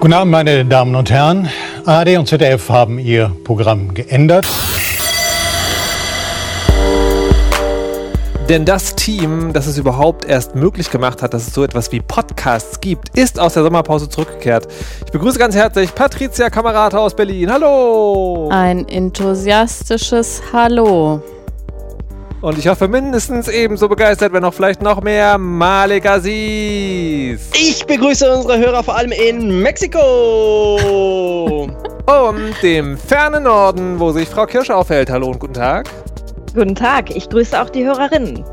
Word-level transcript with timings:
Guten 0.00 0.14
Abend, 0.14 0.32
meine 0.32 0.64
Damen 0.64 0.94
und 0.94 1.10
Herren. 1.10 1.50
ARD 1.84 2.16
und 2.16 2.26
ZDF 2.26 2.70
haben 2.70 2.98
ihr 2.98 3.30
Programm 3.44 3.92
geändert. 3.92 4.46
Denn 8.48 8.64
das 8.64 8.96
Team, 8.96 9.52
das 9.52 9.66
es 9.66 9.78
überhaupt 9.78 10.24
erst 10.24 10.54
möglich 10.54 10.90
gemacht 10.90 11.22
hat, 11.22 11.32
dass 11.34 11.46
es 11.46 11.54
so 11.54 11.62
etwas 11.64 11.92
wie 11.92 12.00
Podcasts 12.42 12.80
gibt, 12.80 13.16
ist 13.16 13.38
aus 13.38 13.54
der 13.54 13.62
Sommerpause 13.62 14.08
zurückgekehrt. 14.08 14.66
Ich 15.06 15.12
begrüße 15.12 15.38
ganz 15.38 15.54
herzlich 15.54 15.94
Patricia 15.94 16.50
Kamerata 16.50 16.98
aus 16.98 17.14
Berlin. 17.14 17.52
Hallo! 17.52 18.48
Ein 18.50 18.88
enthusiastisches 18.88 20.42
Hallo. 20.52 21.22
Und 22.40 22.58
ich 22.58 22.66
hoffe 22.66 22.88
mindestens 22.88 23.46
ebenso 23.46 23.88
begeistert, 23.88 24.32
wenn 24.32 24.44
auch 24.44 24.52
vielleicht 24.52 24.82
noch 24.82 25.02
mehr 25.02 25.38
Malik 25.38 26.04
Aziz. 26.04 27.48
Ich 27.54 27.86
begrüße 27.86 28.28
unsere 28.34 28.58
Hörer 28.58 28.82
vor 28.82 28.96
allem 28.96 29.12
in 29.12 29.62
Mexiko. 29.62 30.78
und 32.06 32.54
dem 32.60 32.98
fernen 32.98 33.44
Norden, 33.44 34.00
wo 34.00 34.10
sich 34.10 34.28
Frau 34.28 34.46
Kirsch 34.46 34.70
aufhält. 34.70 35.10
Hallo 35.10 35.28
und 35.28 35.38
guten 35.38 35.54
Tag. 35.54 35.88
Guten 36.52 36.74
Tag, 36.74 37.14
ich 37.14 37.28
grüße 37.28 37.62
auch 37.62 37.70
die 37.70 37.84
Hörerinnen. 37.84 38.44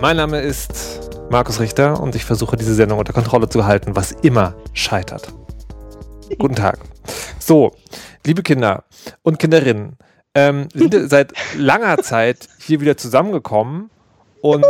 Mein 0.00 0.16
Name 0.16 0.40
ist 0.40 1.09
Markus 1.30 1.60
Richter 1.60 2.00
und 2.00 2.16
ich 2.16 2.24
versuche 2.24 2.56
diese 2.56 2.74
Sendung 2.74 2.98
unter 2.98 3.12
Kontrolle 3.12 3.48
zu 3.48 3.64
halten, 3.64 3.94
was 3.94 4.10
immer 4.10 4.56
scheitert. 4.72 5.32
Guten 6.40 6.56
Tag. 6.56 6.80
So, 7.38 7.72
liebe 8.26 8.42
Kinder 8.42 8.82
und 9.22 9.38
Kinderinnen, 9.38 9.96
ähm, 10.34 10.66
sind 10.74 10.92
seit 11.08 11.32
langer 11.56 11.98
Zeit 11.98 12.48
hier 12.58 12.80
wieder 12.80 12.96
zusammengekommen 12.96 13.90
und 14.42 14.66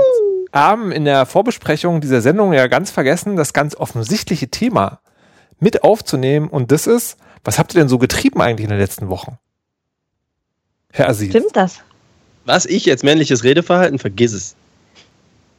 haben 0.53 0.93
in 0.93 1.07
der 1.07 1.25
Vorbesprechung 1.25 2.03
dieser 2.03 2.21
Sendung 2.21 2.53
ja 2.53 2.67
ganz 2.67 2.91
vergessen, 2.91 3.37
das 3.37 3.55
ganz 3.55 3.75
offensichtliche 3.75 4.49
Thema 4.49 5.01
mit 5.61 5.83
aufzunehmen. 5.83 6.49
Und 6.49 6.73
das 6.73 6.87
ist, 6.87 7.17
was 7.43 7.59
habt 7.59 7.75
ihr 7.75 7.81
denn 7.81 7.89
so 7.89 7.97
getrieben 7.97 8.43
eigentlich 8.43 8.65
in 8.65 8.71
den 8.71 8.81
letzten 8.81 9.09
Wochen? 9.09 9.39
Herr 10.93 11.09
Aziz. 11.09 11.31
Stimmt 11.31 11.57
das? 11.57 11.81
Was 12.45 12.67
ich 12.67 12.85
jetzt 12.85 13.03
männliches 13.03 13.45
Redeverhalten, 13.45 13.99
vergiss 13.99 14.35
es. 14.35 14.57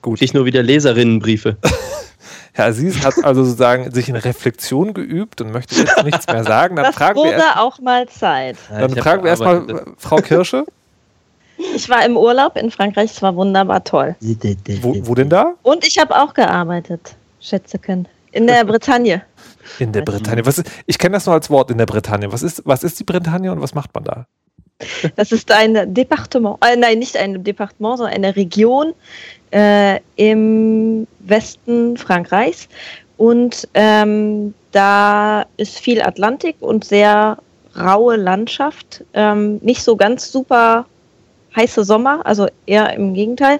Gut. 0.02 0.22
Ich 0.22 0.34
nur 0.34 0.46
wieder 0.46 0.64
Leserinnenbriefe. 0.64 1.58
Herr 2.54 2.66
Aziz 2.66 3.04
hat 3.06 3.24
also 3.24 3.44
sozusagen 3.44 3.92
sich 3.92 4.10
in 4.10 4.16
Reflexion 4.16 4.94
geübt 4.94 5.40
und 5.42 5.52
möchte 5.52 5.76
jetzt 5.76 6.04
nichts 6.04 6.28
mehr 6.28 6.44
sagen. 6.44 6.76
Dann 6.76 6.86
das 6.86 6.96
fragen 6.96 7.18
wurde 7.18 7.32
wir 7.32 7.38
erst, 7.38 7.58
auch 7.58 7.80
mal 7.80 8.10
Zeit. 8.10 8.58
Dann 8.70 8.94
fragen 8.96 9.24
wir 9.24 9.30
erstmal 9.30 9.86
Frau 9.98 10.18
Kirsche. 10.18 10.66
Ich 11.76 11.88
war 11.90 12.04
im 12.04 12.18
Urlaub 12.18 12.58
in 12.58 12.72
Frankreich, 12.72 13.12
es 13.12 13.22
war 13.22 13.36
wunderbar 13.36 13.84
toll. 13.84 14.16
Wo, 14.82 14.96
wo 15.04 15.14
denn 15.14 15.30
da? 15.30 15.54
Und 15.62 15.86
ich 15.86 16.00
habe 16.00 16.20
auch 16.20 16.34
gearbeitet, 16.34 17.16
Schätzeken. 17.40 18.08
In 18.32 18.48
der 18.48 18.66
Bretagne. 18.66 19.22
In 19.78 19.92
der 19.92 20.02
Bretagne. 20.02 20.44
Was 20.44 20.58
ist, 20.58 20.72
ich 20.88 20.98
kenne 20.98 21.14
das 21.14 21.28
nur 21.28 21.36
als 21.36 21.52
Wort 21.52 21.70
in 21.70 21.78
der 21.78 21.86
Bretagne. 21.86 22.32
Was 22.32 22.42
ist, 22.42 22.64
was 22.66 22.84
ist 22.84 23.00
die 23.00 23.04
Bretagne 23.04 23.52
und 23.52 23.62
was 23.62 23.76
macht 23.76 23.94
man 23.94 24.04
da? 24.04 24.26
Das 25.16 25.32
ist 25.32 25.52
ein 25.52 25.94
Departement, 25.94 26.58
äh, 26.66 26.76
nein, 26.76 27.00
nicht 27.00 27.18
ein 27.18 27.44
Departement, 27.44 27.98
sondern 27.98 28.16
eine 28.16 28.36
Region 28.36 28.94
äh, 29.52 30.00
im 30.16 31.08
Westen 31.20 31.98
Frankreichs. 31.98 32.68
Und 33.18 33.68
ähm, 33.74 34.54
da 34.72 35.46
ist 35.58 35.80
viel 35.80 36.02
Atlantik 36.02 36.56
und 36.59 36.86
sehr 36.86 37.38
raue 37.78 38.16
Landschaft. 38.16 39.04
Ähm, 39.14 39.59
nicht 39.62 39.84
so 39.84 39.96
ganz 39.96 40.32
super 40.32 40.86
heiße 41.56 41.84
Sommer, 41.84 42.25
also 42.25 42.48
eher 42.66 42.94
im 42.94 43.13
Gegenteil. 43.13 43.59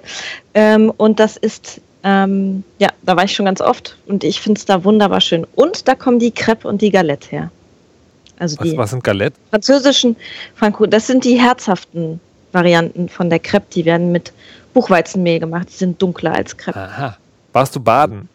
Ähm, 0.54 0.92
und 0.96 1.20
das 1.20 1.36
ist, 1.36 1.80
ähm, 2.02 2.64
ja, 2.78 2.88
da 3.02 3.16
war 3.16 3.24
ich 3.24 3.34
schon 3.34 3.46
ganz 3.46 3.60
oft 3.60 3.96
und 4.06 4.24
ich 4.24 4.40
finde 4.40 4.58
es 4.58 4.64
da 4.64 4.84
wunderbar 4.84 5.20
schön. 5.20 5.46
Und 5.54 5.86
da 5.88 5.94
kommen 5.94 6.18
die 6.18 6.32
Crepe 6.32 6.66
und 6.66 6.82
die 6.82 6.90
Galette 6.90 7.28
her. 7.30 7.50
Also 8.38 8.56
was, 8.58 8.68
die 8.68 8.76
was 8.76 8.90
sind 8.90 9.04
Galette? 9.04 9.36
französischen 9.50 10.16
Franco, 10.54 10.86
das 10.86 11.06
sind 11.06 11.24
die 11.24 11.40
herzhaften 11.40 12.20
Varianten 12.52 13.08
von 13.08 13.30
der 13.30 13.38
Crepe, 13.38 13.66
die 13.72 13.84
werden 13.84 14.12
mit 14.12 14.32
Buchweizenmehl 14.74 15.40
gemacht, 15.40 15.68
die 15.70 15.76
sind 15.76 16.00
dunkler 16.00 16.34
als 16.34 16.56
Crepe. 16.56 16.78
Aha. 16.78 17.16
Warst 17.52 17.76
du 17.76 17.80
baden? 17.80 18.28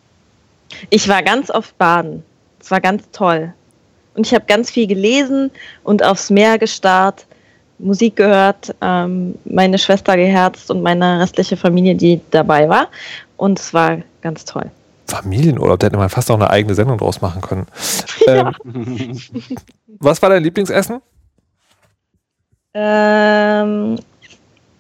Ich 0.90 1.07
war 1.07 1.24
ganz 1.24 1.50
oft 1.50 1.78
baden. 1.78 2.24
Es 2.59 2.72
war 2.72 2.81
ganz 2.81 3.03
toll. 3.12 3.53
Und 4.16 4.25
ich 4.25 4.34
habe 4.34 4.46
ganz 4.47 4.72
viel 4.72 4.88
gelesen 4.88 5.52
und 5.84 6.03
aufs 6.03 6.30
Meer 6.30 6.57
gestarrt, 6.57 7.25
Musik 7.80 8.16
gehört, 8.16 8.74
ähm, 8.81 9.36
meine 9.46 9.78
Schwester 9.78 10.16
geherzt 10.18 10.72
und 10.72 10.81
meine 10.81 11.19
restliche 11.19 11.56
Familie, 11.56 11.96
die 11.96 12.19
dabei 12.31 12.68
war. 12.68 12.88
Und 13.38 13.59
es 13.59 13.74
war 13.74 14.00
ganz 14.22 14.46
toll. 14.46 14.72
Familienurlaub, 15.07 15.79
da 15.79 15.88
hätte 15.88 15.97
man 15.97 16.09
fast 16.09 16.29
auch 16.31 16.35
eine 16.35 16.50
eigene 16.50 16.75
Sendung 16.75 16.97
draus 16.97 17.22
machen 17.22 17.41
können. 17.41 17.68
Ja. 18.25 18.51
Ähm, 18.66 19.18
was 20.00 20.22
war 20.22 20.29
dein 20.29 20.44
Lieblingsessen? 20.44 21.00
Ähm, 22.73 23.97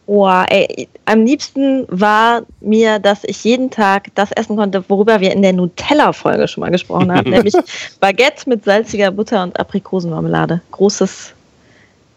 oh, 0.05 0.27
ey, 0.49 0.87
am 1.05 1.25
liebsten 1.25 1.85
war 1.89 2.41
mir, 2.59 2.99
dass 2.99 3.23
ich 3.23 3.43
jeden 3.43 3.69
Tag 3.71 4.07
das 4.15 4.31
essen 4.33 4.55
konnte, 4.57 4.83
worüber 4.89 5.19
wir 5.19 5.31
in 5.31 5.41
der 5.41 5.53
Nutella-Folge 5.53 6.47
schon 6.47 6.61
mal 6.61 6.71
gesprochen 6.71 7.11
haben, 7.11 7.29
nämlich 7.29 7.55
Baguette 7.99 8.49
mit 8.49 8.65
salziger 8.65 9.11
Butter 9.11 9.43
und 9.43 9.59
Aprikosenmarmelade. 9.59 10.61
Großes 10.71 11.33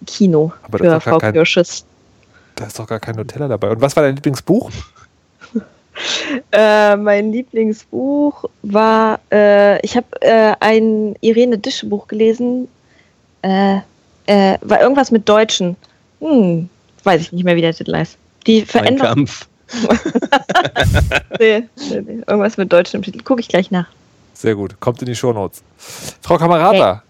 Kino 0.06 0.52
Aber 0.62 0.78
das 0.78 0.94
für 1.04 1.10
Frau 1.10 1.18
kein- 1.18 1.32
Kirsches. 1.32 1.84
Da 2.56 2.66
ist 2.66 2.78
doch 2.78 2.86
gar 2.86 3.00
kein 3.00 3.14
Nutella 3.16 3.48
dabei. 3.48 3.70
Und 3.70 3.80
was 3.80 3.94
war 3.96 4.02
dein 4.02 4.16
Lieblingsbuch? 4.16 4.70
Äh, 6.52 6.96
mein 6.96 7.32
Lieblingsbuch 7.32 8.44
war, 8.62 9.20
äh, 9.32 9.84
ich 9.84 9.96
habe 9.96 10.06
äh, 10.20 10.54
ein 10.60 11.16
Irene 11.20 11.58
Dische 11.58 11.86
Buch 11.86 12.06
gelesen, 12.08 12.68
äh, 13.42 13.78
äh, 14.26 14.58
war 14.60 14.80
irgendwas 14.80 15.10
mit 15.10 15.28
Deutschen. 15.28 15.76
Hm, 16.20 16.68
weiß 17.02 17.20
ich 17.20 17.32
nicht 17.32 17.44
mehr, 17.44 17.56
wie 17.56 17.60
der 17.60 17.74
Titel 17.74 17.94
heißt. 17.94 18.16
Die 18.46 18.62
Veränderung. 18.62 19.14
Kampf. 19.14 19.48
Nee, 21.38 21.64
nee, 21.90 22.00
nee, 22.00 22.22
irgendwas 22.26 22.56
mit 22.56 22.72
Deutschen 22.72 22.96
im 22.96 23.02
Titel. 23.02 23.22
Gucke 23.22 23.40
ich 23.40 23.48
gleich 23.48 23.70
nach. 23.70 23.86
Sehr 24.34 24.54
gut. 24.54 24.78
Kommt 24.80 25.00
in 25.00 25.06
die 25.06 25.14
Shownotes. 25.14 25.62
Frau 26.20 26.36
Kamerata. 26.36 27.02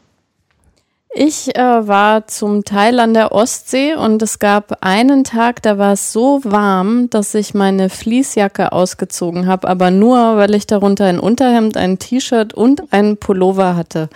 Ich 1.13 1.57
äh, 1.57 1.89
war 1.89 2.29
zum 2.29 2.65
Teil 2.65 3.01
an 3.01 3.15
der 3.15 3.33
Ostsee 3.33 3.95
und 3.95 4.23
es 4.23 4.39
gab 4.39 4.79
einen 4.81 5.25
Tag, 5.25 5.61
da 5.61 5.77
war 5.77 5.95
es 5.95 6.13
so 6.13 6.41
warm, 6.45 7.11
dass 7.11 7.35
ich 7.35 7.53
meine 7.53 7.91
Fließjacke 7.91 8.71
ausgezogen 8.71 9.49
habe, 9.49 9.67
aber 9.67 9.91
nur, 9.91 10.37
weil 10.37 10.55
ich 10.55 10.69
darunter 10.69 11.07
ein 11.07 11.19
Unterhemd, 11.19 11.77
ein 11.77 11.99
T-Shirt 11.99 12.55
und 12.55 12.93
einen 12.93 13.17
Pullover 13.17 13.75
hatte. 13.75 14.09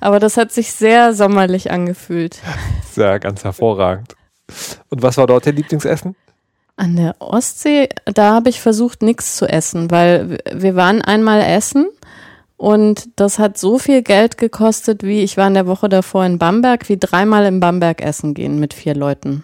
Aber 0.00 0.20
das 0.20 0.38
hat 0.38 0.52
sich 0.52 0.72
sehr 0.72 1.12
sommerlich 1.12 1.70
angefühlt. 1.70 2.38
Sehr 2.92 3.20
ganz 3.20 3.44
hervorragend. 3.44 4.16
Und 4.90 5.02
was 5.02 5.16
war 5.16 5.26
dort 5.26 5.46
dein 5.46 5.56
Lieblingsessen? 5.56 6.14
An 6.76 6.96
der 6.96 7.14
Ostsee, 7.20 7.88
da 8.04 8.34
habe 8.34 8.48
ich 8.48 8.60
versucht, 8.60 9.02
nichts 9.02 9.36
zu 9.36 9.46
essen, 9.46 9.90
weil 9.90 10.38
wir 10.52 10.74
waren 10.74 11.00
einmal 11.00 11.40
essen 11.40 11.86
und 12.62 13.08
das 13.16 13.40
hat 13.40 13.58
so 13.58 13.76
viel 13.76 14.02
Geld 14.02 14.38
gekostet, 14.38 15.02
wie 15.02 15.22
ich 15.22 15.36
war 15.36 15.48
in 15.48 15.54
der 15.54 15.66
Woche 15.66 15.88
davor 15.88 16.24
in 16.24 16.38
Bamberg, 16.38 16.88
wie 16.88 16.96
dreimal 16.96 17.44
in 17.44 17.58
Bamberg 17.58 18.00
essen 18.00 18.34
gehen 18.34 18.60
mit 18.60 18.72
vier 18.72 18.94
Leuten. 18.94 19.42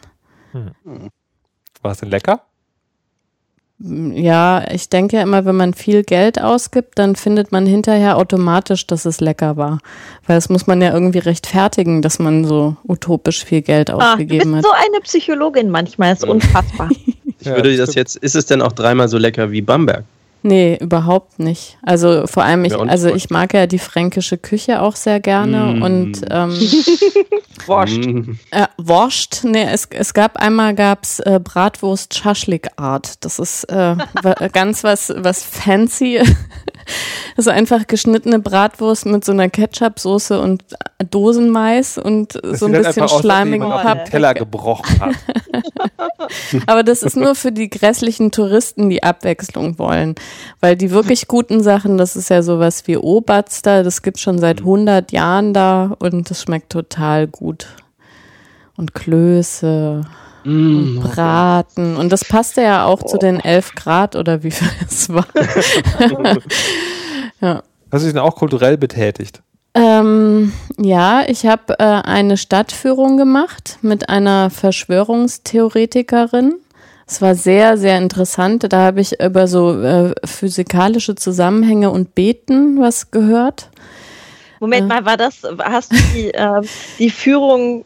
War 1.83 1.91
es 1.93 1.99
denn 1.99 2.11
lecker? 2.11 2.43
Ja, 3.81 4.65
ich 4.71 4.89
denke 4.89 5.17
ja 5.17 5.23
immer, 5.23 5.45
wenn 5.45 5.57
man 5.57 5.75
viel 5.75 6.05
Geld 6.05 6.41
ausgibt, 6.41 6.97
dann 6.99 7.17
findet 7.17 7.51
man 7.51 7.67
hinterher 7.67 8.19
automatisch, 8.19 8.87
dass 8.87 9.05
es 9.05 9.21
lecker 9.21 9.57
war. 9.57 9.79
Weil 10.27 10.37
das 10.37 10.49
muss 10.49 10.69
man 10.69 10.81
ja 10.81 10.93
irgendwie 10.93 11.19
rechtfertigen, 11.19 12.03
dass 12.03 12.21
man 12.21 12.45
so 12.45 12.77
utopisch 12.87 13.45
viel 13.45 13.63
Geld 13.63 13.91
Ah, 13.91 13.95
du 13.95 13.99
bist 13.99 14.11
ausgegeben 14.13 14.57
hat. 14.57 14.65
so 14.65 14.71
eine 14.71 15.01
Psychologin 15.03 15.71
manchmal, 15.71 16.13
ist 16.13 16.25
unfassbar. 16.25 16.89
Ich 17.41 17.47
würde 17.47 17.77
das 17.77 17.95
jetzt, 17.95 18.17
ist 18.17 18.35
es 18.35 18.47
denn 18.47 18.61
auch 18.61 18.73
dreimal 18.73 19.09
so 19.09 19.17
lecker 19.17 19.53
wie 19.53 19.63
Bamberg? 19.63 20.05
Nee, 20.49 20.79
überhaupt 20.81 21.39
nicht. 21.39 21.77
Also 21.83 22.27
vor 22.27 22.43
allem, 22.43 22.65
ich, 22.65 22.75
also 22.75 23.15
ich 23.15 23.29
mag 23.29 23.53
ja 23.53 23.67
die 23.67 23.79
fränkische 23.79 24.39
Küche 24.39 24.81
auch 24.81 24.97
sehr 24.97 25.21
gerne 25.21 25.75
Mm. 25.75 25.83
und 25.83 26.21
ähm, 26.31 26.51
Wurscht. 27.67 28.07
Mm. 28.07 28.39
äh, 28.51 28.67
Wurst, 28.79 29.45
nee, 29.45 29.67
es, 29.71 29.89
es 29.91 30.15
gab 30.15 30.39
einmal 30.39 30.75
gab's 30.75 31.21
äh, 31.21 31.39
Bratwurst 31.43 32.15
Schaschlik 32.15 32.69
Art. 32.77 33.23
Das 33.27 33.39
ist 33.39 33.65
äh, 33.65 33.97
ganz 34.55 34.85
was 34.85 35.13
was 35.19 35.43
fancy. 35.43 36.23
Ist 37.37 37.49
einfach 37.49 37.87
geschnittene 37.87 38.39
Bratwurst 38.39 39.07
mit 39.07 39.25
so 39.25 39.33
einer 39.33 39.49
Ketchup-Soße 39.49 40.41
und 40.41 40.65
Dosenmais 41.11 41.99
und 41.99 42.35
Das 42.43 42.61
so 42.61 42.67
ein 42.67 42.73
bisschen 42.73 43.05
aus, 43.05 43.21
schleimigen 43.21 43.71
auf 43.71 43.83
den 43.83 44.05
Teller 44.05 44.35
gebrochen 44.35 45.01
hat. 45.01 45.15
Aber 46.67 46.83
das 46.83 47.03
ist 47.03 47.17
nur 47.17 47.35
für 47.35 47.53
die 47.53 47.71
grässlichen 47.71 48.31
Touristen, 48.31 48.91
die 48.91 49.03
Abwechslung 49.03 49.79
wollen. 49.79 50.15
Weil 50.61 50.77
die 50.77 50.91
wirklich 50.91 51.29
guten 51.29 51.63
Sachen, 51.63 51.99
das 51.99 52.17
ist 52.17 52.31
ja 52.31 52.43
sowas 52.43 52.87
wie 52.87 52.97
Oberster, 52.97 53.83
das 53.83 54.03
gibt's 54.03 54.21
schon 54.21 54.39
seit 54.39 54.61
100 54.61 55.13
Jahren 55.13 55.55
da 55.55 55.97
und 55.99 56.31
das 56.31 56.43
schmeckt 56.43 56.71
total 56.71 57.27
gut. 57.27 57.69
Und 58.77 58.95
Klöße 58.95 60.03
Mm, 60.49 60.99
und 60.99 61.03
Braten. 61.03 61.97
Und 61.97 62.11
das 62.11 62.25
passte 62.25 62.63
ja 62.63 62.87
auch 62.87 63.03
zu 63.03 63.19
den 63.19 63.39
11 63.39 63.75
Grad 63.75 64.17
oder 64.17 64.43
wie 64.43 64.51
viel 64.51 64.69
es 64.89 65.11
war. 65.11 65.27
ja. 67.41 67.63
Hast 67.93 68.03
du 68.03 68.07
dich 68.07 68.15
denn 68.15 68.23
auch 68.23 68.37
kulturell 68.37 68.79
betätigt? 68.79 69.43
Ähm, 69.75 70.53
ja, 70.79 71.25
ich 71.27 71.45
habe 71.45 71.79
äh, 71.79 71.85
eine 71.85 72.39
Stadtführung 72.39 73.19
gemacht 73.19 73.79
mit 73.83 74.09
einer 74.09 74.49
Verschwörungstheoretikerin. 74.49 76.55
Es 77.07 77.21
war 77.21 77.35
sehr, 77.35 77.77
sehr 77.77 77.99
interessant. 77.99 78.73
Da 78.73 78.79
habe 78.79 79.01
ich 79.01 79.21
über 79.21 79.49
so 79.49 79.83
äh, 79.83 80.15
physikalische 80.25 81.15
Zusammenhänge 81.15 81.91
und 81.91 82.15
Beten 82.15 82.81
was 82.81 83.11
gehört. 83.11 83.69
Moment 84.61 84.89
mal, 84.89 85.05
war 85.05 85.17
das, 85.17 85.43
hast 85.63 85.93
du 85.93 85.97
die, 86.15 86.31
ähm, 86.35 86.63
die 86.99 87.11
Führung 87.11 87.85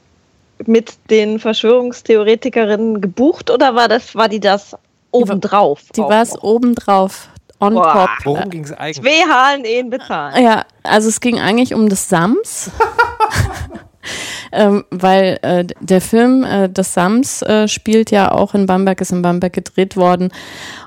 mit 0.66 0.94
den 1.10 1.38
Verschwörungstheoretikerinnen 1.38 3.00
gebucht 3.00 3.50
oder 3.50 3.74
war 3.74 3.88
das, 3.88 4.14
war 4.14 4.28
die 4.28 4.40
das 4.40 4.76
obendrauf? 5.10 5.84
Die 5.94 6.00
war 6.00 6.22
es 6.22 6.40
obendrauf, 6.42 7.28
on 7.60 7.74
Boah. 7.74 7.92
top. 7.92 8.10
Worum 8.24 8.50
ging 8.50 8.64
es 8.64 8.72
eigentlich? 8.72 9.00
Zwei 9.00 9.28
Halen 9.28 9.64
Ehen 9.64 9.90
bezahlen. 9.90 10.42
Ja, 10.42 10.64
also 10.82 11.08
es 11.08 11.20
ging 11.20 11.38
eigentlich 11.38 11.74
um 11.74 11.88
das 11.88 12.08
Sams. 12.08 12.70
ähm, 14.52 14.84
weil 14.90 15.38
äh, 15.42 15.64
der 15.80 16.00
Film 16.00 16.44
äh, 16.44 16.68
Das 16.68 16.94
Sams 16.94 17.42
äh, 17.42 17.68
spielt 17.68 18.10
ja 18.10 18.32
auch 18.32 18.54
in 18.54 18.66
Bamberg, 18.66 19.00
ist 19.00 19.12
in 19.12 19.22
Bamberg 19.22 19.52
gedreht 19.52 19.96
worden. 19.96 20.30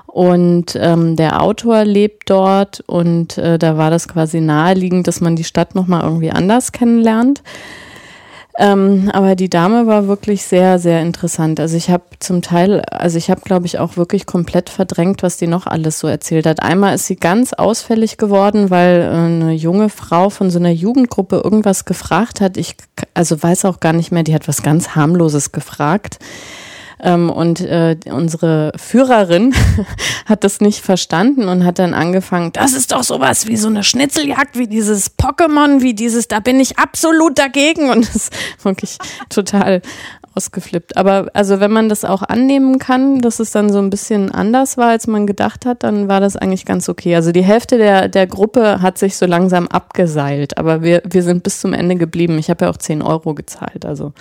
Und 0.06 0.78
ähm, 0.80 1.16
der 1.16 1.42
Autor 1.42 1.84
lebt 1.84 2.30
dort 2.30 2.82
und 2.86 3.36
äh, 3.36 3.58
da 3.58 3.76
war 3.76 3.90
das 3.90 4.08
quasi 4.08 4.40
naheliegend, 4.40 5.06
dass 5.06 5.20
man 5.20 5.36
die 5.36 5.44
Stadt 5.44 5.74
nochmal 5.74 6.04
irgendwie 6.04 6.30
anders 6.30 6.72
kennenlernt. 6.72 7.42
Ähm, 8.58 9.10
aber 9.12 9.36
die 9.36 9.50
Dame 9.50 9.86
war 9.86 10.08
wirklich 10.08 10.42
sehr, 10.44 10.78
sehr 10.78 11.02
interessant. 11.02 11.60
Also 11.60 11.76
ich 11.76 11.90
habe 11.90 12.04
zum 12.20 12.40
Teil, 12.40 12.80
also 12.90 13.18
ich 13.18 13.28
habe, 13.30 13.42
glaube 13.42 13.66
ich, 13.66 13.78
auch 13.78 13.98
wirklich 13.98 14.24
komplett 14.24 14.70
verdrängt, 14.70 15.22
was 15.22 15.36
die 15.36 15.46
noch 15.46 15.66
alles 15.66 15.98
so 15.98 16.06
erzählt 16.06 16.46
hat. 16.46 16.62
Einmal 16.62 16.94
ist 16.94 17.06
sie 17.06 17.16
ganz 17.16 17.52
ausfällig 17.52 18.16
geworden, 18.16 18.70
weil 18.70 19.00
äh, 19.00 19.08
eine 19.08 19.52
junge 19.52 19.90
Frau 19.90 20.30
von 20.30 20.50
so 20.50 20.58
einer 20.58 20.70
Jugendgruppe 20.70 21.42
irgendwas 21.44 21.84
gefragt 21.84 22.40
hat. 22.40 22.56
Ich 22.56 22.76
also 23.12 23.42
weiß 23.42 23.66
auch 23.66 23.78
gar 23.80 23.92
nicht 23.92 24.10
mehr, 24.10 24.22
die 24.22 24.34
hat 24.34 24.48
was 24.48 24.62
ganz 24.62 24.96
harmloses 24.96 25.52
gefragt. 25.52 26.18
Ähm, 27.00 27.30
und 27.30 27.60
äh, 27.60 27.96
unsere 28.06 28.72
Führerin 28.76 29.54
hat 30.26 30.44
das 30.44 30.60
nicht 30.60 30.80
verstanden 30.80 31.48
und 31.48 31.64
hat 31.64 31.78
dann 31.78 31.94
angefangen, 31.94 32.52
das 32.52 32.72
ist 32.72 32.92
doch 32.92 33.02
sowas 33.02 33.46
wie 33.46 33.56
so 33.56 33.68
eine 33.68 33.84
Schnitzeljagd, 33.84 34.58
wie 34.58 34.66
dieses 34.66 35.16
Pokémon, 35.18 35.82
wie 35.82 35.94
dieses, 35.94 36.28
da 36.28 36.40
bin 36.40 36.58
ich 36.58 36.78
absolut 36.78 37.38
dagegen. 37.38 37.90
Und 37.90 38.08
das 38.08 38.16
ist 38.16 38.32
wirklich 38.62 38.98
total 39.28 39.82
ausgeflippt. 40.36 40.96
Aber 40.96 41.28
also 41.32 41.60
wenn 41.60 41.72
man 41.72 41.88
das 41.88 42.04
auch 42.04 42.22
annehmen 42.22 42.78
kann, 42.78 43.20
dass 43.20 43.40
es 43.40 43.50
dann 43.50 43.72
so 43.72 43.78
ein 43.78 43.90
bisschen 43.90 44.30
anders 44.30 44.76
war, 44.76 44.88
als 44.88 45.06
man 45.06 45.26
gedacht 45.26 45.66
hat, 45.66 45.82
dann 45.82 46.08
war 46.08 46.20
das 46.20 46.36
eigentlich 46.36 46.64
ganz 46.64 46.88
okay. 46.88 47.16
Also 47.16 47.32
die 47.32 47.44
Hälfte 47.44 47.78
der, 47.78 48.08
der 48.08 48.26
Gruppe 48.26 48.82
hat 48.82 48.98
sich 48.98 49.16
so 49.16 49.26
langsam 49.26 49.68
abgeseilt, 49.68 50.58
aber 50.58 50.82
wir, 50.82 51.02
wir 51.08 51.22
sind 51.22 51.42
bis 51.42 51.60
zum 51.60 51.72
Ende 51.72 51.96
geblieben. 51.96 52.38
Ich 52.38 52.50
habe 52.50 52.66
ja 52.66 52.70
auch 52.70 52.76
10 52.76 53.02
Euro 53.02 53.34
gezahlt, 53.34 53.84
also 53.84 54.12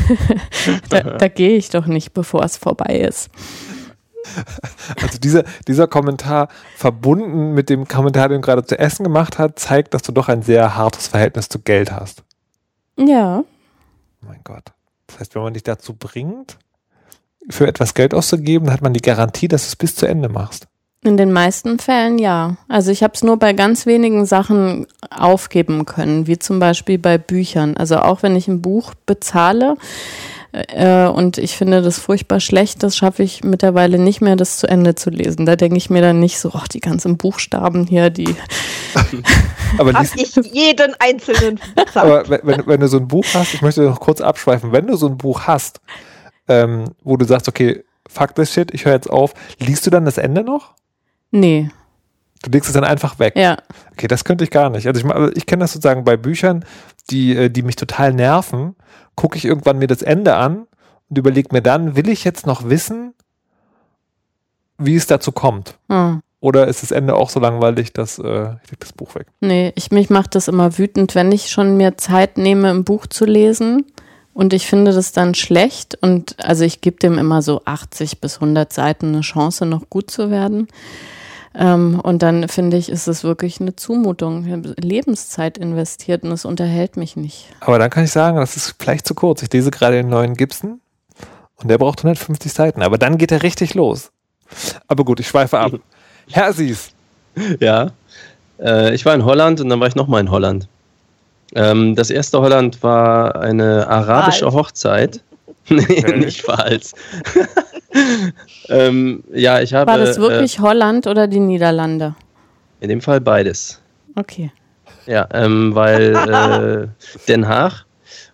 da, 0.90 1.00
da 1.00 1.28
gehe 1.28 1.56
ich 1.56 1.70
doch 1.70 1.86
nicht, 1.86 2.12
bevor 2.12 2.42
es 2.42 2.56
vorbei 2.56 3.00
ist. 3.00 3.30
Also 5.02 5.18
dieser, 5.18 5.44
dieser 5.66 5.88
Kommentar 5.88 6.48
verbunden 6.76 7.54
mit 7.54 7.68
dem 7.68 7.88
Kommentar, 7.88 8.28
den 8.28 8.40
du 8.40 8.46
gerade 8.46 8.64
zu 8.64 8.78
essen 8.78 9.02
gemacht 9.04 9.38
hast, 9.38 9.58
zeigt, 9.58 9.94
dass 9.94 10.02
du 10.02 10.12
doch 10.12 10.28
ein 10.28 10.42
sehr 10.42 10.76
hartes 10.76 11.08
Verhältnis 11.08 11.48
zu 11.48 11.58
Geld 11.58 11.92
hast. 11.92 12.22
Ja, 12.96 13.44
mein 14.20 14.40
Gott. 14.44 14.72
Das 15.06 15.20
heißt, 15.20 15.34
wenn 15.34 15.42
man 15.42 15.54
dich 15.54 15.62
dazu 15.62 15.94
bringt, 15.94 16.58
für 17.50 17.66
etwas 17.66 17.94
Geld 17.94 18.14
auszugeben, 18.14 18.70
hat 18.72 18.82
man 18.82 18.92
die 18.92 19.00
Garantie, 19.00 19.48
dass 19.48 19.62
du 19.62 19.68
es 19.68 19.76
bis 19.76 19.96
zu 19.96 20.06
Ende 20.06 20.28
machst. 20.28 20.66
in 21.04 21.16
den 21.16 21.32
meisten 21.32 21.78
Fällen 21.80 22.18
ja. 22.18 22.56
Also 22.68 22.92
ich 22.92 23.02
habe 23.02 23.14
es 23.14 23.24
nur 23.24 23.36
bei 23.38 23.52
ganz 23.52 23.86
wenigen 23.86 24.24
Sachen 24.24 24.86
aufgeben 25.10 25.84
können, 25.84 26.28
wie 26.28 26.38
zum 26.38 26.60
Beispiel 26.60 26.98
bei 26.98 27.18
Büchern. 27.18 27.76
Also 27.76 27.98
auch 27.98 28.22
wenn 28.22 28.36
ich 28.36 28.46
ein 28.46 28.62
Buch 28.62 28.94
bezahle 29.06 29.76
äh, 30.52 31.06
und 31.06 31.38
ich 31.38 31.56
finde 31.56 31.80
das 31.82 31.98
furchtbar 31.98 32.40
schlecht, 32.40 32.82
das 32.82 32.96
schaffe 32.96 33.22
ich 33.22 33.42
mittlerweile 33.42 33.98
nicht 33.98 34.20
mehr, 34.20 34.36
das 34.36 34.58
zu 34.58 34.66
Ende 34.68 34.94
zu 34.94 35.10
lesen. 35.10 35.46
Da 35.46 35.56
denke 35.56 35.76
ich 35.78 35.88
mir 35.90 36.02
dann 36.02 36.20
nicht 36.20 36.38
so, 36.38 36.50
ach, 36.54 36.68
die 36.68 36.80
ganzen 36.80 37.16
Buchstaben 37.16 37.86
hier, 37.86 38.10
die 38.10 38.34
Aber, 39.78 39.92
Hab 39.94 40.04
ich 40.16 40.34
jeden 40.52 40.94
einzelnen 40.98 41.58
aber 41.94 42.28
wenn, 42.28 42.40
wenn, 42.44 42.66
wenn 42.66 42.80
du 42.80 42.88
so 42.88 42.98
ein 42.98 43.08
Buch 43.08 43.24
hast, 43.32 43.54
ich 43.54 43.62
möchte 43.62 43.82
noch 43.82 44.00
kurz 44.00 44.20
abschweifen, 44.20 44.72
wenn 44.72 44.86
du 44.86 44.96
so 44.96 45.06
ein 45.06 45.16
Buch 45.16 45.42
hast, 45.46 45.80
ähm, 46.48 46.84
wo 47.02 47.16
du 47.16 47.24
sagst, 47.24 47.48
okay, 47.48 47.82
fuck 48.06 48.34
this 48.34 48.52
shit, 48.52 48.72
ich 48.74 48.84
höre 48.84 48.92
jetzt 48.92 49.08
auf, 49.08 49.32
liest 49.58 49.86
du 49.86 49.90
dann 49.90 50.04
das 50.04 50.18
Ende 50.18 50.42
noch? 50.44 50.74
Nee, 51.30 51.70
Du 52.44 52.50
legst 52.50 52.68
es 52.68 52.74
dann 52.74 52.82
einfach 52.84 53.20
weg. 53.20 53.34
ja. 53.36 53.56
Okay, 53.92 54.08
das 54.08 54.24
könnte 54.24 54.42
ich 54.42 54.50
gar 54.50 54.68
nicht. 54.68 54.86
Also 54.88 54.98
ich, 54.98 55.04
ma- 55.06 55.30
ich 55.36 55.46
kenne 55.46 55.60
das 55.62 55.72
sozusagen 55.74 56.02
bei 56.02 56.16
Büchern, 56.16 56.64
die, 57.08 57.36
äh, 57.36 57.48
die 57.50 57.62
mich 57.62 57.76
total 57.76 58.12
nerven, 58.12 58.74
gucke 59.16 59.36
ich 59.36 59.44
irgendwann 59.44 59.78
mir 59.78 59.86
das 59.88 60.02
Ende 60.02 60.36
an 60.36 60.66
und 61.08 61.18
überlege 61.18 61.48
mir 61.52 61.62
dann, 61.62 61.96
will 61.96 62.08
ich 62.08 62.24
jetzt 62.24 62.46
noch 62.46 62.68
wissen, 62.68 63.14
wie 64.78 64.96
es 64.96 65.06
dazu 65.06 65.32
kommt? 65.32 65.76
Hm. 65.88 66.22
Oder 66.40 66.66
ist 66.66 66.82
das 66.82 66.90
Ende 66.90 67.14
auch 67.14 67.30
so 67.30 67.38
langweilig, 67.38 67.92
dass 67.92 68.18
äh, 68.18 68.56
ich 68.64 68.70
leg 68.70 68.80
das 68.80 68.92
Buch 68.92 69.14
weg? 69.14 69.28
Nee, 69.40 69.72
ich, 69.76 69.92
mich 69.92 70.10
macht 70.10 70.34
das 70.34 70.48
immer 70.48 70.76
wütend, 70.76 71.14
wenn 71.14 71.30
ich 71.30 71.50
schon 71.50 71.76
mir 71.76 71.96
Zeit 71.96 72.36
nehme, 72.36 72.70
ein 72.70 72.82
Buch 72.82 73.06
zu 73.06 73.24
lesen 73.24 73.86
und 74.34 74.52
ich 74.52 74.66
finde 74.66 74.92
das 74.92 75.12
dann 75.12 75.34
schlecht 75.34 75.96
und 76.00 76.34
also 76.44 76.64
ich 76.64 76.80
gebe 76.80 76.96
dem 76.96 77.16
immer 77.16 77.42
so 77.42 77.62
80 77.64 78.20
bis 78.20 78.36
100 78.36 78.72
Seiten 78.72 79.08
eine 79.08 79.20
Chance, 79.20 79.66
noch 79.66 79.88
gut 79.88 80.10
zu 80.10 80.30
werden. 80.30 80.66
Ähm, 81.54 82.00
und 82.02 82.22
dann 82.22 82.48
finde 82.48 82.76
ich, 82.76 82.88
ist 82.88 83.08
es 83.08 83.24
wirklich 83.24 83.60
eine 83.60 83.76
Zumutung. 83.76 84.46
Ich 84.46 84.52
habe 84.52 84.74
Lebenszeit 84.80 85.58
investiert 85.58 86.24
und 86.24 86.32
es 86.32 86.44
unterhält 86.44 86.96
mich 86.96 87.16
nicht. 87.16 87.46
Aber 87.60 87.78
dann 87.78 87.90
kann 87.90 88.04
ich 88.04 88.10
sagen, 88.10 88.38
das 88.38 88.56
ist 88.56 88.74
vielleicht 88.78 89.06
zu 89.06 89.14
kurz. 89.14 89.42
Ich 89.42 89.52
lese 89.52 89.70
gerade 89.70 89.96
den 89.96 90.08
neuen 90.08 90.34
Gibson 90.34 90.80
und 91.56 91.68
der 91.68 91.78
braucht 91.78 91.98
150 92.00 92.52
Seiten, 92.52 92.82
aber 92.82 92.98
dann 92.98 93.18
geht 93.18 93.32
er 93.32 93.42
richtig 93.42 93.74
los. 93.74 94.10
Aber 94.86 95.04
gut, 95.04 95.20
ich 95.20 95.28
schweife 95.28 95.58
ab. 95.58 95.72
Herr 96.30 96.52
Sies, 96.52 96.90
Ja. 97.60 97.90
Äh, 98.58 98.94
ich 98.94 99.04
war 99.04 99.14
in 99.14 99.24
Holland 99.24 99.60
und 99.60 99.68
dann 99.68 99.80
war 99.80 99.88
ich 99.88 99.94
nochmal 99.94 100.20
in 100.20 100.30
Holland. 100.30 100.68
Ähm, 101.54 101.94
das 101.94 102.10
erste 102.10 102.40
Holland 102.40 102.82
war 102.82 103.36
eine 103.36 103.86
arabische. 103.88 104.50
Hochzeit. 104.52 105.20
nee, 105.68 106.02
nicht 106.16 106.42
Pfalz. 106.42 106.92
ähm, 108.68 109.24
ja, 109.32 109.60
ich 109.60 109.74
habe. 109.74 109.90
War 109.90 109.98
das 109.98 110.18
wirklich 110.18 110.60
Holland 110.60 111.06
oder 111.06 111.26
die 111.26 111.40
Niederlande? 111.40 112.14
Äh, 112.80 112.84
in 112.84 112.88
dem 112.88 113.00
Fall 113.00 113.20
beides. 113.20 113.80
Okay. 114.16 114.50
Ja, 115.06 115.28
ähm, 115.32 115.74
weil 115.74 116.14
äh, 116.14 116.88
Den 117.28 117.48
Haag 117.48 117.84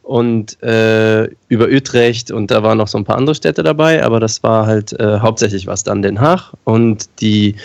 und 0.02 0.62
äh, 0.62 1.24
über 1.48 1.66
Utrecht 1.68 2.30
und 2.30 2.50
da 2.50 2.62
waren 2.62 2.78
noch 2.78 2.88
so 2.88 2.98
ein 2.98 3.04
paar 3.04 3.16
andere 3.16 3.34
Städte 3.34 3.62
dabei, 3.62 4.02
aber 4.02 4.20
das 4.20 4.42
war 4.42 4.66
halt 4.66 4.98
äh, 4.98 5.18
hauptsächlich 5.20 5.66
was 5.66 5.84
dann 5.84 6.02
Den 6.02 6.20
Haag 6.20 6.52
und 6.64 7.08
die 7.20 7.56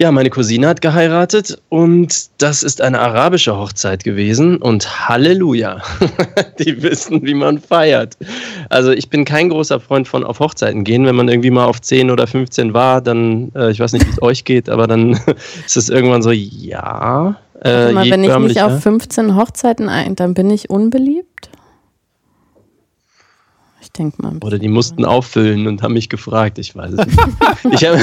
ja, 0.00 0.10
meine 0.10 0.30
Cousine 0.30 0.66
hat 0.66 0.80
geheiratet 0.80 1.60
und 1.68 2.30
das 2.38 2.62
ist 2.62 2.80
eine 2.80 3.00
arabische 3.00 3.54
Hochzeit 3.54 4.02
gewesen 4.02 4.56
und 4.56 5.08
Halleluja, 5.10 5.82
die 6.58 6.82
wissen, 6.82 7.22
wie 7.22 7.34
man 7.34 7.58
feiert. 7.58 8.16
Also 8.70 8.92
ich 8.92 9.10
bin 9.10 9.26
kein 9.26 9.50
großer 9.50 9.78
Freund 9.78 10.08
von 10.08 10.24
auf 10.24 10.40
Hochzeiten 10.40 10.84
gehen. 10.84 11.04
Wenn 11.04 11.16
man 11.16 11.28
irgendwie 11.28 11.50
mal 11.50 11.66
auf 11.66 11.82
10 11.82 12.10
oder 12.10 12.26
15 12.26 12.72
war, 12.72 13.02
dann, 13.02 13.52
äh, 13.54 13.72
ich 13.72 13.80
weiß 13.80 13.92
nicht, 13.92 14.06
wie 14.06 14.10
es 14.10 14.22
euch 14.22 14.46
geht, 14.46 14.70
aber 14.70 14.86
dann 14.86 15.20
ist 15.66 15.76
es 15.76 15.90
irgendwann 15.90 16.22
so, 16.22 16.30
ja. 16.30 17.36
Äh, 17.62 17.92
mal, 17.92 18.10
wenn 18.10 18.24
ich 18.24 18.38
nicht 18.38 18.62
auf 18.62 18.82
15 18.82 19.36
Hochzeiten 19.36 19.90
ein, 19.90 20.16
dann 20.16 20.32
bin 20.32 20.48
ich 20.48 20.70
unbeliebt? 20.70 21.49
Ich 23.92 23.98
denke 23.98 24.22
mal. 24.22 24.36
Oder 24.42 24.60
die 24.60 24.68
mussten 24.68 25.04
auffüllen 25.04 25.66
und 25.66 25.82
haben 25.82 25.94
mich 25.94 26.08
gefragt, 26.08 26.58
ich 26.58 26.76
weiß 26.76 26.92
es 26.92 27.06
nicht. 27.06 27.18
ich 27.82 27.84
hab, 27.84 27.98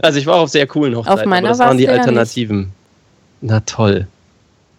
also 0.00 0.18
ich 0.18 0.26
war 0.26 0.36
auf 0.36 0.48
sehr 0.48 0.66
coolen 0.66 0.96
Hochzeiten, 0.96 1.20
Auf 1.20 1.26
meiner 1.26 1.48
aber 1.48 1.58
das 1.58 1.58
waren 1.58 1.76
die 1.76 1.84
ja 1.84 1.92
nicht. 1.92 2.00
Alternativen. 2.00 2.72
Na 3.42 3.60
toll. 3.60 4.06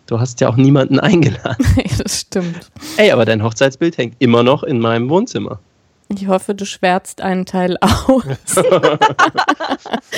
Du 0.07 0.19
hast 0.19 0.41
ja 0.41 0.49
auch 0.49 0.55
niemanden 0.55 0.99
eingeladen. 0.99 1.63
das 2.03 2.21
stimmt. 2.21 2.71
Ey, 2.97 3.11
aber 3.11 3.25
dein 3.25 3.43
Hochzeitsbild 3.43 3.99
hängt 3.99 4.15
immer 4.17 4.41
noch 4.41 4.63
in 4.63 4.79
meinem 4.79 5.07
Wohnzimmer. 5.09 5.59
Ich 6.11 6.27
hoffe, 6.27 6.55
du 6.55 6.65
schwärzt 6.65 7.21
einen 7.21 7.45
Teil 7.45 7.77
aus. 7.81 8.23
Ja, 8.55 8.97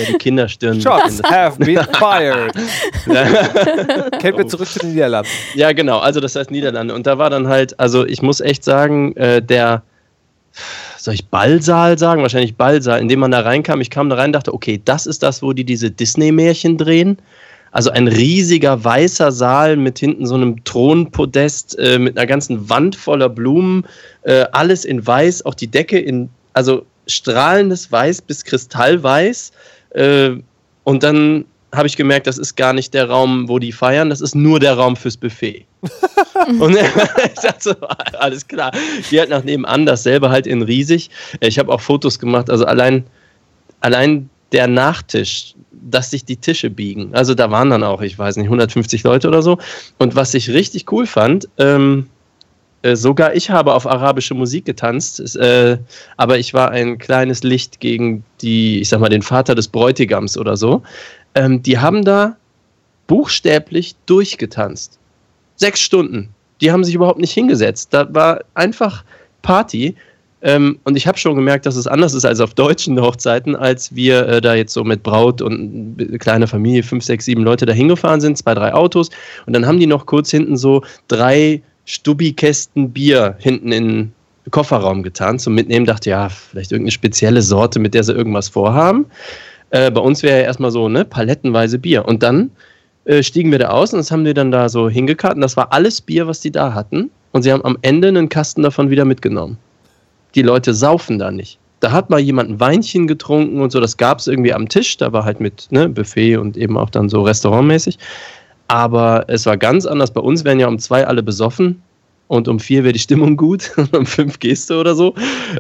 die 0.08 0.14
Kinderstirn. 0.14 0.80
Shots 0.80 1.22
have 1.24 1.60
been 1.60 1.86
fired. 1.92 2.54
Kehren 4.20 4.38
wir 4.38 4.48
zurück 4.48 4.70
zu 4.70 4.80
den 4.80 4.94
Niederlanden. 4.94 5.30
Ja, 5.56 5.74
genau. 5.74 6.00
Also 6.00 6.22
das 6.22 6.38
heißt 6.38 6.50
Niederlande. 6.50 6.96
Und 6.96 7.08
da 7.08 7.18
war 7.18 7.30
dann 7.30 7.50
halt, 7.50 7.78
also 7.78 8.06
ich 8.06 8.22
muss 8.22 8.40
echt 8.40 8.64
sagen, 8.64 9.14
äh, 9.18 9.42
der, 9.42 9.84
soll 10.98 11.14
ich 11.14 11.28
Ballsaal 11.28 11.98
sagen? 11.98 12.22
Wahrscheinlich 12.22 12.56
Ballsaal, 12.56 13.00
in 13.00 13.08
dem 13.08 13.20
man 13.20 13.32
da 13.32 13.42
reinkam. 13.42 13.82
Ich 13.82 13.90
kam 13.90 14.10
da 14.10 14.16
rein, 14.16 14.34
dachte, 14.34 14.54
okay, 14.54 14.82
das 14.84 15.06
ist 15.06 15.24
das, 15.24 15.42
wo 15.42 15.54
die 15.54 15.64
diese 15.64 15.92
Disney-Märchen 15.92 16.78
drehen. 16.78 17.18
Also 17.72 17.90
ein 17.90 18.08
riesiger 18.08 18.84
weißer 18.84 19.32
Saal 19.32 19.78
mit 19.78 19.98
hinten 19.98 20.26
so 20.26 20.36
einem 20.36 20.62
Thronpodest, 20.64 21.80
äh, 21.80 21.98
mit 22.00 22.18
einer 22.18 22.28
ganzen 22.28 22.70
Wand 22.70 22.96
voller 22.96 23.30
Blumen, 23.30 23.86
äh, 24.24 24.46
alles 24.52 24.84
in 24.84 25.06
weiß, 25.06 25.46
auch 25.46 25.54
die 25.54 25.68
Decke 25.68 25.98
in, 25.98 26.30
also 26.54 26.86
strahlendes 27.08 27.92
Weiß 27.92 28.22
bis 28.22 28.44
Kristallweiß. 28.44 29.54
Äh, 29.92 30.32
und 30.84 31.04
dann 31.04 31.46
habe 31.74 31.88
ich 31.88 31.96
gemerkt, 31.96 32.28
das 32.28 32.38
ist 32.38 32.56
gar 32.56 32.74
nicht 32.74 32.94
der 32.94 33.10
Raum, 33.10 33.48
wo 33.48 33.58
die 33.58 33.72
feiern, 33.72 34.10
das 34.10 34.20
ist 34.20 34.36
nur 34.36 34.60
der 34.60 34.74
Raum 34.74 34.98
fürs 34.98 35.16
Buffet. 35.16 35.66
und 36.60 36.76
ich 36.76 37.42
dachte 37.42 37.60
so, 37.60 37.76
alles 38.20 38.48
klar. 38.48 38.72
Die 39.10 39.20
halt 39.20 39.30
nach 39.30 39.44
nebenan, 39.44 39.86
dasselbe 39.86 40.30
halt 40.30 40.48
in 40.48 40.62
riesig. 40.62 41.10
Ich 41.40 41.58
habe 41.58 41.72
auch 41.72 41.82
Fotos 41.82 42.20
gemacht, 42.20 42.50
also 42.50 42.66
allein, 42.66 43.06
allein 43.80 44.30
der 44.52 44.68
Nachtisch, 44.68 45.56
dass 45.72 46.12
sich 46.12 46.26
die 46.26 46.38
Tische 46.38 46.70
biegen. 46.70 47.14
Also 47.16 47.34
da 47.34 47.50
waren 47.50 47.70
dann 47.70 47.84
auch, 47.84 48.02
ich 48.02 48.18
weiß 48.18 48.38
nicht, 48.38 48.46
150 48.46 49.04
Leute 49.04 49.28
oder 49.28 49.42
so. 49.42 49.58
Und 49.98 50.16
was 50.16 50.34
ich 50.34 50.50
richtig 50.50 50.92
cool 50.92 51.08
fand, 51.08 51.50
ähm, 51.58 52.08
äh, 52.84 52.96
sogar 52.96 53.36
ich 53.36 53.50
habe 53.50 53.74
auf 53.74 53.88
arabische 53.88 54.34
Musik 54.34 54.66
getanzt, 54.66 55.36
äh, 55.36 55.78
aber 56.18 56.40
ich 56.40 56.54
war 56.54 56.72
ein 56.72 56.98
kleines 56.98 57.44
Licht 57.44 57.80
gegen 57.80 58.24
die, 58.42 58.82
ich 58.82 58.90
sag 58.90 59.00
mal, 59.00 59.10
den 59.10 59.22
Vater 59.22 59.56
des 59.56 59.68
Bräutigams 59.68 60.38
oder 60.38 60.58
so. 60.58 60.84
Ähm, 61.36 61.64
die 61.64 61.78
haben 61.80 62.04
da 62.04 62.38
buchstäblich 63.08 63.96
durchgetanzt. 64.06 65.00
Sechs 65.62 65.80
Stunden. 65.80 66.30
Die 66.60 66.72
haben 66.72 66.84
sich 66.84 66.96
überhaupt 66.96 67.20
nicht 67.20 67.34
hingesetzt. 67.34 67.90
Da 67.94 68.12
war 68.12 68.40
einfach 68.56 69.04
Party. 69.44 69.96
Ähm, 70.42 70.80
und 70.86 70.96
ich 70.96 71.06
habe 71.06 71.20
schon 71.20 71.36
gemerkt, 71.36 71.68
dass 71.68 71.76
es 71.76 71.86
anders 71.86 72.16
ist 72.16 72.26
als 72.26 72.40
auf 72.40 72.56
deutschen 72.56 73.00
Hochzeiten, 73.00 73.56
als 73.56 73.94
wir 73.96 74.28
äh, 74.28 74.42
da 74.42 74.56
jetzt 74.56 74.74
so 74.74 74.84
mit 74.84 75.04
Braut 75.04 75.40
und 75.40 76.18
kleiner 76.20 76.48
Familie, 76.48 76.82
fünf, 76.82 77.04
sechs, 77.04 77.26
sieben 77.26 77.44
Leute 77.44 77.68
da 77.68 77.74
hingefahren 77.74 78.22
sind, 78.22 78.40
zwei, 78.40 78.56
drei 78.56 78.74
Autos. 78.74 79.12
Und 79.46 79.54
dann 79.54 79.68
haben 79.68 79.80
die 79.80 79.86
noch 79.86 80.08
kurz 80.08 80.32
hinten 80.32 80.58
so 80.58 80.82
drei 81.08 81.62
Stubbi-Kästen 81.86 82.90
Bier 82.90 83.36
hinten 83.38 83.72
in 83.72 83.88
den 83.88 84.14
Kofferraum 84.50 85.04
getan 85.04 85.38
zum 85.38 85.54
Mitnehmen. 85.54 85.86
Dachte, 85.86 86.10
ja, 86.10 86.30
vielleicht 86.30 86.72
irgendeine 86.72 86.92
spezielle 86.94 87.44
Sorte, 87.44 87.78
mit 87.78 87.94
der 87.94 88.04
sie 88.04 88.14
irgendwas 88.14 88.50
vorhaben. 88.50 89.06
Äh, 89.70 89.92
bei 89.92 90.02
uns 90.02 90.24
wäre 90.24 90.40
ja 90.40 90.46
erstmal 90.46 90.72
so, 90.72 90.90
ne, 90.90 91.06
palettenweise 91.06 91.78
Bier. 91.78 92.06
Und 92.06 92.24
dann 92.24 92.50
äh, 93.06 93.24
stiegen 93.24 93.52
wir 93.52 93.60
da 93.60 93.70
aus 93.70 93.94
und 93.94 94.00
das 94.00 94.12
haben 94.12 94.26
die 94.26 94.34
dann 94.34 94.52
da 94.52 94.70
so 94.70 94.90
hingekarrt. 94.90 95.36
Und 95.36 95.42
das 95.42 95.58
war 95.58 95.74
alles 95.74 96.02
Bier, 96.02 96.28
was 96.28 96.40
die 96.40 96.52
da 96.52 96.74
hatten. 96.74 97.10
Und 97.32 97.44
sie 97.44 97.52
haben 97.52 97.64
am 97.66 97.78
Ende 97.82 98.10
einen 98.10 98.30
Kasten 98.30 98.62
davon 98.62 98.90
wieder 98.90 99.06
mitgenommen. 99.06 99.58
Die 100.36 100.42
Leute 100.42 100.74
saufen 100.74 101.18
da 101.18 101.32
nicht. 101.32 101.60
Da 101.80 101.92
hat 101.92 102.10
mal 102.10 102.20
jemand 102.20 102.50
ein 102.52 102.60
Weinchen 102.60 103.08
getrunken 103.08 103.60
und 103.60 103.72
so, 103.72 103.80
das 103.80 103.98
gab 103.98 104.20
es 104.20 104.28
irgendwie 104.28 104.54
am 104.54 104.70
Tisch. 104.70 104.98
Da 104.98 105.14
war 105.14 105.26
halt 105.26 105.40
mit 105.40 105.68
ne, 105.72 105.90
Buffet 105.90 106.38
und 106.38 106.58
eben 106.58 106.78
auch 106.78 106.90
dann 106.90 107.10
so 107.10 107.24
restaurantmäßig. 107.24 107.98
Aber 108.68 109.26
es 109.28 109.46
war 109.46 109.58
ganz 109.58 109.86
anders. 109.86 110.12
Bei 110.12 110.22
uns 110.22 110.46
wären 110.46 110.60
ja 110.60 110.68
um 110.68 110.78
zwei 110.78 111.06
alle 111.08 111.24
besoffen 111.24 111.82
und 112.28 112.48
um 112.48 112.60
vier 112.60 112.84
wäre 112.84 112.94
die 112.94 113.00
Stimmung 113.00 113.36
gut, 113.36 113.72
um 113.92 114.06
fünf 114.06 114.40
gehst 114.40 114.70
du 114.70 114.80
oder 114.80 114.96
so. 114.96 115.16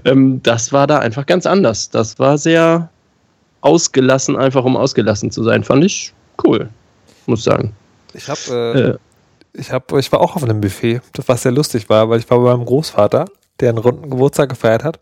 Ähm, 0.05 0.41
das 0.43 0.71
war 0.71 0.87
da 0.87 0.99
einfach 0.99 1.25
ganz 1.25 1.45
anders. 1.45 1.89
Das 1.89 2.19
war 2.19 2.37
sehr 2.37 2.89
ausgelassen, 3.61 4.37
einfach 4.37 4.63
um 4.63 4.77
ausgelassen 4.77 5.31
zu 5.31 5.43
sein. 5.43 5.63
Fand 5.63 5.83
ich 5.83 6.13
cool, 6.45 6.69
muss 7.27 7.43
sagen. 7.43 7.75
Ich 8.13 8.27
habe, 8.29 8.99
äh, 9.53 9.59
ich 9.59 9.71
habe, 9.71 9.99
ich 9.99 10.11
war 10.11 10.21
auch 10.21 10.35
auf 10.35 10.43
einem 10.43 10.61
Buffet, 10.61 11.01
was 11.25 11.43
sehr 11.43 11.51
lustig 11.51 11.89
war, 11.89 12.09
weil 12.09 12.19
ich 12.19 12.29
war 12.29 12.39
bei 12.39 12.55
meinem 12.55 12.65
Großvater, 12.65 13.25
der 13.59 13.69
einen 13.69 13.77
runden 13.77 14.09
Geburtstag 14.09 14.49
gefeiert 14.49 14.83
hat. 14.83 14.99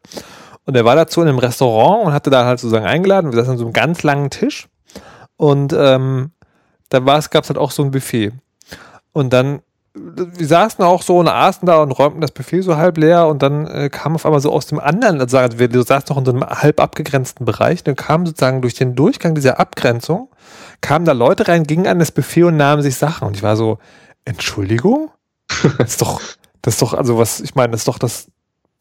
Und 0.66 0.76
er 0.76 0.86
war 0.86 0.96
dazu 0.96 1.22
in 1.22 1.28
einem 1.28 1.40
Restaurant 1.40 2.06
und 2.06 2.14
hatte 2.14 2.30
da 2.30 2.46
halt 2.46 2.60
sozusagen 2.60 2.86
eingeladen. 2.86 3.32
Wir 3.32 3.40
saßen 3.40 3.54
an 3.54 3.58
so 3.58 3.66
einem 3.66 3.74
ganz 3.74 4.04
langen 4.04 4.30
Tisch. 4.30 4.68
Und 5.36 5.74
ähm, 5.74 6.32
da 6.90 7.00
gab 7.00 7.44
es 7.44 7.50
halt 7.50 7.58
auch 7.58 7.72
so 7.72 7.84
ein 7.84 7.92
Buffet. 7.92 8.34
Und 9.12 9.34
dann, 9.34 9.62
wir 9.94 10.48
saßen 10.48 10.84
auch 10.84 11.02
so 11.02 11.18
und 11.18 11.28
aßen 11.28 11.66
da 11.66 11.82
und 11.82 11.92
räumten 11.92 12.22
das 12.22 12.32
Buffet 12.32 12.62
so 12.62 12.78
halb 12.78 12.98
leer 12.98 13.28
und 13.28 13.42
dann 13.42 13.66
äh, 13.68 13.90
kam 13.90 14.16
auf 14.16 14.26
einmal 14.26 14.40
so 14.40 14.52
aus 14.52 14.68
dem 14.68 14.80
anderen, 14.80 15.20
also 15.20 15.38
wir 15.38 15.84
saßen 15.84 16.08
noch 16.10 16.18
in 16.18 16.26
so 16.26 16.32
einem 16.32 16.44
halb 16.44 16.80
abgegrenzten 16.80 17.46
Bereich, 17.46 17.84
dann 17.84 17.96
kam 17.96 18.26
sozusagen 18.26 18.62
durch 18.62 18.76
den 18.76 18.96
Durchgang 18.96 19.36
dieser 19.36 19.60
Abgrenzung, 19.60 20.30
kamen 20.82 21.06
da 21.06 21.14
Leute 21.14 21.48
rein, 21.48 21.64
gingen 21.64 21.88
an 21.88 22.00
das 22.00 22.12
Buffet 22.12 22.44
und 22.44 22.58
nahmen 22.58 22.82
sich 22.82 22.96
Sachen. 22.96 23.28
Und 23.28 23.36
ich 23.36 23.44
war 23.44 23.56
so, 23.56 23.80
Entschuldigung? 24.26 25.12
Das 25.80 25.92
ist 25.92 26.02
doch, 26.02 26.22
das 26.62 26.76
ist 26.76 26.82
doch, 26.82 26.94
also 26.94 27.18
was, 27.18 27.40
ich 27.40 27.56
meine, 27.56 27.72
das 27.72 27.82
ist 27.82 27.88
doch 27.88 27.98
das 27.98 28.28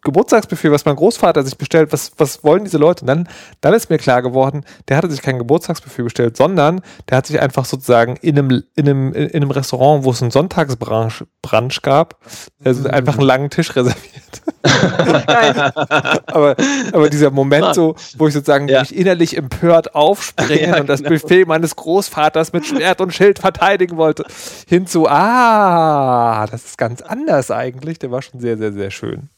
Geburtstagsbuffet, 0.08 0.70
was 0.70 0.84
mein 0.84 0.96
Großvater 0.96 1.42
sich 1.44 1.56
bestellt, 1.56 1.92
was, 1.92 2.12
was 2.16 2.42
wollen 2.42 2.64
diese 2.64 2.78
Leute? 2.78 3.02
Und 3.02 3.06
dann, 3.08 3.28
dann 3.60 3.74
ist 3.74 3.90
mir 3.90 3.98
klar 3.98 4.22
geworden, 4.22 4.64
der 4.88 4.96
hatte 4.96 5.10
sich 5.10 5.22
kein 5.22 5.38
Geburtstagsbuffet 5.38 6.02
bestellt, 6.04 6.36
sondern 6.36 6.80
der 7.08 7.18
hat 7.18 7.26
sich 7.26 7.40
einfach 7.40 7.64
sozusagen 7.64 8.16
in 8.16 8.38
einem, 8.38 8.62
in 8.74 8.88
einem, 8.88 9.12
in 9.12 9.34
einem 9.34 9.50
Restaurant, 9.50 10.04
wo 10.04 10.10
es 10.10 10.22
einen 10.22 10.30
Sonntagsbrunch 10.30 11.24
Brunch 11.42 11.82
gab, 11.82 12.16
also 12.64 12.88
einfach 12.88 13.14
einen 13.14 13.26
langen 13.26 13.50
Tisch 13.50 13.74
reserviert. 13.76 14.42
aber, 16.26 16.56
aber 16.92 17.10
dieser 17.10 17.30
Moment 17.30 17.74
so, 17.74 17.94
wo 18.16 18.26
ich 18.28 18.34
sozusagen 18.34 18.68
Ja. 18.68 18.80
mich 18.80 18.94
innerlich 18.94 19.36
empört 19.36 19.94
aufspringen 19.94 20.70
Ja, 20.74 20.80
und 20.80 20.88
das 20.88 21.02
genau. 21.02 21.10
Buffet 21.18 21.44
meines 21.46 21.76
Großvaters 21.76 22.52
mit 22.52 22.66
Schwert 22.66 23.00
und 23.00 23.14
Schild 23.14 23.38
verteidigen 23.38 23.96
wollte, 23.96 24.24
hinzu, 24.66 25.06
ah, 25.08 26.46
das 26.50 26.64
ist 26.64 26.78
ganz 26.78 27.00
anders 27.02 27.50
eigentlich. 27.50 27.98
Der 27.98 28.10
war 28.10 28.22
schon 28.22 28.40
sehr, 28.40 28.58
sehr, 28.58 28.72
sehr 28.72 28.90
schön. 28.90 29.30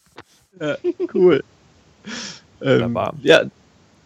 Cool. 1.15 1.43
Ähm, 2.63 2.73
Wunderbar. 2.83 3.15
ja, 3.23 3.43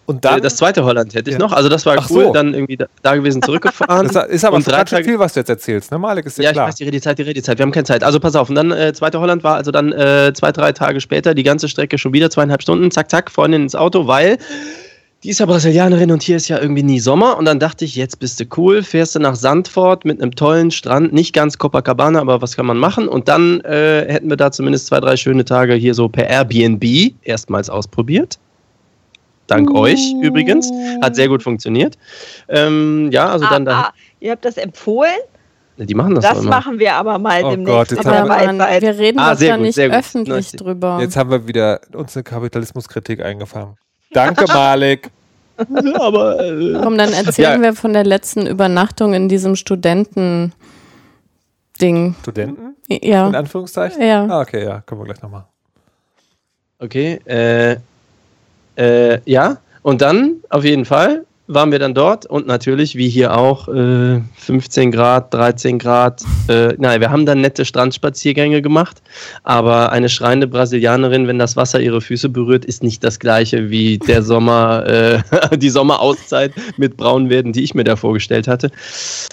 Und 0.07 0.23
dann, 0.25 0.39
Äh, 0.39 0.41
das 0.43 0.57
zweite 0.57 0.85
Holland 0.85 1.15
hätte 1.15 1.31
ich 1.31 1.35
Ja. 1.35 1.39
noch. 1.39 1.53
Also 1.53 1.71
das 1.71 1.87
war 1.87 1.97
Ach 1.99 2.11
cool. 2.11 2.25
so. 2.27 2.33
Dann 2.35 2.53
irgendwie 2.53 2.77
da, 2.77 2.87
da 3.03 3.15
gewesen, 3.17 3.41
zurückgefahren. 3.43 4.07
das 4.13 4.29
ist 4.29 4.45
aber 4.45 4.57
und 4.57 4.67
drei 4.67 4.85
Tage- 4.85 5.03
viel, 5.05 5.19
was 5.19 5.33
du 5.33 5.41
jetzt 5.41 5.49
erzählst, 5.49 5.91
ne, 5.91 5.99
Malik? 5.99 6.27
Ist 6.27 6.37
ja, 6.37 6.45
Ja, 6.45 6.51
ich 6.51 6.55
klar. 6.55 6.69
weiß, 6.69 6.75
die 6.77 6.85
Redezeit, 6.85 7.19
die 7.19 7.23
Redezeit. 7.23 7.59
Wir 7.59 7.63
haben 7.63 7.73
keine 7.73 7.85
Zeit. 7.85 8.05
Also 8.05 8.21
pass 8.21 8.37
auf. 8.37 8.51
Und 8.51 8.55
dann 8.57 8.71
äh, 8.71 8.93
zweite 8.93 9.19
Holland 9.21 9.43
war 9.45 9.57
also 9.57 9.71
dann 9.71 9.93
äh, 9.93 10.33
zwei, 10.35 10.53
drei 10.53 10.73
Tage 10.73 11.01
später 11.01 11.35
die 11.35 11.43
ganze 11.43 11.69
Strecke 11.71 11.97
schon 11.97 12.13
wieder 12.13 12.29
zweieinhalb 12.29 12.61
Stunden. 12.61 12.91
Zack, 12.91 13.11
zack, 13.11 13.31
Freundin 13.31 13.63
ins 13.63 13.75
Auto, 13.75 14.07
weil 14.07 14.37
die 15.25 15.31
ist 15.31 15.41
ja 15.41 15.47
Brasilianerin 15.47 16.13
und 16.13 16.23
hier 16.23 16.37
ist 16.37 16.49
ja 16.49 16.61
irgendwie 16.61 16.83
nie 16.83 17.01
Sommer. 17.01 17.39
Und 17.39 17.47
dann 17.47 17.59
dachte 17.59 17.87
ich, 17.87 17.97
jetzt 17.97 18.21
bist 18.21 18.39
du 18.41 18.45
cool, 18.59 18.83
fährst 18.83 19.15
du 19.15 19.21
nach 19.21 19.35
Sandford 19.37 20.05
mit 20.05 20.21
einem 20.21 20.35
tollen 20.35 20.71
Strand, 20.71 21.15
nicht 21.15 21.33
ganz 21.33 21.57
Copacabana, 21.57 22.21
aber 22.21 22.43
was 22.43 22.57
kann 22.57 22.67
man 22.67 22.77
machen? 22.77 23.09
Und 23.09 23.27
dann 23.27 23.61
äh, 23.63 24.05
hätten 24.07 24.29
wir 24.29 24.37
da 24.37 24.53
zumindest 24.53 24.87
zwei, 24.87 25.01
drei 25.01 25.17
schöne 25.17 25.47
Tage 25.47 25.73
hier 25.75 25.95
so 25.95 26.09
per 26.11 26.29
Airbnb 26.29 26.85
erstmals 27.23 27.71
ausprobiert. 27.71 28.39
Dank 29.47 29.71
euch 29.75 30.15
übrigens. 30.23 30.71
Hat 31.03 31.17
sehr 31.17 31.29
gut 31.29 31.43
funktioniert. 31.43 31.97
Ähm, 32.49 33.09
ja, 33.11 33.29
also 33.31 33.47
dann 33.47 33.67
ah, 33.69 33.71
da. 33.71 33.81
ah, 33.81 33.93
ihr 34.21 34.31
habt 34.33 34.45
das 34.45 34.59
empfohlen? 34.59 35.11
Die 35.79 35.95
machen 35.95 36.15
das, 36.15 36.25
Das 36.25 36.39
immer. 36.41 36.51
machen 36.51 36.79
wir 36.79 36.95
aber 36.95 37.19
mal 37.19 37.43
Oh 37.45 37.51
demnächst. 37.51 37.73
Gott, 37.73 37.91
jetzt 37.93 38.07
haben 38.07 38.31
Aber 38.31 38.45
man, 38.47 38.59
Weisheit. 38.59 38.83
wir 38.83 38.99
reden 38.99 39.19
Ah, 39.19 39.35
da 39.35 39.51
gut, 39.57 39.61
nicht 39.63 39.79
öffentlich 39.79 40.53
Nice. 40.53 40.53
drüber. 40.53 40.99
Jetzt 41.01 41.17
haben 41.17 41.31
wir 41.31 41.49
wieder 41.49 41.81
uns 41.95 42.15
eine 42.15 42.23
Kapitalismuskritik 42.25 43.23
eingefangen. 43.23 43.77
Danke, 44.13 44.45
Malik. 44.49 45.11
Aber 45.95 46.41
äh, 46.41 46.73
Komm, 46.83 46.99
dann 46.99 47.13
erzählen 47.13 47.63
Ja. 47.63 47.63
wir 47.63 47.75
von 47.75 47.93
der 47.93 48.05
letzten 48.05 48.47
Übernachtung 48.47 49.15
in 49.15 49.29
diesem 49.29 49.57
Studenten-Ding. 49.57 50.55
Studenten? 52.23 52.77
Ja. 52.89 53.29
In 53.29 53.35
Anführungszeichen? 53.35 54.03
Ja. 54.03 54.27
Ah, 54.27 54.41
okay, 54.41 54.65
ja, 54.65 54.81
können 54.83 55.01
wir 55.01 55.07
gleich 55.07 55.23
nochmal. 55.23 55.45
okay. 56.79 57.21
Äh, 57.27 57.77
äh, 58.77 59.21
ja, 59.25 59.59
und 59.83 60.03
dann 60.03 60.37
auf 60.51 60.65
jeden 60.65 60.85
Fall 60.85 61.25
waren 61.47 61.73
wir 61.73 61.79
dann 61.79 61.95
dort 61.95 62.25
und 62.25 62.47
natürlich, 62.47 62.97
wie 62.97 63.09
hier 63.09 63.37
auch, 63.37 63.69
äh, 63.69 64.21
15 64.37 64.91
Grad, 64.91 65.35
13 65.35 65.79
Grad. 65.79 66.23
Äh, 66.49 66.75
nein, 66.79 67.01
wir 67.01 67.11
haben 67.11 67.27
dann 67.27 67.43
nette 67.43 67.65
Strandspaziergänge 67.65 68.63
gemacht, 68.63 69.03
aber 69.43 69.93
eine 69.93 70.09
schreiende 70.09 70.47
Brasilianerin, 70.47 71.27
wenn 71.27 71.39
das 71.39 71.57
Wasser 71.57 71.81
ihre 71.81 72.01
Füße 72.01 72.31
berührt, 72.31 72.65
ist 72.65 72.83
nicht 72.83 73.05
das 73.05 73.19
gleiche 73.19 73.69
wie 73.69 73.99
der 73.99 74.23
Sommer, 74.23 74.87
äh, 74.87 75.23
die 75.57 75.71
Sommerauszeit 75.71 76.53
mit 76.79 76.97
Braunwerden, 76.97 77.53
die 77.53 77.63
ich 77.63 77.75
mir 77.75 77.85
da 77.85 77.97
vorgestellt 77.97 78.49
hatte. 78.49 78.71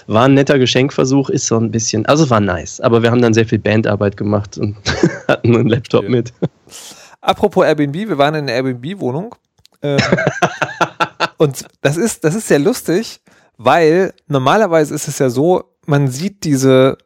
War 0.06 0.26
ein 0.26 0.34
netter 0.34 0.58
Geschenkversuch, 0.58 1.30
ist 1.30 1.46
so 1.46 1.56
ein 1.56 1.70
bisschen, 1.70 2.04
also 2.04 2.24
es 2.24 2.30
war 2.30 2.40
nice, 2.40 2.80
aber 2.80 3.02
wir 3.02 3.10
haben 3.10 3.22
dann 3.22 3.32
sehr 3.32 3.46
viel 3.46 3.58
Bandarbeit 3.58 4.18
gemacht 4.18 4.58
und 4.58 4.76
hatten 5.28 5.56
einen 5.56 5.68
Laptop 5.68 6.08
mit. 6.08 6.32
Apropos 7.22 7.64
Airbnb, 7.64 7.94
wir 7.94 8.18
waren 8.18 8.34
in 8.34 8.42
einer 8.44 8.52
Airbnb-Wohnung. 8.52 9.34
Ähm, 9.82 10.00
und 11.38 11.66
das 11.80 11.96
ist, 11.96 12.24
das 12.24 12.34
ist 12.34 12.48
sehr 12.48 12.58
lustig, 12.58 13.20
weil 13.56 14.14
normalerweise 14.26 14.94
ist 14.94 15.08
es 15.08 15.18
ja 15.18 15.30
so, 15.30 15.64
man 15.86 16.08
sieht 16.08 16.44
diese, 16.44 16.98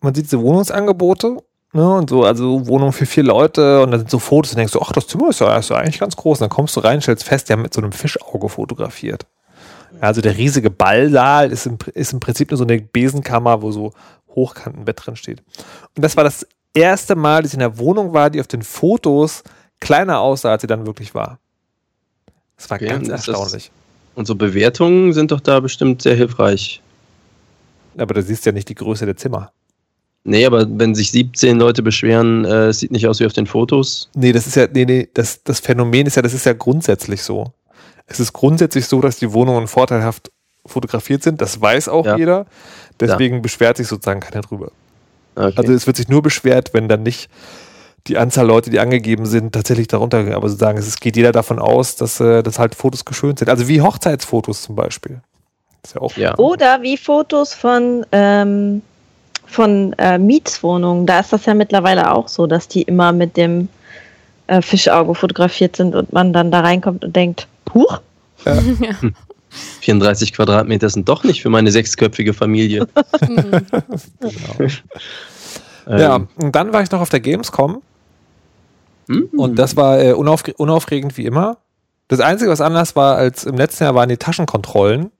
man 0.00 0.14
sieht 0.14 0.26
diese 0.26 0.40
Wohnungsangebote 0.40 1.38
Ne, 1.74 1.90
und 1.90 2.10
so, 2.10 2.24
also 2.24 2.66
Wohnung 2.66 2.92
für 2.92 3.06
vier 3.06 3.22
Leute 3.22 3.82
und 3.82 3.92
dann 3.92 4.00
sind 4.00 4.10
so 4.10 4.18
Fotos 4.18 4.52
und 4.52 4.58
denkst 4.58 4.74
du, 4.74 4.80
ach, 4.82 4.92
das 4.92 5.06
Zimmer 5.06 5.30
ist 5.30 5.40
ja, 5.40 5.56
ist 5.56 5.70
ja 5.70 5.76
eigentlich 5.76 6.00
ganz 6.00 6.16
groß. 6.16 6.38
Und 6.38 6.42
dann 6.42 6.50
kommst 6.50 6.76
du 6.76 6.80
rein, 6.80 7.00
stellst 7.00 7.24
fest, 7.24 7.48
die 7.48 7.54
haben 7.54 7.62
mit 7.62 7.72
so 7.72 7.80
einem 7.80 7.92
Fischauge 7.92 8.50
fotografiert. 8.50 9.26
Also 9.98 10.20
der 10.20 10.36
riesige 10.36 10.68
Ballsaal 10.68 11.50
ist 11.50 11.64
im, 11.64 11.78
ist 11.94 12.12
im 12.12 12.20
Prinzip 12.20 12.50
nur 12.50 12.58
so 12.58 12.64
eine 12.64 12.78
Besenkammer, 12.78 13.62
wo 13.62 13.70
so 13.70 13.92
Hochkantenbett 14.34 15.06
drin 15.06 15.16
steht. 15.16 15.42
Und 15.96 16.04
das 16.04 16.14
war 16.14 16.24
das 16.24 16.46
erste 16.74 17.14
Mal, 17.14 17.42
dass 17.42 17.52
ich 17.52 17.54
in 17.54 17.60
der 17.60 17.78
Wohnung 17.78 18.12
war, 18.12 18.28
die 18.28 18.40
auf 18.40 18.48
den 18.48 18.62
Fotos 18.62 19.42
kleiner 19.80 20.20
aussah, 20.20 20.50
als 20.50 20.60
sie 20.60 20.66
dann 20.66 20.86
wirklich 20.86 21.14
war. 21.14 21.38
Das 22.56 22.70
war 22.70 22.76
Okay, 22.76 22.86
ganz 22.88 23.08
das- 23.08 23.28
erstaunlich. 23.28 23.70
Und 24.14 24.26
so 24.26 24.34
Bewertungen 24.34 25.12
sind 25.14 25.30
doch 25.30 25.40
da 25.40 25.60
bestimmt 25.60 26.02
sehr 26.02 26.14
hilfreich. 26.14 26.82
Aber 27.96 28.14
du 28.14 28.22
siehst 28.22 28.44
ja 28.46 28.52
nicht 28.52 28.68
die 28.68 28.74
Größe 28.74 29.06
der 29.06 29.16
Zimmer. 29.16 29.52
Nee, 30.24 30.46
aber 30.46 30.66
wenn 30.78 30.94
sich 30.94 31.10
17 31.10 31.58
Leute 31.58 31.82
beschweren, 31.82 32.44
äh, 32.44 32.66
es 32.68 32.78
sieht 32.78 32.92
nicht 32.92 33.08
aus 33.08 33.20
wie 33.20 33.26
auf 33.26 33.32
den 33.32 33.46
Fotos. 33.46 34.08
Nee, 34.14 34.32
das 34.32 34.46
ist 34.46 34.54
ja, 34.54 34.66
nee, 34.72 34.84
nee, 34.84 35.08
das, 35.14 35.42
das 35.42 35.60
Phänomen 35.60 36.06
ist 36.06 36.14
ja, 36.16 36.22
das 36.22 36.32
ist 36.34 36.46
ja 36.46 36.52
grundsätzlich 36.52 37.22
so. 37.22 37.52
Es 38.06 38.20
ist 38.20 38.32
grundsätzlich 38.32 38.86
so, 38.86 39.00
dass 39.00 39.16
die 39.16 39.32
Wohnungen 39.32 39.66
vorteilhaft 39.66 40.30
fotografiert 40.64 41.22
sind. 41.22 41.40
Das 41.40 41.60
weiß 41.60 41.88
auch 41.88 42.06
Ja. 42.06 42.16
jeder. 42.16 42.46
Deswegen 43.00 43.42
beschwert 43.42 43.78
sich 43.78 43.88
sozusagen 43.88 44.20
keiner 44.20 44.42
drüber. 44.42 44.70
Okay. 45.34 45.54
Also 45.56 45.72
es 45.72 45.86
wird 45.86 45.96
sich 45.96 46.08
nur 46.08 46.22
beschwert, 46.22 46.72
wenn 46.74 46.88
dann 46.88 47.02
nicht 47.02 47.28
die 48.06 48.18
Anzahl 48.18 48.46
Leute, 48.46 48.70
die 48.70 48.80
angegeben 48.80 49.26
sind, 49.26 49.52
tatsächlich 49.52 49.86
darunter 49.86 50.24
gehen. 50.24 50.34
Aber 50.34 50.48
sozusagen, 50.48 50.78
es 50.78 50.98
geht 50.98 51.16
jeder 51.16 51.32
davon 51.32 51.58
aus, 51.58 51.96
dass, 51.96 52.20
äh, 52.20 52.42
dass 52.42 52.58
halt 52.58 52.74
Fotos 52.74 53.04
geschönt 53.04 53.38
sind. 53.38 53.48
Also 53.48 53.68
wie 53.68 53.80
Hochzeitsfotos 53.80 54.62
zum 54.62 54.74
Beispiel. 54.74 55.20
ist 55.84 55.94
ja 55.94 56.00
auch 56.00 56.16
ja. 56.16 56.36
Oder 56.38 56.82
wie 56.82 56.96
Fotos 56.96 57.54
von, 57.54 58.04
ähm, 58.12 58.82
von 59.46 59.92
äh, 59.98 60.18
Mietswohnungen. 60.18 61.06
Da 61.06 61.20
ist 61.20 61.32
das 61.32 61.46
ja 61.46 61.54
mittlerweile 61.54 62.12
auch 62.12 62.28
so, 62.28 62.46
dass 62.46 62.66
die 62.66 62.82
immer 62.82 63.12
mit 63.12 63.36
dem 63.36 63.68
äh, 64.48 64.60
Fischauge 64.60 65.14
fotografiert 65.14 65.76
sind 65.76 65.94
und 65.94 66.12
man 66.12 66.32
dann 66.32 66.50
da 66.50 66.60
reinkommt 66.60 67.04
und 67.04 67.14
denkt, 67.14 67.46
huch, 67.72 68.00
34 69.80 70.32
Quadratmeter 70.34 70.90
sind 70.90 71.08
doch 71.08 71.22
nicht 71.22 71.42
für 71.42 71.50
meine 71.50 71.70
sechsköpfige 71.70 72.34
Familie. 72.34 72.88
Genau. 75.84 75.98
Ja, 75.98 76.16
Ähm, 76.16 76.28
und 76.36 76.54
dann 76.54 76.72
war 76.72 76.82
ich 76.82 76.90
noch 76.90 77.00
auf 77.00 77.08
der 77.08 77.20
Gamescom 77.20 77.82
und 79.08 79.58
das 79.58 79.76
war 79.76 80.00
äh, 80.00 80.12
unaufge 80.12 80.54
unaufregend 80.54 81.16
wie 81.16 81.26
immer. 81.26 81.58
Das 82.08 82.20
Einzige, 82.20 82.50
was 82.50 82.60
anders 82.60 82.94
war 82.96 83.16
als 83.16 83.44
im 83.44 83.56
letzten 83.56 83.84
Jahr, 83.84 83.94
waren 83.94 84.08
die 84.08 84.16
Taschenkontrollen. 84.16 85.04
Und 85.04 85.12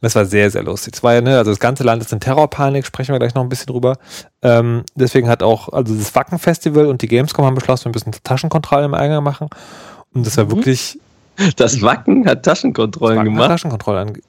das 0.00 0.14
war 0.14 0.24
sehr, 0.24 0.50
sehr 0.50 0.62
lustig. 0.62 0.94
Es 0.94 1.02
war 1.02 1.14
ja, 1.14 1.20
ne, 1.20 1.38
also 1.38 1.50
das 1.50 1.60
ganze 1.60 1.84
Land 1.84 2.02
ist 2.02 2.12
in 2.12 2.20
Terrorpanik, 2.20 2.86
sprechen 2.86 3.12
wir 3.12 3.18
gleich 3.18 3.34
noch 3.34 3.42
ein 3.42 3.48
bisschen 3.48 3.66
drüber. 3.66 3.96
Ähm, 4.42 4.84
deswegen 4.94 5.28
hat 5.28 5.42
auch, 5.42 5.68
also 5.70 5.94
das 5.94 6.14
Wacken-Festival 6.14 6.86
und 6.86 7.02
die 7.02 7.08
Gamescom 7.08 7.44
haben 7.44 7.54
beschlossen, 7.54 7.86
wir 7.86 7.92
müssen 7.92 8.12
Taschenkontrollen 8.22 8.86
im 8.86 8.94
Eingang 8.94 9.22
machen. 9.22 9.48
Und 10.12 10.26
das 10.26 10.36
war 10.36 10.50
wirklich 10.50 10.98
Das 11.56 11.82
Wacken 11.82 12.26
hat 12.26 12.42
Taschenkontrollen 12.42 13.18
Wacken 13.18 13.30
hat 13.30 13.34
gemacht. 13.34 13.50
Taschenkontrollen 13.50 14.08
ange 14.08 14.20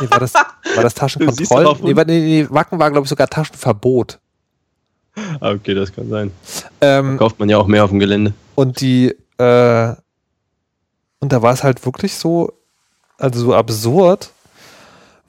nee, 0.00 0.10
war 0.10 0.20
das, 0.20 0.34
war 0.34 0.82
das 0.82 0.94
Taschenkontrollen? 0.94 1.76
Nee, 1.82 1.94
nee, 1.94 2.42
nee, 2.42 2.46
Wacken 2.50 2.78
war, 2.78 2.90
glaube 2.90 3.04
ich, 3.04 3.08
sogar 3.08 3.28
Taschenverbot. 3.28 4.20
Ah, 5.40 5.50
okay, 5.50 5.74
das 5.74 5.92
kann 5.94 6.08
sein. 6.08 6.30
Ähm, 6.80 7.18
Kauft 7.18 7.38
man 7.38 7.48
ja 7.48 7.58
auch 7.58 7.66
mehr 7.66 7.84
auf 7.84 7.90
dem 7.90 7.98
Gelände. 7.98 8.32
Und 8.54 8.80
die, 8.80 9.14
äh, 9.38 9.94
und 11.20 11.32
da 11.32 11.42
war 11.42 11.52
es 11.52 11.62
halt 11.62 11.84
wirklich 11.84 12.14
so, 12.14 12.52
also 13.18 13.40
so 13.40 13.54
absurd, 13.54 14.30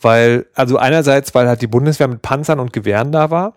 weil, 0.01 0.45
also 0.55 0.77
einerseits, 0.77 1.33
weil 1.35 1.47
halt 1.47 1.61
die 1.61 1.67
Bundeswehr 1.67 2.07
mit 2.07 2.21
Panzern 2.21 2.59
und 2.59 2.73
Gewehren 2.73 3.11
da 3.11 3.29
war. 3.29 3.53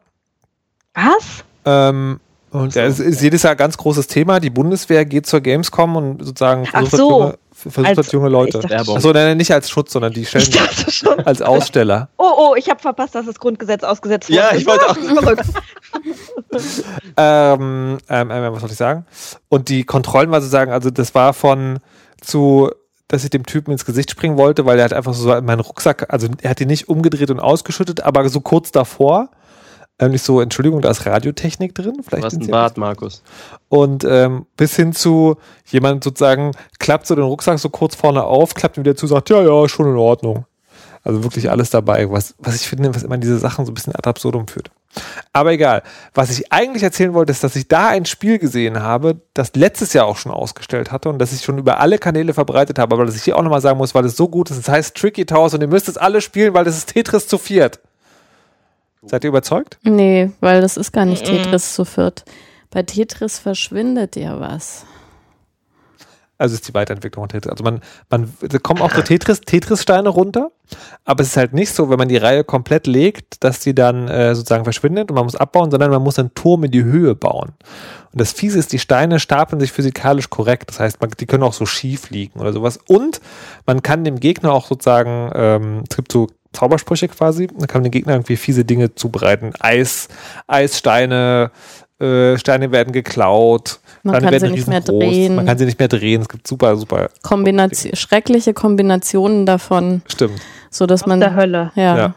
was? 0.95 1.45
Ähm, 1.65 2.21
und 2.53 2.75
ja, 2.75 2.85
es 2.85 3.01
ist 3.01 3.21
jedes 3.21 3.43
Jahr 3.43 3.53
ein 3.53 3.57
ganz 3.59 3.77
großes 3.77 4.07
Thema. 4.07 4.39
Die 4.41 4.51
Bundeswehr 4.51 5.05
geht 5.05 5.27
zur 5.27 5.41
Gamescom 5.41 5.97
und 5.97 6.25
sozusagen 6.25 6.65
Ach 6.69 6.79
versucht, 6.79 6.97
so. 6.97 7.11
junge, 7.21 7.39
versucht 7.53 7.87
Als- 7.87 7.97
dort 7.97 8.13
junge 8.13 8.29
Leute. 8.29 8.61
Achso, 8.79 9.13
nein, 9.13 9.37
nicht 9.37 9.53
als 9.53 9.69
Schutz, 9.69 9.93
sondern 9.93 10.13
die 10.13 10.25
stellen 10.25 10.45
Ich 10.49 10.57
dachte 10.57 10.91
schon. 10.91 11.19
als 11.27 11.43
Aussteller. 11.43 12.09
Oh, 12.17 12.31
oh, 12.37 12.55
ich 12.57 12.71
habe 12.71 12.81
verpasst, 12.81 13.15
dass 13.15 13.27
das 13.27 13.39
Grundgesetz 13.41 13.83
ausgesetzt 13.83 14.29
wurde. 14.31 14.39
Ja, 14.39 14.55
ich 14.55 14.65
wollte 14.67 14.89
auch- 14.89 14.97
Verrückt. 15.23 15.45
Ähm, 17.19 17.99
ähm, 18.09 18.31
ähm, 18.31 18.53
was 18.53 18.61
soll 18.61 18.71
ich 18.71 18.77
sagen? 18.77 19.07
Und 19.49 19.69
die 19.69 19.85
Kontrollen 19.85 20.31
war 20.31 20.41
sozusagen, 20.41 20.71
also 20.71 20.91
das 20.91 21.15
war 21.15 21.33
von 21.33 21.79
zu, 22.21 22.71
dass 23.09 23.25
ich 23.25 23.31
dem 23.31 23.47
Typen 23.47 23.73
ins 23.73 23.85
Gesicht 23.85 24.11
springen 24.11 24.37
wollte, 24.37 24.67
weil 24.67 24.79
er 24.79 24.85
hat 24.85 24.93
einfach 24.93 25.15
so 25.15 25.29
meinen 25.29 25.61
Rucksack, 25.61 26.13
also 26.13 26.29
er 26.43 26.51
hat 26.51 26.61
ihn 26.61 26.69
nicht 26.69 26.89
umgedreht 26.89 27.31
und 27.31 27.41
ausgeschüttet, 27.41 28.03
aber 28.03 28.29
so 28.29 28.41
kurz 28.41 28.73
davor. 28.73 29.31
Ähm, 29.99 30.11
nicht 30.11 30.23
so, 30.23 30.43
Entschuldigung, 30.43 30.83
da 30.83 30.91
ist 30.91 31.07
Radiotechnik 31.07 31.75
drin. 31.75 31.95
Du 31.97 32.03
Vielleicht 32.03 32.25
hast 32.25 32.33
sind 32.33 32.43
einen 32.43 32.51
Bart, 32.51 32.77
Markus. 32.77 33.23
Und 33.71 34.05
ähm, 34.05 34.45
bis 34.57 34.77
hin 34.77 34.93
zu 34.93 35.37
jemand 35.65 36.05
sozusagen 36.05 36.53
klappt 36.79 37.07
so 37.07 37.15
den 37.15 37.25
Rucksack 37.25 37.59
so 37.59 37.71
kurz 37.71 37.95
vorne 37.95 38.25
auf, 38.25 38.53
klappt 38.53 38.77
ihn 38.77 38.85
wieder 38.85 38.97
zu, 38.97 39.07
sagt, 39.07 39.31
ja, 39.31 39.41
ja, 39.43 39.69
schon 39.69 39.87
in 39.87 39.97
Ordnung. 39.97 40.45
Also 41.07 41.23
wirklich 41.23 41.49
alles 41.51 41.71
dabei, 41.71 42.11
was, 42.11 42.35
was 42.39 42.57
ich 42.57 42.69
finde, 42.69 42.93
was 42.93 43.05
immer 43.05 43.17
diese 43.17 43.39
Sachen 43.39 43.65
so 43.65 43.71
ein 43.71 43.75
bisschen 43.75 43.95
ad 43.95 44.09
absurdum 44.09 44.49
führt. 44.49 44.73
Aber 45.33 45.53
egal. 45.53 45.85
Was 46.15 46.31
ich 46.31 46.53
eigentlich 46.53 46.83
erzählen 46.83 47.15
wollte, 47.15 47.31
ist, 47.31 47.45
dass 47.45 47.55
ich 47.55 47.69
da 47.69 47.89
ein 47.89 48.07
Spiel 48.07 48.41
gesehen 48.41 48.83
habe, 48.83 49.21
das 49.33 49.55
letztes 49.55 49.93
Jahr 49.93 50.07
auch 50.07 50.17
schon 50.17 50.33
ausgestellt 50.33 50.91
hatte 50.91 51.09
und 51.09 51.21
das 51.21 51.33
ich 51.33 51.45
schon 51.45 51.59
über 51.59 51.79
alle 51.79 51.99
Kanäle 51.99 52.35
verbreitet 52.35 52.81
habe, 52.81 52.97
aber 52.97 53.07
das 53.07 53.15
ich 53.15 53.23
hier 53.23 53.37
auch 53.37 53.43
nochmal 53.43 53.61
sagen 53.61 53.79
muss, 53.79 53.95
weil 53.95 54.05
es 54.05 54.17
so 54.17 54.29
gut 54.29 54.51
ist. 54.51 54.57
Es 54.57 54.69
heißt 54.69 54.97
Tricky 54.97 55.25
Towers 55.25 55.55
und 55.55 55.61
ihr 55.61 55.69
müsst 55.69 55.89
es 55.89 55.97
alle 55.97 56.21
spielen, 56.21 56.55
weil 56.55 56.65
das 56.65 56.77
ist 56.77 56.93
Tetris 56.93 57.29
zu 57.29 57.39
viert. 57.39 57.79
Seid 59.03 59.23
ihr 59.23 59.29
überzeugt? 59.29 59.79
Nee, 59.85 60.33
weil 60.41 60.61
das 60.61 60.77
ist 60.77 60.91
gar 60.91 61.05
nicht. 61.05 61.25
Tetris 61.25 61.75
zu 61.75 61.85
viert. 61.85 62.25
Bei 62.71 62.83
Tetris 62.83 63.39
verschwindet 63.39 64.17
ja 64.17 64.41
was. 64.41 64.85
Also 66.39 66.55
ist 66.55 66.69
die 66.69 66.75
Weiterentwicklung 66.75 67.23
von 67.23 67.29
Tetris. 67.29 67.51
Also 67.51 67.65
man, 67.65 67.81
man 68.11 68.33
da 68.41 68.59
kommen 68.59 68.83
auch 68.83 68.93
so 68.93 69.01
Tetris, 69.03 69.41
Tetris-Steine 69.41 70.09
runter, 70.09 70.51
aber 71.05 71.23
es 71.23 71.29
ist 71.29 71.37
halt 71.37 71.55
nicht 71.55 71.73
so, 71.73 71.89
wenn 71.89 71.99
man 71.99 72.09
die 72.09 72.17
Reihe 72.17 72.45
komplett 72.45 72.87
legt, 72.87 73.43
dass 73.43 73.61
die 73.61 73.75
dann 73.75 74.09
äh, 74.09 74.35
sozusagen 74.35 74.65
verschwindet 74.65 75.11
und 75.11 75.15
man 75.15 75.25
muss 75.25 75.37
abbauen, 75.37 75.71
sondern 75.71 75.91
man 75.91 76.03
muss 76.03 76.19
einen 76.19 76.35
Turm 76.35 76.65
in 76.65 76.71
die 76.71 76.85
Höhe 76.85 77.15
bauen. 77.15 77.53
Und 78.13 78.21
das 78.21 78.33
Fiese 78.33 78.59
ist, 78.59 78.73
die 78.73 78.79
Steine 78.79 79.21
stapeln 79.21 79.61
sich 79.61 79.73
physikalisch 79.73 80.31
korrekt. 80.31 80.71
Das 80.71 80.81
heißt, 80.81 81.01
man, 81.01 81.11
die 81.19 81.27
können 81.27 81.43
auch 81.43 81.53
so 81.53 81.67
schief 81.67 82.11
liegen 82.11 82.41
oder 82.41 82.53
sowas. 82.53 82.79
Und 82.87 83.21
man 83.67 83.83
kann 83.83 84.05
dem 84.05 84.21
Gegner 84.21 84.53
auch 84.53 84.67
sozusagen, 84.67 85.31
ähm, 85.35 85.85
es 85.89 85.97
gibt 85.97 86.13
so 86.13 86.29
Zaubersprüche 86.53 87.09
quasi, 87.09 87.49
man 87.57 87.67
kann 87.67 87.83
dem 87.83 87.93
Gegner 87.93 88.15
irgendwie 88.15 88.37
fiese 88.37 88.65
Dinge 88.65 88.95
zubereiten. 88.95 89.53
Eis, 89.61 90.09
Eissteine, 90.47 91.51
äh, 91.99 92.37
Steine 92.39 92.73
werden 92.73 92.93
geklaut. 92.93 93.81
Man 94.03 94.15
Steine 94.15 94.25
kann 94.27 94.33
werden 94.33 94.49
sie 94.51 94.55
nicht 94.57 94.69
mehr 94.69 94.81
drehen. 94.81 95.35
Man 95.37 95.47
kann 95.47 95.59
sie 95.59 95.65
nicht 95.65 95.79
mehr 95.79 95.89
drehen. 95.89 96.23
Es 96.23 96.29
gibt 96.29 96.47
super, 96.47 96.77
super 96.77 97.09
Kombination, 97.23 97.95
schreckliche 97.97 98.53
Kombinationen 98.55 99.47
davon, 99.47 100.03
Stimmt. 100.07 100.41
so 100.71 100.87
dass 100.87 101.03
Aus 101.03 101.09
man 101.09 101.21
der 101.21 101.35
Hölle. 101.35 101.73
ja, 101.75 101.97
Ja. 101.97 102.15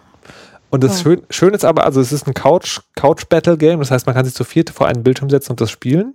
Und 0.72 0.84
das 0.84 0.98
Ja. 1.00 1.04
schön, 1.04 1.22
schön 1.32 1.54
ist 1.56 1.66
aber, 1.66 1.84
also 1.86 2.00
es 2.00 2.12
ist 2.12 2.28
ein 2.28 2.34
Couch, 2.36 2.80
Couch 2.96 3.24
Battle 3.28 3.58
Game, 3.58 3.80
das 3.80 3.90
heißt, 3.90 4.06
man 4.06 4.14
kann 4.16 4.26
sich 4.26 4.36
zu 4.36 4.44
viert 4.44 4.70
vor 4.70 4.86
einen 4.88 5.02
Bildschirm 5.02 5.30
setzen 5.30 5.52
und 5.54 5.62
das 5.62 5.72
spielen. 5.72 6.14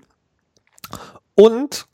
Und 1.34 1.86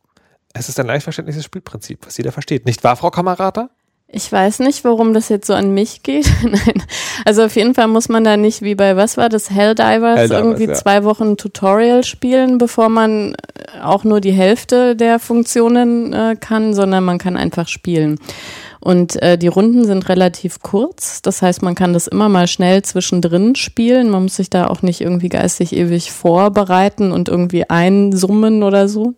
es 0.52 0.68
ist 0.68 0.78
ein 0.80 0.86
leicht 0.86 1.04
verständliches 1.04 1.44
Spielprinzip, 1.44 2.04
was 2.06 2.16
jeder 2.18 2.32
versteht. 2.32 2.66
Nicht 2.66 2.84
wahr, 2.84 2.96
Frau 2.96 3.10
Kamerata? 3.10 3.70
Ich 4.12 4.30
weiß 4.30 4.58
nicht, 4.60 4.82
warum 4.84 5.14
das 5.14 5.28
jetzt 5.28 5.46
so 5.46 5.54
an 5.54 5.72
mich 5.72 6.02
geht. 6.02 6.28
Nein. 6.42 6.82
Also 7.24 7.44
auf 7.44 7.54
jeden 7.54 7.74
Fall 7.74 7.86
muss 7.86 8.08
man 8.08 8.24
da 8.24 8.36
nicht 8.36 8.60
wie 8.62 8.74
bei 8.74 8.96
was 8.96 9.16
war 9.16 9.28
das 9.28 9.50
Helldivers, 9.50 10.18
Helldivers, 10.18 10.30
irgendwie 10.30 10.64
ja. 10.64 10.74
zwei 10.74 11.04
Wochen 11.04 11.36
Tutorial 11.36 12.02
spielen, 12.02 12.58
bevor 12.58 12.88
man 12.88 13.34
äh, 13.34 13.82
auch 13.82 14.02
nur 14.02 14.20
die 14.20 14.32
Hälfte 14.32 14.96
der 14.96 15.20
Funktionen 15.20 16.12
äh, 16.12 16.36
kann, 16.38 16.74
sondern 16.74 17.04
man 17.04 17.18
kann 17.18 17.36
einfach 17.36 17.68
spielen. 17.68 18.18
Und 18.80 19.22
äh, 19.22 19.36
die 19.36 19.48
Runden 19.48 19.84
sind 19.84 20.08
relativ 20.08 20.60
kurz, 20.60 21.20
das 21.20 21.42
heißt, 21.42 21.60
man 21.60 21.74
kann 21.74 21.92
das 21.92 22.06
immer 22.06 22.30
mal 22.30 22.46
schnell 22.46 22.80
zwischendrin 22.82 23.54
spielen. 23.54 24.08
Man 24.08 24.22
muss 24.22 24.36
sich 24.36 24.48
da 24.48 24.68
auch 24.68 24.80
nicht 24.80 25.02
irgendwie 25.02 25.28
geistig 25.28 25.76
ewig 25.76 26.10
vorbereiten 26.10 27.12
und 27.12 27.28
irgendwie 27.28 27.68
einsummen 27.68 28.62
oder 28.62 28.88
so. 28.88 29.14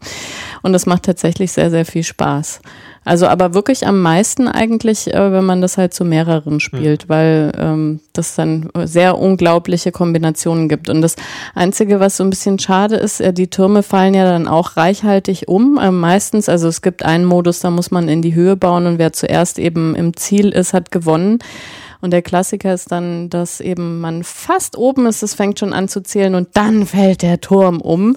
Und 0.63 0.73
das 0.73 0.87
macht 0.87 1.05
tatsächlich 1.05 1.53
sehr, 1.53 1.71
sehr 1.71 1.85
viel 1.85 2.05
Spaß. 2.05 2.61
Also 3.05 3.27
aber 3.27 3.53
wirklich 3.53 3.87
am 3.87 4.01
meisten 4.01 4.47
eigentlich, 4.47 5.13
äh, 5.13 5.33
wenn 5.33 5.45
man 5.45 5.61
das 5.61 5.77
halt 5.77 5.93
zu 5.93 6.05
mehreren 6.05 6.61
spielt, 6.61 7.09
weil 7.09 7.51
ähm, 7.59 8.01
das 8.13 8.37
dann 8.37 8.71
sehr 8.85 9.19
unglaubliche 9.19 9.91
Kombinationen 9.91 10.69
gibt. 10.69 10.89
Und 10.89 11.03
das 11.03 11.17
Einzige, 11.55 11.99
was 11.99 12.17
so 12.17 12.23
ein 12.23 12.31
bisschen 12.31 12.61
schade 12.61 12.95
ist, 12.97 13.21
äh, 13.21 13.33
die 13.33 13.51
Türme 13.51 13.83
fallen 13.83 14.15
ja 14.15 14.25
dann 14.25 14.47
auch 14.47 14.77
reichhaltig 14.77 15.49
um. 15.49 15.79
Äh, 15.79 15.91
meistens, 15.91 16.49
also 16.49 16.69
es 16.69 16.81
gibt 16.81 17.05
einen 17.05 17.25
Modus, 17.25 17.59
da 17.59 17.71
muss 17.71 17.91
man 17.91 18.09
in 18.09 18.23
die 18.23 18.35
Höhe 18.35 18.55
bauen 18.55 18.87
und 18.87 18.99
wer 18.99 19.13
zuerst 19.13 19.59
eben 19.59 19.97
im 19.97 20.17
Ziel 20.17 20.51
ist, 20.51 20.73
hat 20.73 20.93
gewonnen. 20.93 21.41
Und 22.03 22.11
der 22.11 22.21
Klassiker 22.21 22.75
ist 22.75 22.91
dann, 22.91 23.31
dass 23.31 23.61
eben 23.61 24.01
man 24.01 24.25
fast 24.25 24.77
oben 24.77 25.07
ist, 25.07 25.23
es 25.23 25.35
fängt 25.35 25.61
schon 25.61 25.73
an 25.73 25.87
zu 25.89 26.03
zählen 26.03 26.35
und 26.35 26.49
dann 26.55 26.85
fällt 26.85 27.23
der 27.23 27.41
Turm 27.41 27.81
um. 27.81 28.17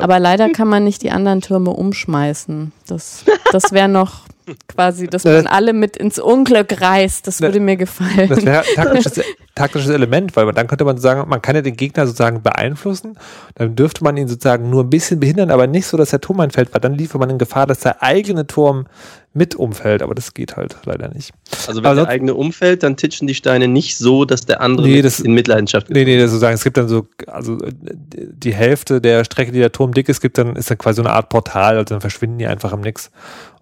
Aber 0.00 0.20
leider 0.20 0.50
kann 0.50 0.68
man 0.68 0.84
nicht 0.84 1.02
die 1.02 1.10
anderen 1.10 1.40
Türme 1.40 1.70
umschmeißen. 1.70 2.72
Das, 2.86 3.24
das 3.50 3.72
wäre 3.72 3.88
noch, 3.88 4.20
quasi, 4.68 5.06
dass 5.06 5.24
man 5.24 5.46
alle 5.46 5.72
mit 5.72 5.96
ins 5.96 6.18
Unglück 6.18 6.80
reißt. 6.80 7.26
Das 7.26 7.40
würde 7.40 7.60
mir 7.60 7.76
gefallen. 7.76 8.28
Das 8.28 8.44
wäre 8.44 8.60
ein 8.60 8.64
taktisches, 8.74 9.20
taktisches 9.54 9.90
Element, 9.90 10.34
weil 10.36 10.50
dann 10.52 10.66
könnte 10.66 10.84
man 10.84 10.98
sagen, 10.98 11.28
man 11.28 11.40
kann 11.42 11.54
ja 11.56 11.62
den 11.62 11.76
Gegner 11.76 12.06
sozusagen 12.06 12.42
beeinflussen. 12.42 13.18
Dann 13.54 13.76
dürfte 13.76 14.02
man 14.04 14.16
ihn 14.16 14.28
sozusagen 14.28 14.70
nur 14.70 14.82
ein 14.84 14.90
bisschen 14.90 15.20
behindern, 15.20 15.50
aber 15.50 15.66
nicht 15.66 15.86
so, 15.86 15.96
dass 15.96 16.10
der 16.10 16.20
Turm 16.20 16.40
einfällt, 16.40 16.72
weil 16.74 16.80
dann 16.80 16.94
liefert 16.94 17.20
man 17.20 17.30
in 17.30 17.38
Gefahr, 17.38 17.66
dass 17.66 17.80
der 17.80 18.02
eigene 18.02 18.46
Turm 18.46 18.86
mit 19.34 19.54
umfällt. 19.54 20.02
Aber 20.02 20.14
das 20.14 20.34
geht 20.34 20.56
halt 20.56 20.76
leider 20.84 21.08
nicht. 21.08 21.32
Also 21.66 21.80
wenn 21.80 21.86
Aber 21.86 21.94
der 21.94 22.04
sonst- 22.04 22.08
eigene 22.10 22.34
umfällt, 22.34 22.82
dann 22.82 22.96
titschen 22.98 23.26
die 23.26 23.34
Steine 23.34 23.66
nicht 23.68 23.96
so, 23.96 24.24
dass 24.26 24.44
der 24.44 24.60
andere 24.60 24.86
Nee, 24.86 25.00
das- 25.02 25.20
in 25.20 25.32
Mitleidenschaft 25.32 25.88
Nee, 25.88 26.04
nee, 26.04 26.18
das 26.18 26.30
sozusagen, 26.30 26.54
es 26.54 26.64
gibt 26.64 26.76
dann 26.76 26.88
so, 26.88 27.06
also 27.26 27.56
äh, 27.62 27.72
die 28.12 28.52
Hälfte 28.54 29.00
der 29.00 29.24
Strecke, 29.24 29.52
die 29.52 29.58
der 29.60 29.72
Turm 29.72 29.94
dick 29.94 30.08
ist, 30.10 30.20
gibt 30.20 30.36
dann, 30.36 30.54
ist 30.56 30.70
dann 30.70 30.76
quasi 30.76 30.96
so 30.96 31.02
eine 31.02 31.12
Art 31.14 31.30
Portal, 31.30 31.76
also 31.78 31.84
dann 31.94 32.00
verschwinden 32.02 32.38
die 32.38 32.46
einfach 32.46 32.72
im 32.74 32.80
Nix 32.82 33.10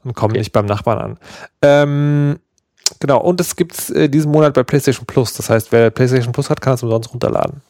und 0.04 0.14
kommen 0.14 0.32
Okay. 0.32 0.38
nicht 0.40 0.52
beim 0.52 0.66
Nachbarn 0.66 0.98
an. 0.98 1.18
Ähm, 1.62 2.38
genau, 3.00 3.20
und 3.20 3.40
es 3.40 3.56
gibt's 3.56 3.90
äh, 3.90 4.08
diesen 4.08 4.30
Monat 4.30 4.54
bei 4.54 4.62
PlayStation 4.62 5.06
Plus. 5.06 5.34
Das 5.34 5.50
heißt, 5.50 5.72
wer 5.72 5.90
PlayStation 5.90 6.32
Plus 6.32 6.50
hat, 6.50 6.60
kann 6.60 6.74
es 6.74 6.82
umsonst 6.82 7.12
runterladen. 7.12 7.62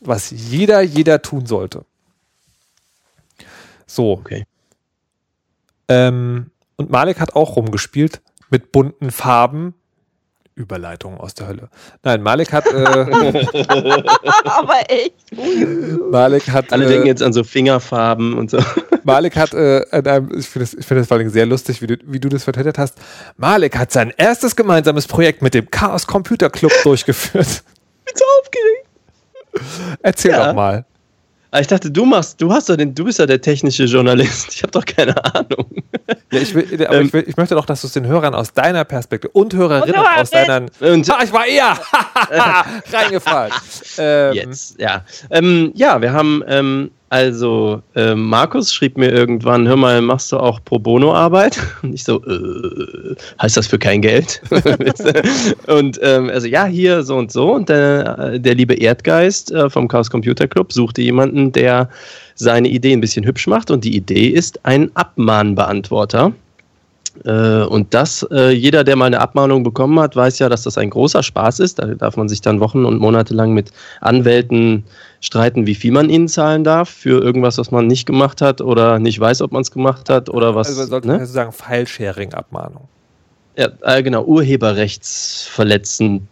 Was 0.00 0.30
jeder, 0.30 0.80
jeder 0.80 1.20
tun 1.22 1.46
sollte. 1.46 1.84
So. 3.86 4.12
Okay. 4.12 4.46
Ähm, 5.88 6.50
und 6.76 6.90
Malik 6.90 7.20
hat 7.20 7.34
auch 7.34 7.56
rumgespielt 7.56 8.22
mit 8.50 8.72
bunten 8.72 9.10
Farben. 9.10 9.74
Überleitung 10.60 11.18
aus 11.18 11.34
der 11.34 11.48
Hölle. 11.48 11.68
Nein, 12.02 12.22
Malik 12.22 12.52
hat, 12.52 12.66
äh, 12.66 12.70
Aber 14.44 14.78
echt. 14.88 15.14
Malik 16.10 16.48
hat, 16.50 16.72
Alle 16.72 16.84
äh, 16.84 16.88
denken 16.88 17.06
jetzt 17.06 17.22
an 17.22 17.32
so 17.32 17.42
Fingerfarben 17.44 18.34
und 18.36 18.50
so. 18.50 18.58
Malik 19.04 19.36
hat, 19.36 19.54
äh, 19.54 19.80
in 19.96 20.06
einem, 20.06 20.38
ich 20.38 20.46
finde 20.48 20.66
das, 20.66 20.74
ich 20.74 20.86
finde 20.86 21.00
das 21.00 21.08
vor 21.08 21.16
allem 21.16 21.30
sehr 21.30 21.46
lustig, 21.46 21.80
wie 21.82 21.86
du, 21.86 21.96
wie 22.04 22.20
du 22.20 22.28
das 22.28 22.44
verteidigt 22.44 22.78
hast. 22.78 22.96
Malik 23.36 23.76
hat 23.78 23.90
sein 23.90 24.12
erstes 24.16 24.54
gemeinsames 24.54 25.06
Projekt 25.06 25.40
mit 25.42 25.54
dem 25.54 25.70
Chaos 25.70 26.06
Computer 26.06 26.50
Club 26.50 26.72
durchgeführt. 26.82 27.62
bin 28.04 28.14
so 28.14 28.24
aufgeregt. 28.40 29.98
Erzähl 30.02 30.32
Ja. 30.32 30.48
doch 30.48 30.54
mal. 30.54 30.84
Aber 31.52 31.60
ich 31.60 31.66
dachte, 31.66 31.90
du 31.90 32.04
machst, 32.04 32.40
du 32.40 32.52
hast 32.52 32.68
doch 32.68 32.76
den, 32.76 32.94
du 32.94 33.04
bist 33.04 33.18
ja 33.18 33.26
der 33.26 33.40
technische 33.40 33.84
Journalist. 33.84 34.54
Ich 34.54 34.62
habe 34.62 34.70
doch 34.70 34.84
keine 34.84 35.16
Ahnung. 35.34 35.66
Ja, 36.30 36.40
ich, 36.40 36.54
will, 36.54 36.86
aber 36.86 36.98
Ähm. 36.98 37.06
ich, 37.06 37.12
will, 37.12 37.24
ich 37.26 37.36
möchte 37.36 37.54
doch, 37.56 37.66
dass 37.66 37.80
du 37.80 37.88
es 37.88 37.92
den 37.92 38.06
Hörern 38.06 38.34
aus 38.34 38.52
deiner 38.52 38.84
Perspektive 38.84 39.32
und 39.32 39.52
Hörerinnen 39.54 40.00
Und 40.00 40.06
aus 40.06 40.30
deinen. 40.30 40.70
Und 40.80 41.10
Ah, 41.10 41.18
ich 41.24 41.32
war 41.32 41.46
eher 41.46 41.72
reingefallen. 42.92 43.52
Ähm, 43.98 44.34
jetzt, 44.34 44.80
ja. 44.80 45.04
Ähm, 45.30 45.72
ja, 45.74 46.00
wir 46.00 46.12
haben, 46.12 46.44
ähm, 46.46 46.90
also, 47.10 47.82
ähm, 47.96 48.28
Markus 48.28 48.72
schrieb 48.72 48.96
mir 48.96 49.10
irgendwann, 49.10 49.66
hör 49.66 49.74
mal, 49.74 50.00
machst 50.00 50.30
du 50.30 50.36
auch 50.36 50.64
Pro 50.64 50.78
Bono 50.78 51.12
Arbeit? 51.12 51.58
Und 51.82 51.92
ich 51.92 52.04
so, 52.04 52.24
äh, 52.24 53.16
heißt 53.42 53.56
das 53.56 53.66
für 53.66 53.80
kein 53.80 54.00
Geld? 54.00 54.40
und 55.66 55.98
ähm, 56.02 56.30
also, 56.30 56.46
ja, 56.46 56.66
hier 56.66 57.02
so 57.02 57.16
und 57.16 57.32
so. 57.32 57.54
Und 57.54 57.68
der, 57.68 58.38
der 58.38 58.54
liebe 58.54 58.74
Erdgeist 58.74 59.50
äh, 59.50 59.68
vom 59.68 59.88
Chaos 59.88 60.08
Computer 60.08 60.46
Club 60.46 60.72
suchte 60.72 61.02
jemanden, 61.02 61.50
der 61.50 61.88
seine 62.36 62.68
Idee 62.68 62.92
ein 62.92 63.00
bisschen 63.00 63.26
hübsch 63.26 63.48
macht. 63.48 63.72
Und 63.72 63.82
die 63.82 63.96
Idee 63.96 64.28
ist 64.28 64.64
ein 64.64 64.94
Abmahnbeantworter. 64.94 66.32
Äh, 67.24 67.62
Und 67.64 67.94
das, 67.94 68.26
äh, 68.30 68.50
jeder, 68.50 68.84
der 68.84 68.96
mal 68.96 69.06
eine 69.06 69.20
Abmahnung 69.20 69.62
bekommen 69.62 69.98
hat, 70.00 70.16
weiß 70.16 70.38
ja, 70.38 70.48
dass 70.48 70.62
das 70.62 70.78
ein 70.78 70.90
großer 70.90 71.22
Spaß 71.22 71.60
ist. 71.60 71.78
Da 71.78 71.86
darf 71.86 72.16
man 72.16 72.28
sich 72.28 72.40
dann 72.40 72.60
Wochen 72.60 72.84
und 72.84 72.98
Monate 72.98 73.34
lang 73.34 73.52
mit 73.52 73.72
Anwälten 74.00 74.84
streiten, 75.20 75.66
wie 75.66 75.74
viel 75.74 75.92
man 75.92 76.08
ihnen 76.08 76.28
zahlen 76.28 76.64
darf 76.64 76.88
für 76.88 77.22
irgendwas, 77.22 77.58
was 77.58 77.70
man 77.70 77.86
nicht 77.86 78.06
gemacht 78.06 78.40
hat 78.40 78.60
oder 78.60 78.98
nicht 78.98 79.20
weiß, 79.20 79.42
ob 79.42 79.52
man 79.52 79.62
es 79.62 79.70
gemacht 79.70 80.08
hat 80.08 80.30
oder 80.30 80.54
was. 80.54 80.68
Also 80.68 80.86
sollte 80.86 81.08
ne? 81.08 81.18
man 81.18 81.26
sagen, 81.26 81.52
File-Sharing-Abmahnung. 81.52 82.88
Ja, 83.56 83.68
äh, 83.82 84.02
genau, 84.02 84.24
urheberrechtsverletzende 84.24 86.22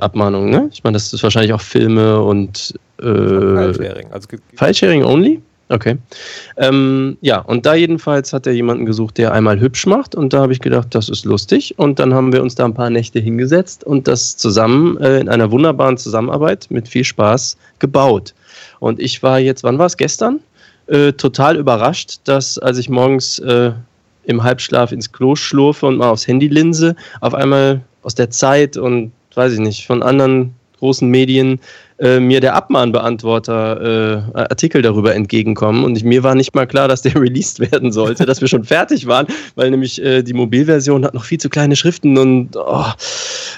Abmahnung, 0.00 0.50
ne? 0.50 0.68
Ich 0.72 0.82
meine, 0.82 0.94
das 0.94 1.12
ist 1.12 1.22
wahrscheinlich 1.22 1.52
auch 1.52 1.60
Filme 1.60 2.20
und 2.20 2.74
äh, 2.98 3.04
File-Sharing. 3.04 4.10
Also, 4.10 4.28
File-Sharing 4.56 5.04
only? 5.04 5.40
Okay. 5.70 5.96
Ähm, 6.58 7.16
ja, 7.22 7.38
und 7.38 7.64
da 7.64 7.74
jedenfalls 7.74 8.32
hat 8.32 8.46
er 8.46 8.52
jemanden 8.52 8.84
gesucht, 8.84 9.16
der 9.16 9.32
einmal 9.32 9.58
hübsch 9.60 9.86
macht. 9.86 10.14
Und 10.14 10.32
da 10.32 10.40
habe 10.42 10.52
ich 10.52 10.60
gedacht, 10.60 10.88
das 10.94 11.08
ist 11.08 11.24
lustig. 11.24 11.78
Und 11.78 11.98
dann 11.98 12.12
haben 12.12 12.32
wir 12.32 12.42
uns 12.42 12.54
da 12.54 12.66
ein 12.66 12.74
paar 12.74 12.90
Nächte 12.90 13.18
hingesetzt 13.18 13.82
und 13.84 14.06
das 14.06 14.36
zusammen 14.36 14.98
äh, 14.98 15.20
in 15.20 15.28
einer 15.28 15.50
wunderbaren 15.50 15.96
Zusammenarbeit 15.96 16.66
mit 16.68 16.88
viel 16.88 17.04
Spaß 17.04 17.56
gebaut. 17.78 18.34
Und 18.78 19.00
ich 19.00 19.22
war 19.22 19.38
jetzt, 19.38 19.64
wann 19.64 19.78
war 19.78 19.86
es? 19.86 19.96
Gestern? 19.96 20.40
Äh, 20.86 21.12
total 21.12 21.56
überrascht, 21.56 22.20
dass 22.24 22.58
als 22.58 22.76
ich 22.76 22.90
morgens 22.90 23.38
äh, 23.38 23.72
im 24.24 24.42
Halbschlaf 24.42 24.92
ins 24.92 25.12
Klo 25.12 25.34
schlurfe 25.34 25.86
und 25.86 25.96
mal 25.96 26.10
aufs 26.10 26.26
Handy 26.26 26.48
linse, 26.48 26.94
auf 27.22 27.34
einmal 27.34 27.80
aus 28.02 28.14
der 28.14 28.30
Zeit 28.30 28.76
und 28.76 29.12
weiß 29.34 29.54
ich 29.54 29.60
nicht, 29.60 29.86
von 29.86 30.02
anderen 30.02 30.54
großen 30.78 31.08
Medien 31.08 31.58
äh, 32.04 32.20
mir 32.20 32.40
der 32.40 32.54
Abmahnbeantworter 32.54 34.30
äh, 34.34 34.38
Artikel 34.38 34.82
darüber 34.82 35.14
entgegenkommen 35.14 35.84
und 35.84 35.96
ich, 35.96 36.04
mir 36.04 36.22
war 36.22 36.34
nicht 36.34 36.54
mal 36.54 36.66
klar, 36.66 36.86
dass 36.86 37.00
der 37.00 37.16
released 37.20 37.60
werden 37.60 37.92
sollte, 37.92 38.26
dass 38.26 38.42
wir 38.42 38.48
schon 38.48 38.64
fertig 38.64 39.06
waren, 39.06 39.26
weil 39.54 39.70
nämlich 39.70 40.02
äh, 40.02 40.22
die 40.22 40.34
Mobilversion 40.34 41.02
hat 41.04 41.14
noch 41.14 41.24
viel 41.24 41.38
zu 41.38 41.48
kleine 41.48 41.76
Schriften 41.76 42.18
und 42.18 42.56
oh, 42.56 42.84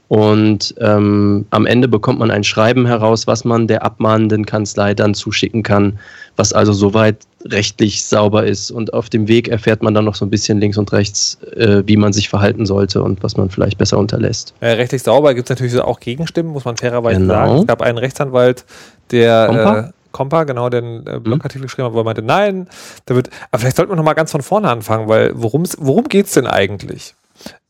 und 0.08 0.74
ähm, 0.80 1.46
am 1.50 1.66
Ende 1.66 1.88
bekommt 1.88 2.20
man 2.20 2.32
ein 2.32 2.44
Schreiben 2.46 2.86
heraus, 2.86 3.28
was 3.28 3.44
man 3.44 3.68
der 3.68 3.84
abmahnenden 3.84 4.46
Kanzlei 4.46 4.94
dann 4.94 5.14
zuschicken 5.14 5.64
kann, 5.64 6.00
was 6.38 6.54
also 6.54 6.72
soweit 6.72 7.18
rechtlich 7.44 8.06
sauber 8.06 8.46
ist. 8.46 8.72
Und 8.72 8.94
auf 8.94 9.10
dem 9.10 9.28
Weg 9.28 9.50
erfährt 9.50 9.84
man 9.84 9.94
dann 9.94 10.06
noch 10.06 10.16
so 10.16 10.26
ein 10.26 10.30
bisschen 10.30 10.62
links 10.62 10.78
und 10.78 10.94
rechts, 10.94 11.38
äh, 11.58 11.84
wie 11.86 11.98
man 11.98 12.14
sich 12.14 12.30
verhalten 12.30 12.66
sollte 12.66 13.04
und 13.04 13.22
was 13.22 13.36
man 13.36 13.50
vielleicht 13.50 13.78
besser 13.78 13.98
unterlässt. 13.98 14.54
Äh, 14.62 14.72
rechtlich 14.72 15.04
sauber 15.04 15.34
gibt 15.34 15.50
es 15.50 15.58
natürlich 15.58 15.78
auch 15.80 16.00
Gegenstimmen, 16.00 16.54
muss 16.54 16.64
man 16.64 16.78
fairerweise 16.78 17.20
Genau. 17.20 17.34
sagen. 17.34 17.60
Es 17.60 17.68
gab 17.68 17.82
einen 17.82 17.98
Rechtsanwalt, 17.98 18.64
der 19.12 19.48
Kompa? 19.48 19.80
äh, 19.80 19.92
Kompa, 20.12 20.44
genau, 20.46 20.70
den 20.70 21.06
äh, 21.06 21.20
Blogartikel 21.20 21.64
geschrieben 21.64 21.88
hat, 21.88 21.94
wo 21.94 22.00
er 22.00 22.04
meinte, 22.04 22.24
nein, 22.24 22.68
da 23.06 23.16
wird, 23.16 23.30
aber 23.52 23.60
vielleicht 23.60 23.78
sollten 23.78 23.92
wir 23.92 23.96
noch 23.96 24.04
mal 24.04 24.14
ganz 24.14 24.32
von 24.32 24.42
vorne 24.42 24.70
anfangen, 24.70 25.08
weil 25.08 25.32
worum's, 25.40 25.78
worum 25.80 26.06
geht's 26.06 26.34
denn 26.34 26.48
eigentlich? 26.48 27.14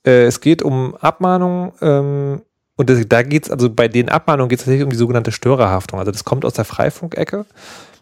Äh, 0.05 0.23
es 0.23 0.39
geht 0.39 0.61
um 0.61 0.95
Abmahnungen 0.95 1.73
ähm, 1.81 2.41
und 2.77 2.89
das, 2.89 2.99
da 3.07 3.23
geht's 3.23 3.51
also 3.51 3.69
bei 3.69 3.87
den 3.87 4.09
Abmahnungen 4.09 4.49
geht 4.49 4.59
es 4.59 4.65
tatsächlich 4.65 4.85
um 4.85 4.91
die 4.91 4.97
sogenannte 4.97 5.31
Störerhaftung. 5.31 5.99
Also 5.99 6.11
das 6.11 6.23
kommt 6.23 6.45
aus 6.45 6.53
der 6.53 6.65
Freifunkecke. 6.65 7.45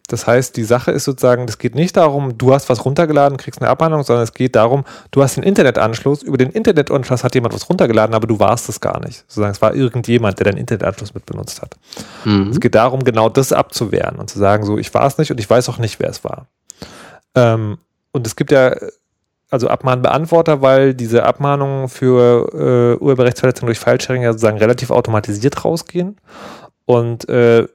Das 0.07 0.27
heißt, 0.27 0.55
die 0.55 0.63
Sache 0.63 0.91
ist 0.91 1.03
sozusagen, 1.05 1.45
es 1.47 1.57
geht 1.57 1.73
nicht 1.73 1.97
darum, 1.97 2.37
du 2.37 2.53
hast 2.53 2.69
was 2.69 2.85
runtergeladen, 2.85 3.37
kriegst 3.37 3.59
eine 3.59 3.69
Abmahnung, 3.71 4.03
sondern 4.03 4.23
es 4.23 4.33
geht 4.33 4.55
darum, 4.55 4.85
du 5.09 5.23
hast 5.23 5.37
einen 5.37 5.47
Internetanschluss, 5.47 6.21
über 6.21 6.37
den 6.37 6.51
Internetanschluss 6.51 7.23
hat 7.23 7.33
jemand 7.33 7.55
was 7.55 7.67
runtergeladen, 7.69 8.13
aber 8.13 8.27
du 8.27 8.39
warst 8.39 8.69
es 8.69 8.79
gar 8.79 8.99
nicht. 9.03 9.23
Sozusagen, 9.27 9.51
es 9.51 9.61
war 9.61 9.73
irgendjemand, 9.73 10.37
der 10.37 10.45
deinen 10.45 10.57
Internetanschluss 10.57 11.15
mit 11.15 11.25
benutzt 11.25 11.61
hat. 11.61 11.75
Mhm. 12.23 12.49
Es 12.49 12.59
geht 12.59 12.75
darum, 12.75 13.03
genau 13.03 13.29
das 13.29 13.51
abzuwehren 13.51 14.17
und 14.17 14.29
zu 14.29 14.37
sagen, 14.37 14.63
so, 14.63 14.77
ich 14.77 14.93
war 14.93 15.07
es 15.07 15.17
nicht 15.17 15.31
und 15.31 15.39
ich 15.39 15.49
weiß 15.49 15.69
auch 15.69 15.79
nicht, 15.79 15.99
wer 15.99 16.09
es 16.09 16.23
war. 16.23 16.47
Ähm, 17.33 17.79
und 18.11 18.27
es 18.27 18.35
gibt 18.35 18.51
ja 18.51 18.75
also 19.49 19.67
Abmahnbeantworter, 19.67 20.61
weil 20.61 20.93
diese 20.93 21.23
Abmahnungen 21.23 21.87
für 21.87 22.97
äh, 22.99 23.03
Urheberrechtsverletzungen 23.03 23.67
durch 23.67 23.79
Filesharing 23.79 24.23
ja 24.23 24.33
sozusagen 24.33 24.57
relativ 24.57 24.91
automatisiert 24.91 25.63
rausgehen. 25.65 26.17
Und 26.85 27.27
äh, 27.29 27.67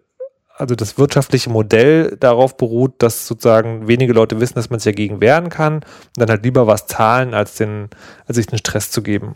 also 0.61 0.75
das 0.75 0.99
wirtschaftliche 0.99 1.51
Modell 1.51 2.17
darauf 2.21 2.57
beruht, 2.57 2.95
dass 2.99 3.27
sozusagen 3.27 3.89
wenige 3.89 4.13
Leute 4.13 4.41
wissen, 4.41 4.55
dass 4.55 4.71
man 4.71 4.79
sich 4.79 4.93
dagegen 4.93 5.21
wehren 5.21 5.49
kann 5.49 5.77
und 5.77 5.85
dann 6.17 6.29
halt 6.29 6.45
lieber 6.45 6.67
was 6.67 6.87
zahlen, 6.87 7.35
als, 7.35 7.55
den, 7.55 7.89
als 8.27 8.37
sich 8.37 8.47
den 8.47 8.59
Stress 8.59 8.91
zu 8.91 9.03
geben. 9.03 9.35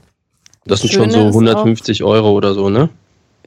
Das 0.67 0.81
sind 0.81 0.93
Schöne 0.93 1.13
schon 1.13 1.13
so 1.13 1.29
ist 1.29 1.35
150 1.35 2.05
Euro 2.05 2.33
oder 2.33 2.55
so, 2.55 2.71
ne? 2.71 2.89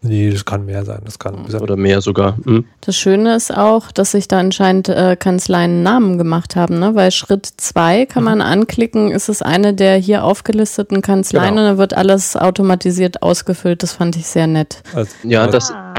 Nee, 0.04 0.30
das 0.30 0.46
kann 0.46 0.66
mehr 0.66 0.86
sein. 0.86 1.02
Das 1.06 1.18
kann 1.18 1.46
Oder 1.60 1.76
mehr 1.76 2.02
sogar. 2.02 2.38
Hm. 2.44 2.66
Das 2.82 2.96
Schöne 2.96 3.36
ist 3.36 3.56
auch, 3.56 3.92
dass 3.92 4.12
sich 4.12 4.28
da 4.28 4.40
anscheinend 4.40 4.90
äh, 4.90 5.16
Kanzleien 5.16 5.82
Namen 5.82 6.20
gemacht 6.20 6.56
haben, 6.56 6.78
ne? 6.78 6.94
weil 6.94 7.10
Schritt 7.12 7.48
zwei 7.58 8.06
kann 8.06 8.24
man 8.24 8.42
anklicken, 8.42 9.10
ist 9.10 9.28
es 9.28 9.42
eine 9.42 9.74
der 9.74 9.98
hier 9.98 10.24
aufgelisteten 10.24 11.02
Kanzleien 11.02 11.56
Genau. 11.56 11.62
und 11.62 11.68
dann 11.68 11.78
wird 11.80 11.96
alles 11.96 12.36
automatisiert 12.36 13.24
ausgefüllt. 13.24 13.82
Das 13.82 13.94
fand 13.94 14.16
ich 14.16 14.28
sehr 14.28 14.46
nett. 14.46 14.84
Also, 14.94 15.12
Ja, 15.24 15.48
das, 15.48 15.72
Ah. 15.72 15.94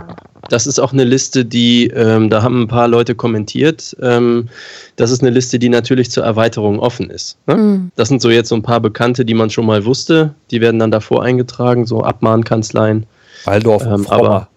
Das 0.48 0.66
ist 0.66 0.78
auch 0.78 0.92
eine 0.92 1.04
Liste, 1.04 1.44
die, 1.44 1.88
ähm, 1.88 2.30
da 2.30 2.42
haben 2.42 2.62
ein 2.62 2.68
paar 2.68 2.88
Leute 2.88 3.14
kommentiert, 3.14 3.96
ähm, 4.00 4.48
das 4.96 5.10
ist 5.10 5.22
eine 5.22 5.30
Liste, 5.30 5.58
die 5.58 5.68
natürlich 5.68 6.10
zur 6.10 6.24
Erweiterung 6.24 6.78
offen 6.80 7.10
ist. 7.10 7.36
Ne? 7.46 7.56
Mhm. 7.56 7.90
Das 7.96 8.08
sind 8.08 8.22
so 8.22 8.30
jetzt 8.30 8.48
so 8.48 8.54
ein 8.54 8.62
paar 8.62 8.80
Bekannte, 8.80 9.24
die 9.24 9.34
man 9.34 9.50
schon 9.50 9.66
mal 9.66 9.84
wusste, 9.84 10.34
die 10.50 10.60
werden 10.60 10.78
dann 10.78 10.90
davor 10.90 11.22
eingetragen, 11.22 11.86
so 11.86 12.02
Abmahnkanzleien. 12.02 13.06
Waldorf 13.44 13.84
Ähm, 13.84 14.06
aber- 14.08 14.48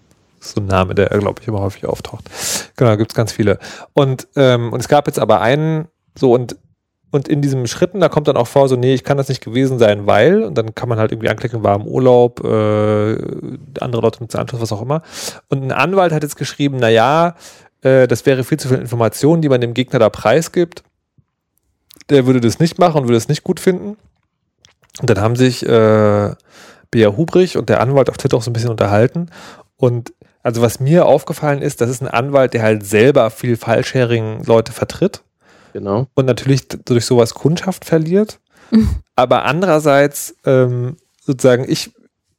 so 0.44 0.60
ein 0.60 0.66
Name, 0.66 0.96
der, 0.96 1.06
glaube 1.10 1.40
ich, 1.40 1.48
immer 1.48 1.60
häufig 1.60 1.86
auftaucht. 1.86 2.24
Genau, 2.76 2.98
gibt 2.98 3.12
es 3.12 3.16
ganz 3.16 3.32
viele. 3.32 3.60
Und, 3.94 4.28
ähm, 4.36 4.74
und 4.74 4.80
es 4.80 4.88
gab 4.88 5.06
jetzt 5.06 5.20
aber 5.20 5.40
einen, 5.42 5.88
so 6.18 6.34
und, 6.34 6.56
und 7.12 7.28
in 7.28 7.42
diesen 7.42 7.68
Schritten, 7.68 8.00
da 8.00 8.08
kommt 8.08 8.30
dann 8.30 8.38
auch 8.38 8.48
vor, 8.48 8.70
so, 8.70 8.78
nee, 8.78 8.94
ich 8.94 9.04
kann 9.04 9.18
das 9.18 9.28
nicht 9.28 9.44
gewesen 9.44 9.80
sein, 9.80 10.08
weil, 10.08 10.44
und 10.44 10.58
dann 10.58 10.74
kann 10.74 10.88
man 10.88 10.98
halt 10.98 11.12
irgendwie 11.12 11.30
anklicken, 11.30 11.62
war 11.62 11.76
im 11.76 11.86
Urlaub, 11.86 12.42
äh, 12.44 13.18
andere 13.82 14.02
Leute 14.02 14.22
mit 14.22 14.34
Anschluss, 14.34 14.62
was 14.62 14.72
auch 14.72 14.82
immer. 14.82 15.02
Und 15.50 15.62
ein 15.62 15.74
Anwalt 15.74 16.14
hat 16.14 16.24
jetzt 16.24 16.38
geschrieben, 16.38 16.78
na 16.80 16.88
ja, 16.88 17.36
äh, 17.82 18.08
das 18.08 18.26
wäre 18.26 18.46
viel 18.46 18.60
zu 18.60 18.70
viel 18.70 18.78
Information, 18.78 19.42
die 19.42 19.50
man 19.50 19.60
dem 19.60 19.74
Gegner 19.74 20.00
da 20.00 20.10
preisgibt. 20.10 20.84
Der 22.10 22.26
würde 22.26 22.40
das 22.40 22.60
nicht 22.60 22.80
machen 22.80 23.02
und 23.02 23.08
würde 23.08 23.18
es 23.18 23.28
nicht 23.28 23.44
gut 23.44 23.60
finden. 23.60 23.98
Und 25.02 25.10
dann 25.10 25.20
haben 25.20 25.36
sich 25.36 25.64
äh, 25.68 26.34
Bea 26.92 27.18
Hubrich 27.18 27.58
und 27.58 27.68
der 27.68 27.82
Anwalt 27.82 28.10
auf 28.10 28.18
Twitter 28.18 28.38
auch 28.38 28.42
so 28.42 28.50
ein 28.50 28.54
bisschen 28.54 28.70
unterhalten. 28.70 29.30
Und 29.76 30.14
also 30.44 30.62
was 30.62 30.80
mir 30.80 31.06
aufgefallen 31.06 31.62
ist, 31.62 31.82
das 31.82 31.90
ist 31.90 32.02
ein 32.02 32.08
Anwalt, 32.08 32.54
der 32.54 32.64
halt 32.64 32.86
selber 32.86 33.30
viel 33.32 33.58
File-Sharing-Leute 33.58 34.72
vertritt 34.72 35.24
Genau. 35.74 36.08
und 36.16 36.26
natürlich 36.26 36.68
durch 36.68 37.06
sowas 37.06 37.34
Kundschaft 37.34 37.86
verliert. 37.86 38.40
Aber 39.16 39.46
andererseits 39.46 40.36
ähm, 40.46 40.98
sozusagen, 41.24 41.66
ich 41.68 41.92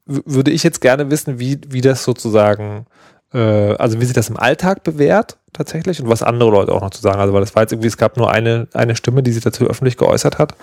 würde 0.07 0.51
ich 0.51 0.63
jetzt 0.63 0.81
gerne 0.81 1.11
wissen, 1.11 1.39
wie, 1.39 1.61
wie 1.69 1.81
das 1.81 2.05
sozusagen, 2.05 2.87
äh, 3.33 3.39
also 3.39 4.01
wie 4.01 4.05
sich 4.05 4.15
das 4.15 4.29
im 4.31 4.37
Alltag 4.37 4.83
bewährt 4.83 5.39
tatsächlich 5.53 6.01
und 6.03 6.09
was 6.09 6.23
andere 6.23 6.51
Leute 6.51 6.73
auch 6.73 6.81
noch 6.81 6.91
zu 6.91 7.01
sagen. 7.01 7.21
Also 7.21 7.33
weil 7.33 7.41
das 7.43 7.55
war 7.55 7.63
jetzt 7.63 7.73
irgendwie, 7.73 7.89
es 7.89 7.97
gab 7.97 8.17
nur 8.17 8.31
eine, 8.31 8.67
eine 8.73 8.97
Stimme, 8.97 9.23
die 9.23 9.33
sich 9.33 9.45
dazu 9.45 9.67
öffentlich 9.67 9.97
geäußert 9.97 10.39
hat. 10.39 10.55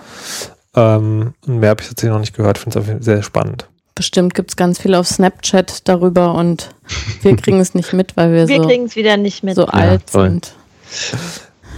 Ähm, 0.74 1.34
und 1.46 1.58
mehr 1.58 1.70
habe 1.70 1.80
ich 1.80 1.88
tatsächlich 1.88 2.12
noch 2.12 2.20
nicht 2.20 2.36
gehört. 2.36 2.58
Finde 2.58 2.78
es 2.78 2.82
auf 2.82 2.88
jeden 2.88 2.98
Fall 2.98 3.04
sehr 3.04 3.22
spannend. 3.22 3.66
Bestimmt 3.94 4.34
gibt 4.34 4.50
es 4.50 4.56
ganz 4.56 4.78
viel 4.78 4.94
auf 4.94 5.06
Snapchat 5.06 5.88
darüber 5.88 6.34
und 6.34 6.74
wir 7.22 7.36
kriegen 7.36 7.60
es 7.60 7.74
nicht 7.74 7.92
mit, 7.92 8.16
weil 8.16 8.32
wir, 8.32 8.48
Wir 8.48 8.62
so, 8.62 8.66
kriegen 8.68 8.84
es 8.84 8.96
wieder 8.96 9.16
nicht 9.16 9.42
mit. 9.42 9.56
so 9.56 9.66
alt 9.66 10.02
toll. 10.12 10.30
sind. 10.30 10.54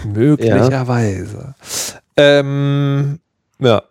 Möglicherweise. 0.04 1.54
Ähm, 2.16 3.18
ja. 3.58 3.82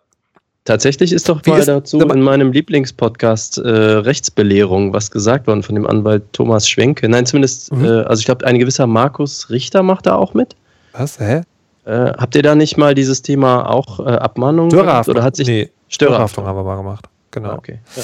Tatsächlich 0.64 1.12
ist 1.12 1.28
doch 1.28 1.42
Wie 1.44 1.50
mal 1.50 1.60
ist- 1.60 1.68
dazu 1.68 2.00
in 2.00 2.22
meinem 2.22 2.52
Lieblingspodcast 2.52 3.58
äh, 3.58 3.68
Rechtsbelehrung 3.68 4.94
was 4.94 5.10
gesagt 5.10 5.48
worden 5.48 5.64
von 5.64 5.74
dem 5.74 5.88
Anwalt 5.88 6.32
Thomas 6.34 6.70
Schwenke. 6.70 7.10
Nein, 7.10 7.26
zumindest, 7.26 7.74
Mhm. 7.74 7.86
äh, 7.86 7.88
also 8.04 8.20
ich 8.20 8.26
glaube, 8.26 8.46
ein 8.46 8.60
gewisser 8.60 8.86
Markus 8.86 9.50
Richter 9.50 9.82
macht 9.82 10.06
da 10.06 10.16
auch 10.16 10.36
mit. 10.36 10.56
Was? 10.94 11.20
Hä? 11.20 11.42
Äh, 11.86 12.12
habt 12.14 12.36
ihr 12.36 12.44
da 12.44 12.54
nicht 12.54 12.78
mal 12.78 12.94
dieses 12.94 13.24
Thema 13.24 13.68
auch 13.68 14.00
äh, 14.00 14.04
Abmahnung? 14.04 14.70
Störerhaftung. 14.70 15.16
Oder 15.16 15.24
hat 15.24 15.36
sich 15.36 15.48
nee, 15.48 15.72
Störerhaftung 15.90 16.46
haben 16.46 16.56
wir 16.58 16.64
mal 16.64 16.78
gemacht. 16.78 17.06
Genau. 17.32 17.50
Ah, 17.50 17.56
okay. 17.56 17.80
Ja. 17.96 18.04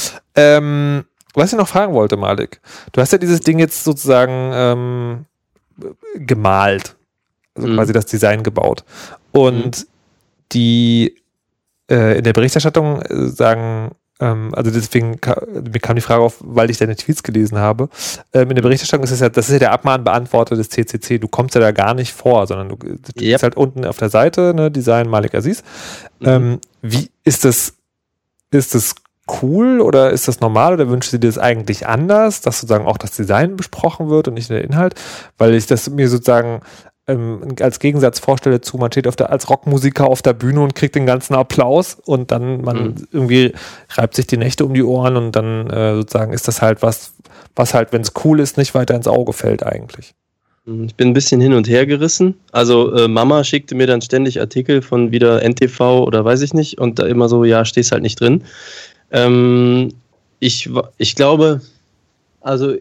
Ähm, 0.57 1.03
was 1.35 1.51
ich 1.53 1.59
noch 1.59 1.67
fragen 1.67 1.93
wollte, 1.93 2.17
Malik. 2.17 2.59
Du 2.91 3.01
hast 3.01 3.11
ja 3.11 3.19
dieses 3.19 3.41
Ding 3.41 3.59
jetzt 3.59 3.83
sozusagen 3.83 4.51
ähm, 4.55 5.25
gemalt. 6.15 6.95
Also 7.57 7.67
Mhm. 7.67 7.75
quasi 7.75 7.91
das 7.93 8.05
Design 8.05 8.43
gebaut. 8.43 8.83
Und 9.33 9.87
die 10.53 11.15
äh, 11.89 12.17
in 12.17 12.23
der 12.23 12.33
Berichterstattung 12.33 13.01
äh, 13.01 13.27
sagen, 13.27 13.91
ähm, 14.19 14.53
also 14.55 14.71
deswegen 14.71 15.21
ka 15.21 15.41
mir 15.51 15.79
kam 15.79 15.95
die 15.95 16.01
Frage 16.01 16.21
auf, 16.21 16.35
weil 16.39 16.69
ich 16.69 16.77
deine 16.77 16.95
Tweets 16.95 17.23
gelesen 17.23 17.57
habe. 17.59 17.87
Ähm, 18.33 18.49
in 18.49 18.55
der 18.55 18.61
Berichterstattung 18.61 19.03
ist 19.03 19.11
es 19.11 19.19
ja, 19.19 19.29
das 19.29 19.47
ist 19.47 19.53
ja 19.53 19.59
der 19.59 19.71
Abmahnbeantworter 19.71 20.55
des 20.55 20.69
CCC. 20.69 21.17
Du 21.19 21.27
kommst 21.27 21.55
ja 21.55 21.61
da 21.61 21.71
gar 21.71 21.93
nicht 21.93 22.13
vor, 22.13 22.45
sondern 22.47 22.69
du, 22.69 22.75
du 22.77 22.95
Yep. 23.21 23.31
bist 23.33 23.43
halt 23.43 23.57
unten 23.57 23.85
auf 23.85 23.97
der 23.97 24.09
Seite, 24.09 24.53
ne, 24.55 24.69
Design 24.71 25.07
Malik 25.09 25.33
Aziz. 25.35 25.63
Mhm. 26.19 26.27
Ähm, 26.27 26.59
wie 26.81 27.09
ist 27.23 27.45
das, 27.45 27.73
ist 28.51 28.75
das 28.75 28.95
cool 29.41 29.81
oder 29.81 30.11
ist 30.11 30.27
das 30.27 30.39
normal 30.39 30.73
oder 30.73 30.89
wünschst 30.89 31.13
du 31.13 31.19
dir 31.19 31.27
das 31.27 31.37
eigentlich 31.37 31.85
anders, 31.87 32.41
dass 32.41 32.59
sozusagen 32.61 32.85
auch 32.85 32.97
das 32.97 33.11
Design 33.11 33.55
besprochen 33.57 34.09
wird 34.09 34.27
und 34.29 34.33
nicht 34.35 34.49
der 34.49 34.63
Inhalt? 34.63 34.95
Weil 35.37 35.53
ich 35.53 35.67
das 35.67 35.89
mir 35.89 36.09
sozusagen 36.09 36.61
ähm, 37.07 37.55
als 37.61 37.79
Gegensatz 37.79 38.19
vorstelle 38.19 38.61
zu, 38.61 38.77
man 38.77 38.91
steht 38.91 39.05
der, 39.05 39.29
als 39.29 39.49
Rockmusiker 39.49 40.07
auf 40.07 40.21
der 40.21 40.33
Bühne 40.33 40.61
und 40.61 40.75
kriegt 40.75 40.95
den 40.95 41.05
ganzen 41.05 41.35
Applaus 41.35 41.97
und 42.05 42.31
dann 42.31 42.61
man 42.61 42.77
Mhm. 42.77 43.07
irgendwie 43.11 43.53
reibt 43.91 44.15
sich 44.15 44.27
die 44.27 44.37
Nächte 44.37 44.65
um 44.65 44.73
die 44.73 44.83
Ohren 44.83 45.15
und 45.15 45.31
dann 45.35 45.69
äh, 45.69 45.95
sozusagen 45.95 46.33
ist 46.33 46.47
das 46.47 46.61
halt 46.61 46.81
was, 46.81 47.13
was 47.55 47.73
halt, 47.73 47.93
wenn 47.93 48.01
es 48.01 48.11
cool 48.23 48.39
ist, 48.39 48.57
nicht 48.57 48.75
weiter 48.75 48.95
ins 48.95 49.07
Auge 49.07 49.33
fällt 49.33 49.63
eigentlich. 49.63 50.13
Ich 50.85 50.95
bin 50.95 51.07
ein 51.07 51.13
bisschen 51.13 51.39
hin 51.39 51.53
und 51.53 51.69
her 51.69 51.85
gerissen. 51.85 52.35
Also 52.51 52.93
äh, 52.93 53.07
Mama 53.07 53.45
schickte 53.45 53.73
mir 53.73 53.87
dann 53.87 54.01
ständig 54.01 54.41
Artikel 54.41 54.81
von 54.81 55.13
wieder 55.13 55.41
NTV 55.41 55.79
oder 56.03 56.25
weiß 56.25 56.41
ich 56.41 56.53
nicht 56.53 56.77
und 56.77 56.99
da 56.99 57.05
immer 57.05 57.29
so, 57.29 57.45
ja, 57.45 57.63
stehst 57.63 57.93
halt 57.93 58.01
nicht 58.01 58.19
drin. 58.19 58.43
Ähm, 59.11 59.93
ich, 60.39 60.69
ich 60.97 61.15
glaube, 61.15 61.61
also 62.41 62.75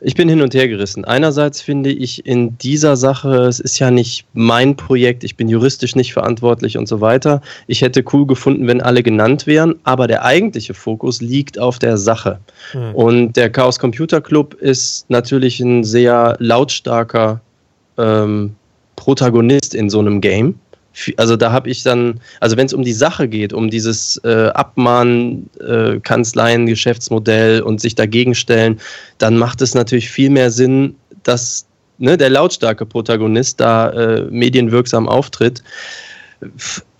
ich 0.00 0.14
bin 0.14 0.28
hin 0.28 0.40
und 0.40 0.54
her 0.54 0.68
gerissen. 0.68 1.04
Einerseits 1.04 1.60
finde 1.60 1.90
ich 1.90 2.26
in 2.26 2.56
dieser 2.58 2.96
Sache, 2.96 3.46
es 3.46 3.60
ist 3.60 3.78
ja 3.78 3.90
nicht 3.90 4.26
mein 4.32 4.76
Projekt, 4.76 5.24
ich 5.24 5.36
bin 5.36 5.48
juristisch 5.48 5.96
nicht 5.96 6.12
verantwortlich 6.12 6.76
und 6.78 6.88
so 6.88 7.00
weiter. 7.00 7.40
Ich 7.66 7.82
hätte 7.82 8.04
cool 8.12 8.26
gefunden, 8.26 8.66
wenn 8.66 8.80
alle 8.80 9.02
genannt 9.02 9.46
wären, 9.46 9.76
aber 9.84 10.06
der 10.06 10.24
eigentliche 10.24 10.74
Fokus 10.74 11.20
liegt 11.20 11.58
auf 11.58 11.78
der 11.78 11.96
Sache. 11.96 12.38
Hm. 12.72 12.94
Und 12.94 13.32
der 13.36 13.50
Chaos 13.50 13.78
Computer 13.78 14.20
Club 14.20 14.54
ist 14.54 15.08
natürlich 15.10 15.60
ein 15.60 15.84
sehr 15.84 16.36
lautstarker 16.38 17.40
ähm, 17.96 18.54
Protagonist 18.96 19.74
in 19.74 19.90
so 19.90 20.00
einem 20.00 20.20
Game. 20.20 20.58
Also 21.16 21.36
da 21.36 21.52
habe 21.52 21.68
ich 21.70 21.82
dann, 21.82 22.20
also 22.40 22.56
wenn 22.56 22.66
es 22.66 22.74
um 22.74 22.82
die 22.82 22.92
Sache 22.92 23.28
geht, 23.28 23.52
um 23.52 23.70
dieses 23.70 24.20
äh, 24.24 24.48
Abmahn, 24.48 25.48
äh, 25.60 26.00
Kanzleien, 26.00 26.66
Geschäftsmodell 26.66 27.62
und 27.62 27.80
sich 27.80 27.94
dagegen 27.94 28.34
stellen, 28.34 28.80
dann 29.18 29.36
macht 29.36 29.62
es 29.62 29.74
natürlich 29.74 30.10
viel 30.10 30.30
mehr 30.30 30.50
Sinn, 30.50 30.96
dass 31.22 31.66
ne, 31.98 32.16
der 32.16 32.30
lautstarke 32.30 32.86
Protagonist 32.86 33.60
da 33.60 33.90
äh, 33.90 34.22
medienwirksam 34.30 35.08
auftritt. 35.08 35.62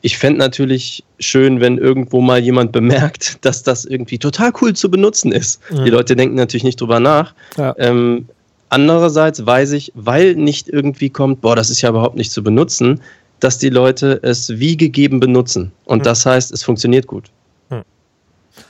Ich 0.01 0.19
fände 0.19 0.39
natürlich 0.39 1.05
schön, 1.19 1.61
wenn 1.61 1.79
irgendwo 1.79 2.21
mal 2.21 2.41
jemand 2.41 2.73
bemerkt, 2.73 3.39
dass 3.45 3.63
das 3.63 3.85
irgendwie 3.85 4.19
total 4.19 4.53
cool 4.61 4.75
zu 4.75 4.91
benutzen 4.91 5.33
ist. 5.33 5.61
Mhm. 5.71 5.85
Die 5.85 5.91
Leute 5.91 6.17
denken 6.17 6.37
natürlich 6.37 6.65
nicht 6.65 6.81
drüber 6.81 7.01
nach. 7.01 7.35
Ja. 7.57 7.75
Ähm, 7.79 8.29
andererseits 8.69 9.45
weiß 9.45 9.73
ich, 9.73 9.93
weil 9.95 10.35
nicht 10.35 10.69
irgendwie 10.69 11.11
kommt, 11.11 11.41
boah, 11.41 11.57
das 11.57 11.71
ist 11.71 11.81
ja 11.81 11.91
überhaupt 11.91 12.17
nicht 12.17 12.33
zu 12.33 12.43
benutzen, 12.43 13.01
dass 13.41 13.59
die 13.59 13.71
Leute 13.71 14.19
es 14.23 14.49
wie 14.59 14.77
gegeben 14.77 15.21
benutzen. 15.21 15.73
Und 15.85 15.99
Mhm. 16.01 16.03
das 16.05 16.27
heißt, 16.27 16.53
es 16.53 16.63
funktioniert 16.63 17.07
gut. 17.07 17.31
Mhm. 17.71 17.83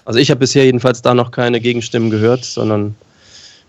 Also 0.05 0.19
ich 0.21 0.31
habe 0.31 0.41
bisher 0.41 0.65
jedenfalls 0.65 1.03
da 1.03 1.15
noch 1.15 1.31
keine 1.31 1.61
Gegenstimmen 1.61 2.11
gehört, 2.11 2.45
sondern 2.45 2.95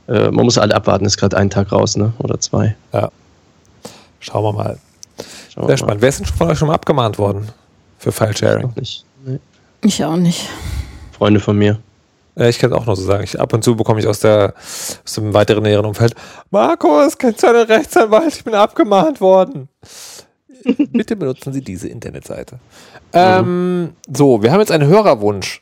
äh, 0.07 0.31
man 0.31 0.45
muss 0.45 0.57
alle 0.57 0.75
abwarten, 0.75 1.05
ist 1.05 1.17
gerade 1.17 1.37
ein 1.37 1.49
Tag 1.49 1.71
raus, 1.71 1.95
ne? 1.95 2.13
Oder 2.19 2.39
zwei. 2.39 2.75
Schauen 4.19 4.43
wir 4.43 4.53
mal. 4.53 4.77
Schauen 5.53 5.63
wir 5.63 5.67
Sehr 5.67 5.67
mal. 5.67 5.77
spannend. 5.77 6.01
Wer 6.01 6.09
ist 6.09 6.19
denn 6.19 6.25
von 6.25 6.49
euch 6.49 6.57
schon 6.59 6.67
mal 6.67 6.73
abgemahnt 6.75 7.17
worden 7.17 7.49
für 7.97 8.11
File-Sharing? 8.11 8.63
Noch 8.67 8.75
nicht. 8.75 9.05
Nee. 9.25 9.39
Ich 9.83 10.03
auch 10.03 10.15
nicht. 10.17 10.47
Freunde 11.17 11.39
von 11.39 11.57
mir. 11.57 11.79
Ja, 12.35 12.47
ich 12.47 12.57
kann 12.59 12.71
es 12.71 12.77
auch 12.77 12.85
nur 12.85 12.95
so 12.95 13.03
sagen. 13.03 13.23
Ich, 13.23 13.39
ab 13.39 13.51
und 13.53 13.63
zu 13.63 13.75
bekomme 13.75 13.99
ich 13.99 14.07
aus, 14.07 14.19
der, 14.19 14.53
aus 15.05 15.13
dem 15.15 15.33
weiteren 15.33 15.63
näheren 15.63 15.85
Umfeld, 15.85 16.15
Markus, 16.51 17.17
kennst 17.17 17.43
du 17.43 17.47
einen 17.47 17.65
Rechtsanwalt? 17.65 18.33
Ich 18.33 18.43
bin 18.43 18.53
abgemahnt 18.55 19.19
worden. 19.19 19.67
Bitte 20.91 21.15
benutzen 21.15 21.53
Sie 21.53 21.61
diese 21.61 21.87
Internetseite. 21.87 22.59
Ähm, 23.13 23.91
so, 24.11 24.41
wir 24.43 24.51
haben 24.51 24.59
jetzt 24.59 24.71
einen 24.71 24.87
Hörerwunsch. 24.87 25.61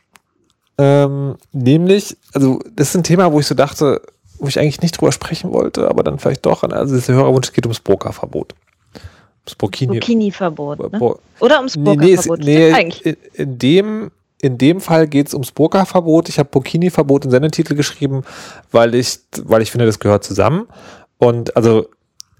Ähm, 0.78 1.36
nämlich, 1.52 2.16
also 2.32 2.60
das 2.74 2.90
ist 2.90 2.96
ein 2.96 3.02
Thema, 3.04 3.32
wo 3.32 3.40
ich 3.40 3.46
so 3.46 3.54
dachte, 3.54 4.00
wo 4.38 4.46
ich 4.46 4.58
eigentlich 4.58 4.80
nicht 4.80 4.98
drüber 5.00 5.12
sprechen 5.12 5.52
wollte, 5.52 5.88
aber 5.88 6.02
dann 6.02 6.18
vielleicht 6.18 6.46
doch. 6.46 6.62
Also 6.62 6.94
dieser 6.94 7.14
Hörerwunsch 7.14 7.52
geht 7.52 7.66
ums 7.66 7.80
Burka-Verbot. 7.80 8.54
Ums 9.44 9.54
Burkini. 9.56 9.98
Bikini-Verbot. 9.98 10.92
Ne? 10.92 11.14
Oder 11.40 11.56
ums 11.56 11.76
Nee, 11.76 11.96
nee, 11.96 12.14
Burka-Verbot. 12.14 12.44
nee, 12.44 12.72
eigentlich. 12.72 13.04
in, 13.06 13.16
in 13.34 13.58
dem 13.58 14.10
in 14.40 14.56
dem 14.56 14.80
Fall 14.80 15.08
geht 15.08 15.26
es 15.26 15.34
ums 15.34 15.50
Burka-Verbot. 15.50 16.28
Ich 16.28 16.38
habe 16.38 16.48
Burkini-Verbot 16.48 17.24
in 17.24 17.30
Sendetitel 17.32 17.74
geschrieben, 17.74 18.22
weil 18.70 18.94
ich, 18.94 19.18
weil 19.42 19.62
ich 19.62 19.70
finde, 19.72 19.86
das 19.86 19.98
gehört 19.98 20.22
zusammen. 20.22 20.68
Und 21.18 21.56
also 21.56 21.88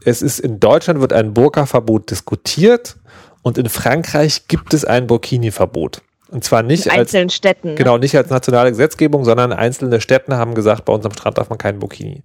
es 0.05 0.23
ist 0.23 0.39
in 0.39 0.61
Deutschland 0.61 1.01
wird 1.01 1.13
ein 1.13 1.35
Burka-Verbot 1.35 2.11
diskutiert 2.11 2.97
und 3.43 3.59
in 3.59 3.69
Frankreich 3.69 4.49
gibt 4.49 4.75
es 4.75 4.85
ein 4.85 5.07
Burkini-Verbot. 5.07 6.03
Und 6.31 6.45
zwar 6.45 6.63
nicht 6.63 6.87
In 6.87 6.93
als 6.93 7.01
einzelnen 7.01 7.31
Städten. 7.31 7.69
ne? 7.71 7.75
Genau, 7.77 7.97
nicht 7.97 8.15
als 8.17 8.29
nationale 8.29 8.71
Gesetzgebung, 8.71 9.25
sondern 9.25 9.53
einzelne 9.53 10.01
Städte 10.01 10.37
haben 10.37 10.55
gesagt, 10.55 10.85
bei 10.85 10.93
uns 10.93 11.07
am 11.07 11.13
Strand 11.13 11.39
darf 11.39 11.49
man 11.49 11.59
keinen 11.59 11.79
Burkini 11.79 12.23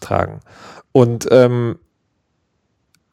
tragen. 0.00 0.40
Und 0.92 1.26
ähm, 1.32 1.78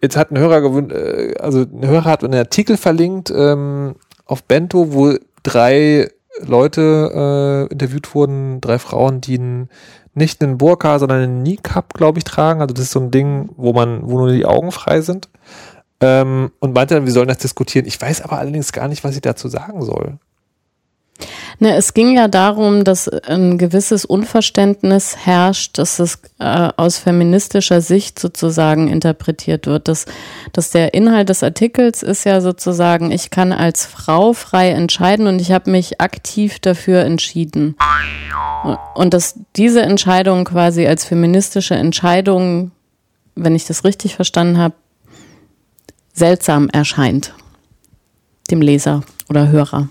jetzt 0.01 0.15
hat 0.15 0.31
ein 0.31 0.37
Hörer 0.37 0.57
gewün- 0.57 0.93
äh, 0.93 1.35
also 1.39 1.61
ein 1.61 1.87
Hörer 1.87 2.05
hat 2.05 2.23
einen 2.23 2.35
Artikel 2.35 2.77
verlinkt 2.77 3.31
ähm, 3.35 3.95
auf 4.25 4.43
Bento, 4.43 4.93
wo 4.93 5.15
drei 5.41 6.11
Leute 6.45 7.67
äh, 7.69 7.73
interviewt 7.73 8.13
wurden, 8.13 8.61
drei 8.61 8.77
Frauen, 8.77 9.21
die 9.21 9.39
einen, 9.39 9.69
nicht 10.17 10.43
einen 10.43 10.57
Burka, 10.57 10.99
sondern 10.99 11.21
einen 11.21 11.43
Niqab, 11.43 11.93
glaube 11.93 12.17
ich, 12.17 12.23
tragen. 12.23 12.61
Also 12.61 12.73
das 12.73 12.85
ist 12.85 12.91
so 12.91 12.99
ein 12.99 13.11
Ding, 13.11 13.49
wo 13.55 13.71
man, 13.71 14.01
wo 14.03 14.17
nur 14.17 14.31
die 14.31 14.45
Augen 14.45 14.71
frei 14.71 15.01
sind. 15.01 15.29
Ähm, 15.99 16.51
und 16.59 16.73
meinte 16.73 16.95
dann, 16.95 17.05
wir 17.05 17.13
sollen 17.13 17.27
das 17.27 17.37
diskutieren. 17.37 17.87
Ich 17.87 17.99
weiß 17.99 18.21
aber 18.21 18.37
allerdings 18.37 18.71
gar 18.71 18.87
nicht, 18.87 19.03
was 19.03 19.15
ich 19.15 19.21
dazu 19.21 19.47
sagen 19.47 19.81
soll. 19.83 20.19
Ne, 21.59 21.75
es 21.75 21.95
ging 21.95 22.15
ja 22.15 22.27
darum, 22.27 22.83
dass 22.83 23.09
ein 23.09 23.57
gewisses 23.57 24.05
Unverständnis 24.05 25.17
herrscht, 25.25 25.79
dass 25.79 25.97
es 25.97 26.19
äh, 26.39 26.69
aus 26.77 26.99
feministischer 26.99 27.81
Sicht 27.81 28.19
sozusagen 28.19 28.87
interpretiert 28.87 29.65
wird. 29.65 29.87
Dass, 29.87 30.05
dass 30.53 30.69
der 30.69 30.93
Inhalt 30.93 31.29
des 31.29 31.41
Artikels 31.41 32.03
ist 32.03 32.25
ja 32.25 32.41
sozusagen, 32.41 33.11
ich 33.11 33.31
kann 33.31 33.51
als 33.51 33.87
Frau 33.87 34.33
frei 34.33 34.69
entscheiden 34.69 35.25
und 35.25 35.41
ich 35.41 35.51
habe 35.51 35.71
mich 35.71 35.99
aktiv 35.99 36.59
dafür 36.59 37.01
entschieden. 37.01 37.75
Und 38.95 39.13
dass 39.13 39.39
diese 39.55 39.81
Entscheidung 39.81 40.45
quasi 40.45 40.87
als 40.87 41.05
feministische 41.05 41.75
Entscheidung, 41.75 42.71
wenn 43.35 43.55
ich 43.55 43.65
das 43.65 43.83
richtig 43.83 44.15
verstanden 44.15 44.57
habe, 44.57 44.75
seltsam 46.13 46.69
erscheint. 46.69 47.33
Dem 48.49 48.61
Leser 48.61 49.03
oder 49.29 49.49
Hörer. 49.49 49.89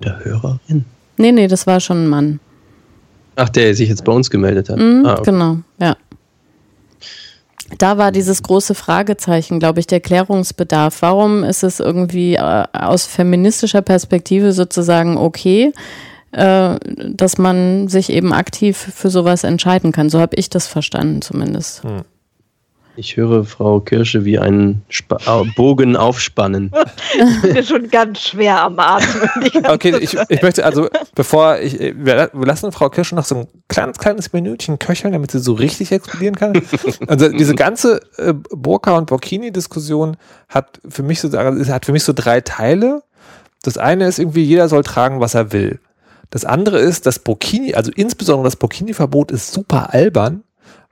Oder 0.00 0.24
Hörerin. 0.24 0.84
Nee, 1.16 1.32
nee, 1.32 1.48
das 1.48 1.66
war 1.66 1.80
schon 1.80 2.04
ein 2.04 2.08
Mann. 2.08 2.40
Ach, 3.36 3.48
der 3.48 3.74
sich 3.74 3.88
jetzt 3.88 4.04
bei 4.04 4.12
uns 4.12 4.30
gemeldet 4.30 4.68
hat. 4.68 4.78
Mhm, 4.78 5.04
ah, 5.04 5.14
okay. 5.14 5.30
Genau, 5.30 5.58
ja. 5.78 5.96
Da 7.76 7.98
war 7.98 8.12
dieses 8.12 8.42
große 8.42 8.74
Fragezeichen, 8.74 9.58
glaube 9.58 9.80
ich, 9.80 9.86
der 9.86 10.00
Klärungsbedarf. 10.00 11.02
Warum 11.02 11.44
ist 11.44 11.62
es 11.62 11.80
irgendwie 11.80 12.36
äh, 12.36 12.64
aus 12.72 13.06
feministischer 13.06 13.82
Perspektive 13.82 14.52
sozusagen 14.52 15.18
okay, 15.18 15.72
äh, 16.32 16.76
dass 17.12 17.38
man 17.38 17.88
sich 17.88 18.10
eben 18.10 18.32
aktiv 18.32 18.76
für 18.76 19.10
sowas 19.10 19.44
entscheiden 19.44 19.92
kann? 19.92 20.10
So 20.10 20.20
habe 20.20 20.36
ich 20.36 20.50
das 20.50 20.66
verstanden 20.66 21.22
zumindest. 21.22 21.82
Ich 22.96 23.16
höre 23.16 23.44
Frau 23.44 23.78
Kirsche 23.78 24.24
wie 24.24 24.40
einen 24.40 24.82
Au- 25.26 25.44
Bogen 25.54 25.96
aufspannen. 25.96 26.72
Ich 27.44 27.52
bin 27.54 27.64
schon 27.64 27.88
ganz 27.90 28.20
schwer 28.20 28.60
am 28.62 28.78
Atmen. 28.78 29.30
Okay, 29.68 29.96
ich, 30.00 30.16
ich 30.28 30.42
möchte 30.42 30.64
also, 30.64 30.88
bevor 31.14 31.58
ich, 31.58 31.78
wir 31.78 31.94
wir 32.32 32.46
lassen 32.46 32.70
Frau 32.72 32.90
Kirsch 32.90 33.12
noch 33.12 33.24
so 33.24 33.36
ein 33.36 33.48
kleines, 33.68 33.98
kleines 33.98 34.32
Minütchen 34.32 34.78
köcheln, 34.78 35.12
damit 35.12 35.30
sie 35.30 35.38
so 35.38 35.52
richtig 35.54 35.90
explodieren 35.92 36.34
kann. 36.34 36.60
Also 37.06 37.28
diese 37.30 37.54
ganze 37.54 38.00
äh, 38.18 38.34
Burka- 38.50 38.96
und 38.98 39.06
Burkini-Diskussion 39.06 40.16
hat 40.48 40.80
für 40.88 41.02
mich 41.02 41.20
so, 41.20 41.30
hat 41.32 41.86
für 41.86 41.92
mich 41.92 42.04
so 42.04 42.12
drei 42.14 42.40
Teile. 42.40 43.02
Das 43.62 43.78
eine 43.78 44.06
ist 44.06 44.18
irgendwie, 44.18 44.42
jeder 44.44 44.68
soll 44.68 44.82
tragen, 44.82 45.20
was 45.20 45.34
er 45.34 45.52
will. 45.52 45.80
Das 46.30 46.44
andere 46.44 46.78
ist, 46.78 47.06
das 47.06 47.18
Burkini, 47.18 47.74
also 47.74 47.90
insbesondere 47.94 48.44
das 48.44 48.56
Burkini-Verbot 48.56 49.30
ist 49.30 49.52
super 49.52 49.94
albern, 49.94 50.44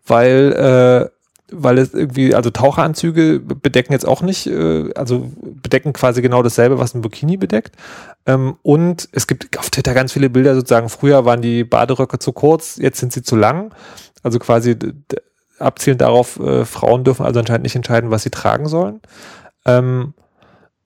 weil, 0.07 0.53
äh, 0.53 1.11
weil 1.53 1.79
es 1.79 1.95
irgendwie, 1.95 2.35
also 2.35 2.51
Taucheranzüge 2.51 3.41
bedecken 3.41 3.93
jetzt 3.93 4.07
auch 4.07 4.23
nicht, 4.23 4.47
äh, 4.47 4.93
also 4.95 5.31
bedecken 5.43 5.93
quasi 5.93 6.23
genau 6.23 6.43
dasselbe, 6.43 6.79
was 6.79 6.95
ein 6.95 7.03
Burkini 7.03 7.37
bedeckt. 7.37 7.77
Ähm, 8.25 8.57
und 8.63 9.09
es 9.13 9.27
gibt 9.27 9.59
auf 9.59 9.71
Twitter 9.71 9.95
ganz 9.95 10.13
viele 10.13 10.31
Bilder 10.31 10.55
sozusagen, 10.55 10.89
früher 10.89 11.25
waren 11.25 11.43
die 11.43 11.65
Baderöcke 11.65 12.19
zu 12.19 12.33
kurz, 12.33 12.77
jetzt 12.77 12.99
sind 12.99 13.13
sie 13.13 13.23
zu 13.23 13.37
lang. 13.37 13.75
Also 14.23 14.39
quasi 14.39 14.77
abzielend 15.59 16.01
darauf, 16.01 16.39
äh, 16.41 16.65
Frauen 16.65 17.05
dürfen 17.05 17.25
also 17.25 17.41
anscheinend 17.41 17.65
nicht 17.65 17.77
entscheiden, 17.77 18.11
was 18.11 18.23
sie 18.23 18.31
tragen 18.31 18.67
sollen. 18.67 19.01
Ähm, 19.65 20.15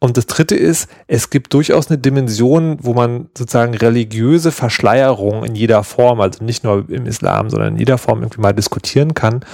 und 0.02 0.16
das 0.16 0.26
dritte 0.26 0.56
ist, 0.56 0.88
es 1.08 1.28
gibt 1.28 1.52
durchaus 1.52 1.88
eine 1.88 1.98
Dimension, 1.98 2.78
wo 2.80 2.94
man 2.94 3.28
sozusagen 3.36 3.74
religiöse 3.74 4.50
Verschleierung 4.50 5.44
in 5.44 5.54
jeder 5.54 5.84
Form, 5.84 6.22
also 6.22 6.42
nicht 6.42 6.64
nur 6.64 6.88
im 6.88 7.04
Islam, 7.04 7.50
sondern 7.50 7.74
in 7.74 7.78
jeder 7.78 7.98
Form 7.98 8.22
irgendwie 8.22 8.40
mal 8.40 8.54
diskutieren 8.54 9.12
kann. 9.12 9.44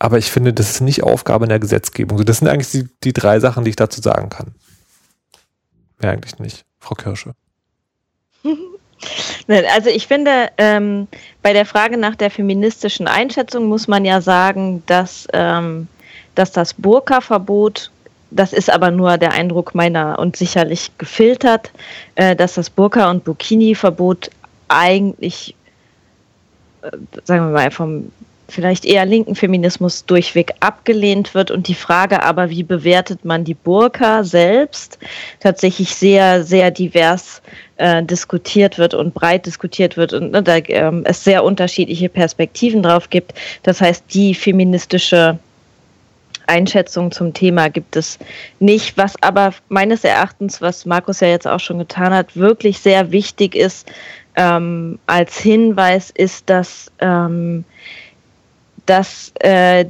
Aber 0.00 0.18
ich 0.18 0.32
finde, 0.32 0.52
das 0.52 0.72
ist 0.72 0.80
nicht 0.80 1.04
Aufgabe 1.04 1.44
in 1.44 1.50
der 1.50 1.60
Gesetzgebung. 1.60 2.24
Das 2.24 2.38
sind 2.38 2.48
eigentlich 2.48 2.72
die, 2.72 2.88
die 3.04 3.12
drei 3.12 3.38
Sachen, 3.38 3.62
die 3.62 3.70
ich 3.70 3.76
dazu 3.76 4.02
sagen 4.02 4.30
kann. 4.30 4.56
Mehr 6.00 6.10
eigentlich 6.10 6.40
nicht, 6.40 6.64
Frau 6.80 6.94
Kirsche. 6.94 7.32
Also 9.48 9.90
ich 9.90 10.06
finde, 10.06 10.48
ähm, 10.56 11.08
bei 11.42 11.52
der 11.52 11.66
Frage 11.66 11.98
nach 11.98 12.14
der 12.14 12.30
feministischen 12.30 13.06
Einschätzung 13.06 13.66
muss 13.66 13.86
man 13.86 14.06
ja 14.06 14.22
sagen, 14.22 14.82
dass, 14.86 15.28
ähm, 15.34 15.88
dass 16.34 16.52
das 16.52 16.72
Burka-Verbot, 16.72 17.90
das 18.34 18.52
ist 18.52 18.70
aber 18.70 18.90
nur 18.90 19.16
der 19.16 19.32
Eindruck 19.32 19.74
meiner 19.74 20.18
und 20.18 20.36
sicherlich 20.36 20.90
gefiltert, 20.98 21.70
äh, 22.16 22.34
dass 22.34 22.54
das 22.54 22.68
Burka- 22.68 23.10
und 23.10 23.24
Burkini-Verbot 23.24 24.30
eigentlich, 24.68 25.54
äh, 26.82 26.90
sagen 27.24 27.46
wir 27.46 27.52
mal, 27.52 27.70
vom 27.70 28.10
vielleicht 28.48 28.84
eher 28.84 29.06
linken 29.06 29.34
Feminismus 29.34 30.04
durchweg 30.04 30.52
abgelehnt 30.60 31.34
wird 31.34 31.50
und 31.50 31.66
die 31.66 31.74
Frage 31.74 32.22
aber, 32.22 32.50
wie 32.50 32.62
bewertet 32.62 33.24
man 33.24 33.44
die 33.44 33.54
Burka 33.54 34.22
selbst, 34.22 34.98
tatsächlich 35.40 35.94
sehr, 35.94 36.44
sehr 36.44 36.70
divers 36.70 37.40
äh, 37.76 38.02
diskutiert 38.02 38.78
wird 38.78 38.94
und 38.94 39.14
breit 39.14 39.46
diskutiert 39.46 39.96
wird 39.96 40.12
und 40.12 40.32
ne, 40.32 40.42
da 40.42 40.56
ähm, 40.56 41.02
es 41.06 41.24
sehr 41.24 41.42
unterschiedliche 41.42 42.08
Perspektiven 42.08 42.82
drauf 42.82 43.08
gibt. 43.08 43.32
Das 43.62 43.80
heißt, 43.80 44.04
die 44.12 44.34
feministische 44.34 45.38
Einschätzung 46.46 47.10
zum 47.10 47.32
Thema 47.32 47.68
gibt 47.68 47.96
es 47.96 48.18
nicht, 48.60 48.96
was 48.96 49.14
aber 49.22 49.52
meines 49.68 50.04
Erachtens, 50.04 50.60
was 50.60 50.86
Markus 50.86 51.20
ja 51.20 51.28
jetzt 51.28 51.46
auch 51.46 51.60
schon 51.60 51.78
getan 51.78 52.12
hat, 52.12 52.36
wirklich 52.36 52.78
sehr 52.78 53.12
wichtig 53.12 53.54
ist 53.54 53.90
ähm, 54.36 54.98
als 55.06 55.38
Hinweis, 55.38 56.10
ist, 56.10 56.50
dass, 56.50 56.90
ähm, 57.00 57.64
dass 58.86 59.32
äh, 59.40 59.86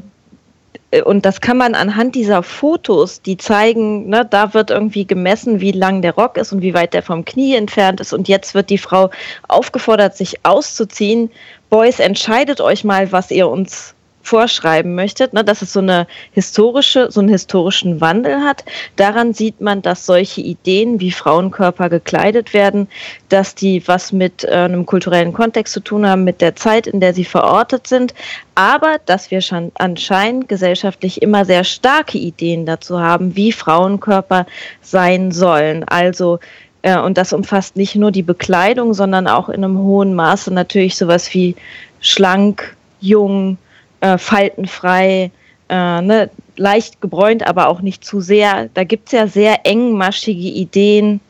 und 1.02 1.26
das 1.26 1.40
kann 1.40 1.56
man 1.56 1.74
anhand 1.74 2.14
dieser 2.14 2.42
Fotos, 2.42 3.20
die 3.20 3.36
zeigen, 3.36 4.08
ne, 4.08 4.24
da 4.28 4.54
wird 4.54 4.70
irgendwie 4.70 5.06
gemessen, 5.06 5.60
wie 5.60 5.72
lang 5.72 6.02
der 6.02 6.14
Rock 6.14 6.36
ist 6.36 6.52
und 6.52 6.62
wie 6.62 6.74
weit 6.74 6.94
der 6.94 7.02
vom 7.02 7.24
Knie 7.24 7.56
entfernt 7.56 8.00
ist. 8.00 8.12
Und 8.12 8.28
jetzt 8.28 8.54
wird 8.54 8.70
die 8.70 8.78
Frau 8.78 9.10
aufgefordert, 9.48 10.16
sich 10.16 10.44
auszuziehen. 10.44 11.30
Boys, 11.68 11.98
entscheidet 11.98 12.60
euch 12.60 12.84
mal, 12.84 13.10
was 13.10 13.32
ihr 13.32 13.48
uns 13.48 13.93
vorschreiben 14.24 14.94
möchtet, 14.94 15.34
ne, 15.34 15.44
dass 15.44 15.62
es 15.62 15.72
so 15.72 15.80
eine 15.80 16.06
historische, 16.32 17.10
so 17.10 17.20
einen 17.20 17.28
historischen 17.28 18.00
Wandel 18.00 18.40
hat. 18.40 18.64
Daran 18.96 19.34
sieht 19.34 19.60
man, 19.60 19.82
dass 19.82 20.06
solche 20.06 20.40
Ideen, 20.40 20.98
wie 20.98 21.10
Frauenkörper 21.10 21.90
gekleidet 21.90 22.54
werden, 22.54 22.88
dass 23.28 23.54
die 23.54 23.87
was 23.87 24.12
mit 24.12 24.44
äh, 24.44 24.50
einem 24.50 24.87
kulturellen 24.87 25.32
Kontext 25.32 25.74
zu 25.74 25.80
tun 25.80 26.06
haben, 26.06 26.24
mit 26.24 26.40
der 26.40 26.56
Zeit, 26.56 26.87
in 26.87 27.00
der 27.00 27.12
sie 27.12 27.24
verortet 27.24 27.87
sind, 27.87 28.14
aber 28.54 28.96
dass 29.04 29.30
wir 29.30 29.42
schon 29.42 29.72
anscheinend 29.74 30.48
gesellschaftlich 30.48 31.20
immer 31.20 31.44
sehr 31.44 31.64
starke 31.64 32.18
Ideen 32.18 32.64
dazu 32.64 33.00
haben, 33.00 33.37
wie 33.37 33.52
Frauenkörper 33.52 34.46
sein 34.80 35.32
sollen. 35.32 35.84
Also 35.84 36.40
äh, 36.80 36.98
und 36.98 37.18
das 37.18 37.32
umfasst 37.32 37.76
nicht 37.76 37.94
nur 37.94 38.10
die 38.10 38.22
Bekleidung, 38.22 38.94
sondern 38.94 39.26
auch 39.26 39.48
in 39.50 39.64
einem 39.64 39.78
hohen 39.78 40.14
Maße 40.14 40.52
natürlich 40.52 40.96
sowas 40.96 41.32
wie 41.34 41.56
schlank, 42.00 42.76
jung, 43.00 43.58
äh, 44.04 44.18
faltenfrei, 44.18 45.30
äh, 45.70 46.02
ne, 46.02 46.30
leicht 46.56 47.00
gebräunt, 47.00 47.46
aber 47.46 47.68
auch 47.68 47.80
nicht 47.80 48.04
zu 48.04 48.20
sehr. 48.20 48.68
Da 48.74 48.84
gibt 48.84 49.08
es 49.08 49.12
ja 49.12 49.26
sehr 49.26 49.64
engmaschige 49.64 50.48
Ideen, 50.48 51.20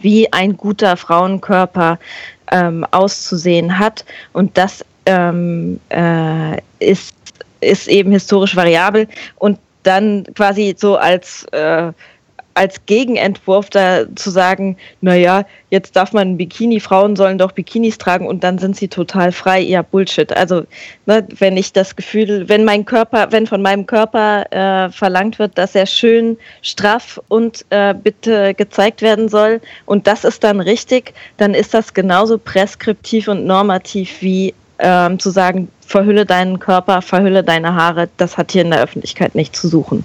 wie 0.00 0.32
ein 0.32 0.56
guter 0.56 0.96
Frauenkörper 0.96 2.00
ähm, 2.50 2.84
auszusehen 2.90 3.78
hat. 3.78 4.04
Und 4.32 4.58
das 4.58 4.84
ähm, 5.06 5.78
äh, 5.90 6.56
ist, 6.80 7.14
ist 7.60 7.86
eben 7.86 8.10
historisch 8.10 8.56
variabel. 8.56 9.06
Und 9.36 9.58
dann 9.84 10.24
quasi 10.34 10.74
so 10.76 10.96
als 10.96 11.44
äh, 11.52 11.92
als 12.54 12.86
Gegenentwurf 12.86 13.68
da 13.70 14.04
zu 14.14 14.30
sagen, 14.30 14.76
naja, 15.00 15.44
jetzt 15.70 15.96
darf 15.96 16.12
man 16.12 16.30
ein 16.30 16.36
Bikini, 16.36 16.80
Frauen 16.80 17.16
sollen 17.16 17.38
doch 17.38 17.52
Bikinis 17.52 17.98
tragen 17.98 18.26
und 18.26 18.44
dann 18.44 18.58
sind 18.58 18.76
sie 18.76 18.88
total 18.88 19.32
frei. 19.32 19.60
Ja, 19.60 19.82
Bullshit. 19.82 20.32
Also, 20.36 20.64
ne, 21.06 21.26
wenn 21.38 21.56
ich 21.56 21.72
das 21.72 21.96
Gefühl, 21.96 22.48
wenn 22.48 22.64
mein 22.64 22.84
Körper, 22.84 23.28
wenn 23.30 23.46
von 23.46 23.60
meinem 23.60 23.86
Körper 23.86 24.44
äh, 24.52 24.90
verlangt 24.90 25.38
wird, 25.38 25.58
dass 25.58 25.74
er 25.74 25.86
schön 25.86 26.38
straff 26.62 27.20
und 27.28 27.64
äh, 27.70 27.92
bitte 27.94 28.54
gezeigt 28.54 29.02
werden 29.02 29.28
soll 29.28 29.60
und 29.84 30.06
das 30.06 30.24
ist 30.24 30.44
dann 30.44 30.60
richtig, 30.60 31.12
dann 31.36 31.54
ist 31.54 31.74
das 31.74 31.92
genauso 31.92 32.38
preskriptiv 32.38 33.28
und 33.28 33.44
normativ 33.46 34.22
wie 34.22 34.54
ähm, 34.78 35.18
zu 35.18 35.30
sagen, 35.30 35.68
verhülle 35.86 36.26
deinen 36.26 36.58
Körper, 36.58 37.02
verhülle 37.02 37.44
deine 37.44 37.74
Haare, 37.74 38.08
das 38.16 38.36
hat 38.36 38.52
hier 38.52 38.62
in 38.62 38.70
der 38.70 38.82
Öffentlichkeit 38.82 39.34
nichts 39.34 39.60
zu 39.60 39.68
suchen. 39.68 40.04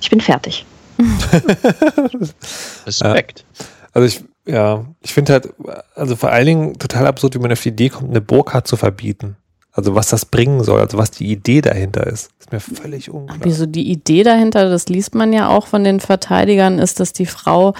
Ich 0.00 0.10
bin 0.10 0.20
fertig. 0.20 0.64
Respekt. 2.86 3.44
Also 3.92 4.06
ich, 4.06 4.24
ja, 4.46 4.84
ich 5.00 5.14
finde 5.14 5.32
halt, 5.32 5.48
also 5.94 6.16
vor 6.16 6.30
allen 6.30 6.46
Dingen 6.46 6.78
total 6.78 7.06
absurd, 7.06 7.34
wie 7.34 7.38
man 7.38 7.52
auf 7.52 7.62
die 7.62 7.70
Idee 7.70 7.88
kommt, 7.88 8.10
eine 8.10 8.20
Burka 8.20 8.64
zu 8.64 8.76
verbieten. 8.76 9.36
Also 9.72 9.94
was 9.94 10.08
das 10.08 10.24
bringen 10.24 10.64
soll, 10.64 10.80
also 10.80 10.96
was 10.96 11.10
die 11.10 11.30
Idee 11.30 11.60
dahinter 11.60 12.06
ist, 12.06 12.30
ist 12.40 12.50
mir 12.50 12.60
völlig 12.60 13.10
unklar. 13.10 13.38
Wieso 13.42 13.66
die 13.66 13.90
Idee 13.90 14.22
dahinter, 14.22 14.70
das 14.70 14.88
liest 14.88 15.14
man 15.14 15.34
ja 15.34 15.48
auch 15.48 15.66
von 15.66 15.84
den 15.84 16.00
Verteidigern, 16.00 16.78
ist, 16.78 16.98
dass 16.98 17.12
die 17.12 17.26
Frau, 17.26 17.74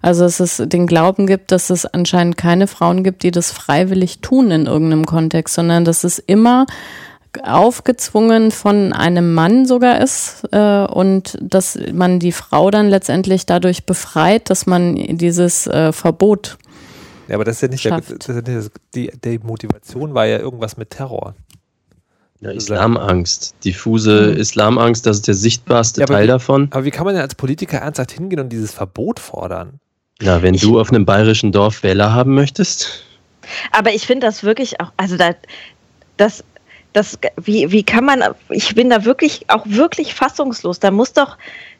also 0.00 0.22
dass 0.22 0.38
es 0.38 0.62
den 0.64 0.86
Glauben 0.86 1.26
gibt, 1.26 1.50
dass 1.50 1.70
es 1.70 1.86
anscheinend 1.86 2.36
keine 2.36 2.68
Frauen 2.68 3.02
gibt, 3.02 3.24
die 3.24 3.32
das 3.32 3.50
freiwillig 3.50 4.20
tun 4.20 4.52
in 4.52 4.66
irgendeinem 4.66 5.06
Kontext, 5.06 5.56
sondern 5.56 5.84
dass 5.84 6.04
es 6.04 6.20
immer 6.20 6.66
aufgezwungen 7.42 8.50
von 8.50 8.92
einem 8.92 9.34
Mann 9.34 9.66
sogar 9.66 10.00
ist 10.00 10.42
äh, 10.52 10.84
und 10.84 11.38
dass 11.40 11.78
man 11.92 12.18
die 12.18 12.32
Frau 12.32 12.70
dann 12.70 12.88
letztendlich 12.88 13.46
dadurch 13.46 13.84
befreit, 13.84 14.50
dass 14.50 14.66
man 14.66 14.96
dieses 14.96 15.66
äh, 15.66 15.92
Verbot 15.92 16.58
Ja, 17.28 17.36
aber 17.36 17.44
das 17.44 17.56
ist 17.56 17.62
ja 17.62 17.68
nicht, 17.68 17.84
der, 17.84 18.00
das 18.00 18.10
ist 18.10 18.28
ja 18.28 18.34
nicht 18.34 18.48
das, 18.48 18.70
die, 18.94 19.10
die 19.24 19.38
Motivation 19.38 20.14
war 20.14 20.26
ja 20.26 20.38
irgendwas 20.38 20.76
mit 20.76 20.90
Terror. 20.90 21.34
Ja, 22.40 22.50
Islamangst, 22.52 23.54
diffuse 23.64 24.30
Islamangst, 24.32 25.04
das 25.06 25.18
ist 25.18 25.28
der 25.28 25.34
sichtbarste 25.34 26.00
Ja, 26.00 26.06
Teil 26.06 26.24
wie- 26.24 26.28
davon. 26.28 26.68
Aber 26.72 26.84
wie 26.84 26.90
kann 26.90 27.04
man 27.04 27.14
denn 27.14 27.22
als 27.22 27.34
Politiker 27.34 27.78
ernsthaft 27.78 28.12
hingehen 28.12 28.40
und 28.40 28.48
dieses 28.48 28.72
Verbot 28.72 29.20
fordern? 29.20 29.78
Na, 30.22 30.40
wenn 30.42 30.54
du 30.54 30.80
auf 30.80 30.90
einem 30.90 31.04
bayerischen 31.04 31.52
Dorf 31.52 31.82
Wähler 31.82 32.12
haben 32.14 32.34
möchtest, 32.34 33.04
Aber 33.72 33.92
ich 33.92 34.06
finde 34.06 34.26
das 34.26 34.42
wirklich 34.42 34.80
auch, 34.80 34.90
also 34.96 35.16
da, 35.16 35.34
das, 36.16 36.42
das, 36.92 37.18
wie, 37.36 37.70
wie 37.70 37.82
kann 37.82 38.04
man, 38.04 38.22
ich 38.48 38.74
bin 38.74 38.90
da 38.90 39.04
wirklich, 39.04 39.44
auch 39.48 39.64
wirklich 39.66 40.14
fassungslos. 40.14 40.80
Da 40.80 40.90
muss 40.90 41.12
doch, 41.12 41.36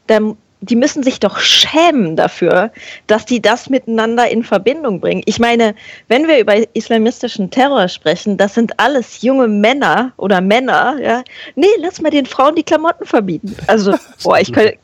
da, 0.07 0.21
die 0.61 0.77
müssen 0.77 1.03
sich 1.03 1.21
doch 1.21 1.39
schämen 1.39 2.17
dafür, 2.17 2.71
dass 3.07 3.25
die 3.25 3.41
das 3.41 3.71
miteinander 3.71 4.31
in 4.31 4.43
Verbindung 4.43 5.01
bringen. 5.01 5.23
Ich 5.25 5.39
meine, 5.39 5.75
wenn 6.09 6.29
wir 6.29 6.39
über 6.39 6.55
islamistischen 6.75 7.51
Terror 7.51 7.89
sprechen, 7.89 8.37
das 8.37 8.55
sind 8.55 8.79
alles 8.79 9.23
junge 9.23 9.49
Männer 9.49 10.13
oder 10.17 10.41
Männer, 10.41 10.99
ja. 11.03 11.25
Nee, 11.57 11.67
lass 11.81 12.01
mal 12.01 12.11
den 12.11 12.27
Frauen 12.27 12.55
die 12.55 12.63
Klamotten 12.63 13.07
verbieten. 13.07 13.57
Also, 13.67 13.95
boah, 14.23 14.39
ich 14.39 14.53
könnte 14.53 14.77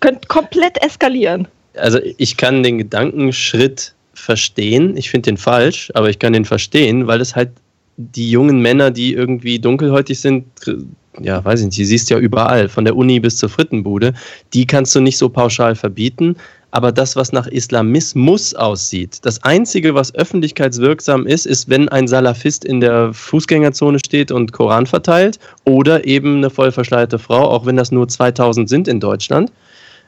könnt 0.00 0.28
komplett 0.28 0.82
eskalieren. 0.84 1.48
also 1.76 1.98
ich 2.18 2.36
kann 2.36 2.62
den 2.62 2.78
Gedankenschritt 2.78 3.94
verstehen. 4.14 4.96
Ich 4.96 5.10
finde 5.10 5.30
den 5.30 5.36
falsch, 5.36 5.90
aber 5.94 6.10
ich 6.10 6.18
kann 6.18 6.32
den 6.32 6.44
verstehen, 6.44 7.06
weil 7.06 7.20
es 7.20 7.34
halt 7.34 7.50
die 7.96 8.30
jungen 8.30 8.60
Männer, 8.60 8.90
die 8.90 9.12
irgendwie 9.12 9.58
dunkelhäutig 9.58 10.20
sind, 10.20 10.44
ja, 11.20 11.44
weiß 11.44 11.60
ich 11.60 11.66
nicht, 11.66 11.78
die 11.78 11.84
siehst 11.84 12.10
du 12.10 12.14
ja 12.14 12.20
überall, 12.20 12.68
von 12.68 12.84
der 12.84 12.96
Uni 12.96 13.20
bis 13.20 13.36
zur 13.36 13.48
Frittenbude, 13.48 14.14
die 14.54 14.66
kannst 14.66 14.94
du 14.94 15.00
nicht 15.00 15.18
so 15.18 15.28
pauschal 15.28 15.74
verbieten. 15.74 16.36
Aber 16.74 16.90
das, 16.90 17.16
was 17.16 17.32
nach 17.32 17.46
Islamismus 17.46 18.54
aussieht, 18.54 19.18
das 19.26 19.42
Einzige, 19.42 19.94
was 19.94 20.14
öffentlichkeitswirksam 20.14 21.26
ist, 21.26 21.44
ist, 21.44 21.68
wenn 21.68 21.90
ein 21.90 22.08
Salafist 22.08 22.64
in 22.64 22.80
der 22.80 23.12
Fußgängerzone 23.12 23.98
steht 23.98 24.32
und 24.32 24.52
Koran 24.52 24.86
verteilt 24.86 25.38
oder 25.66 26.06
eben 26.06 26.38
eine 26.38 26.48
voll 26.48 26.72
verschleierte 26.72 27.18
Frau, 27.18 27.42
auch 27.42 27.66
wenn 27.66 27.76
das 27.76 27.92
nur 27.92 28.08
2000 28.08 28.70
sind 28.70 28.88
in 28.88 29.00
Deutschland. 29.00 29.52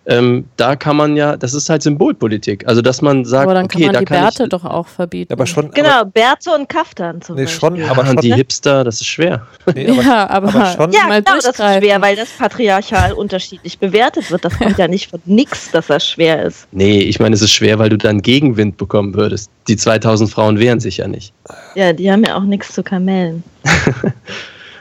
Ähm, 0.07 0.45
da 0.59 0.77
kann 0.77 0.97
man 0.97 1.17
ja, 1.17 1.37
das 1.37 1.55
ist 1.55 1.71
halt 1.71 1.83
Symbolpolitik. 1.83 2.67
Also, 2.69 2.83
dass 2.83 3.01
man 3.01 3.25
sagt, 3.25 3.45
Aber 3.45 3.55
dann 3.55 3.69
kann 3.69 3.79
okay, 3.79 3.87
man 3.87 3.93
da 3.95 3.99
die 4.01 4.05
kann 4.05 4.21
Bärte 4.21 4.43
ich, 4.43 4.49
doch 4.51 4.65
auch 4.67 4.87
verbieten. 4.87 5.33
Aber 5.33 5.47
schon, 5.47 5.71
Genau, 5.71 5.89
aber, 6.01 6.11
Bärte 6.11 6.51
und 6.51 6.69
Kaftan 6.69 7.23
zum 7.23 7.37
nee, 7.37 7.45
Beispiel. 7.45 7.61
schon, 7.61 7.77
ja, 7.77 7.91
aber 7.91 8.05
schon, 8.05 8.17
die 8.19 8.35
Hipster, 8.35 8.85
das 8.85 9.01
ist 9.01 9.07
schwer. 9.07 9.47
nee, 9.75 9.89
aber, 9.89 10.03
ja, 10.03 10.29
aber, 10.29 10.49
aber 10.55 10.67
schon- 10.73 10.93
Ja, 10.93 11.07
mal 11.09 11.23
genau, 11.23 11.37
das 11.37 11.47
ist 11.47 11.57
schwer, 11.57 12.03
weil 12.03 12.17
das 12.17 12.29
patriarchal 12.31 13.13
unterschiedlich 13.15 13.79
bewertet 13.79 14.31
wird. 14.31 14.45
Das 14.45 14.59
kommt 14.59 14.77
ja 14.77 14.89
nicht 14.89 15.09
von 15.09 15.21
nix, 15.25 15.71
dass 15.71 15.87
das 15.87 16.07
schwer 16.07 16.43
ist. 16.43 16.67
Nee, 16.73 17.01
ich 17.01 17.19
meine, 17.19 17.35
es 17.35 17.41
ist 17.41 17.53
schwer, 17.53 17.79
weil 17.79 17.89
du 17.89 17.97
dann 17.97 18.21
Gegenwind 18.21 18.77
bekommen 18.77 19.15
würdest. 19.15 19.49
Die 19.69 19.77
2000 19.77 20.31
Frauen 20.31 20.59
wehren 20.59 20.81
sich 20.81 20.99
ja 20.99 21.09
nicht. 21.09 21.33
Ja, 21.77 21.95
die 21.95 22.13
haben 22.13 22.23
ja 22.25 22.37
auch 22.37 22.45
nichts 22.45 22.75
zu 22.75 22.83
kamellen. 22.83 23.43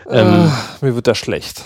Ähm, 0.10 0.28
Ah, 0.28 0.52
mir 0.82 0.96
wird 0.96 1.08
das 1.08 1.18
schlecht. 1.18 1.62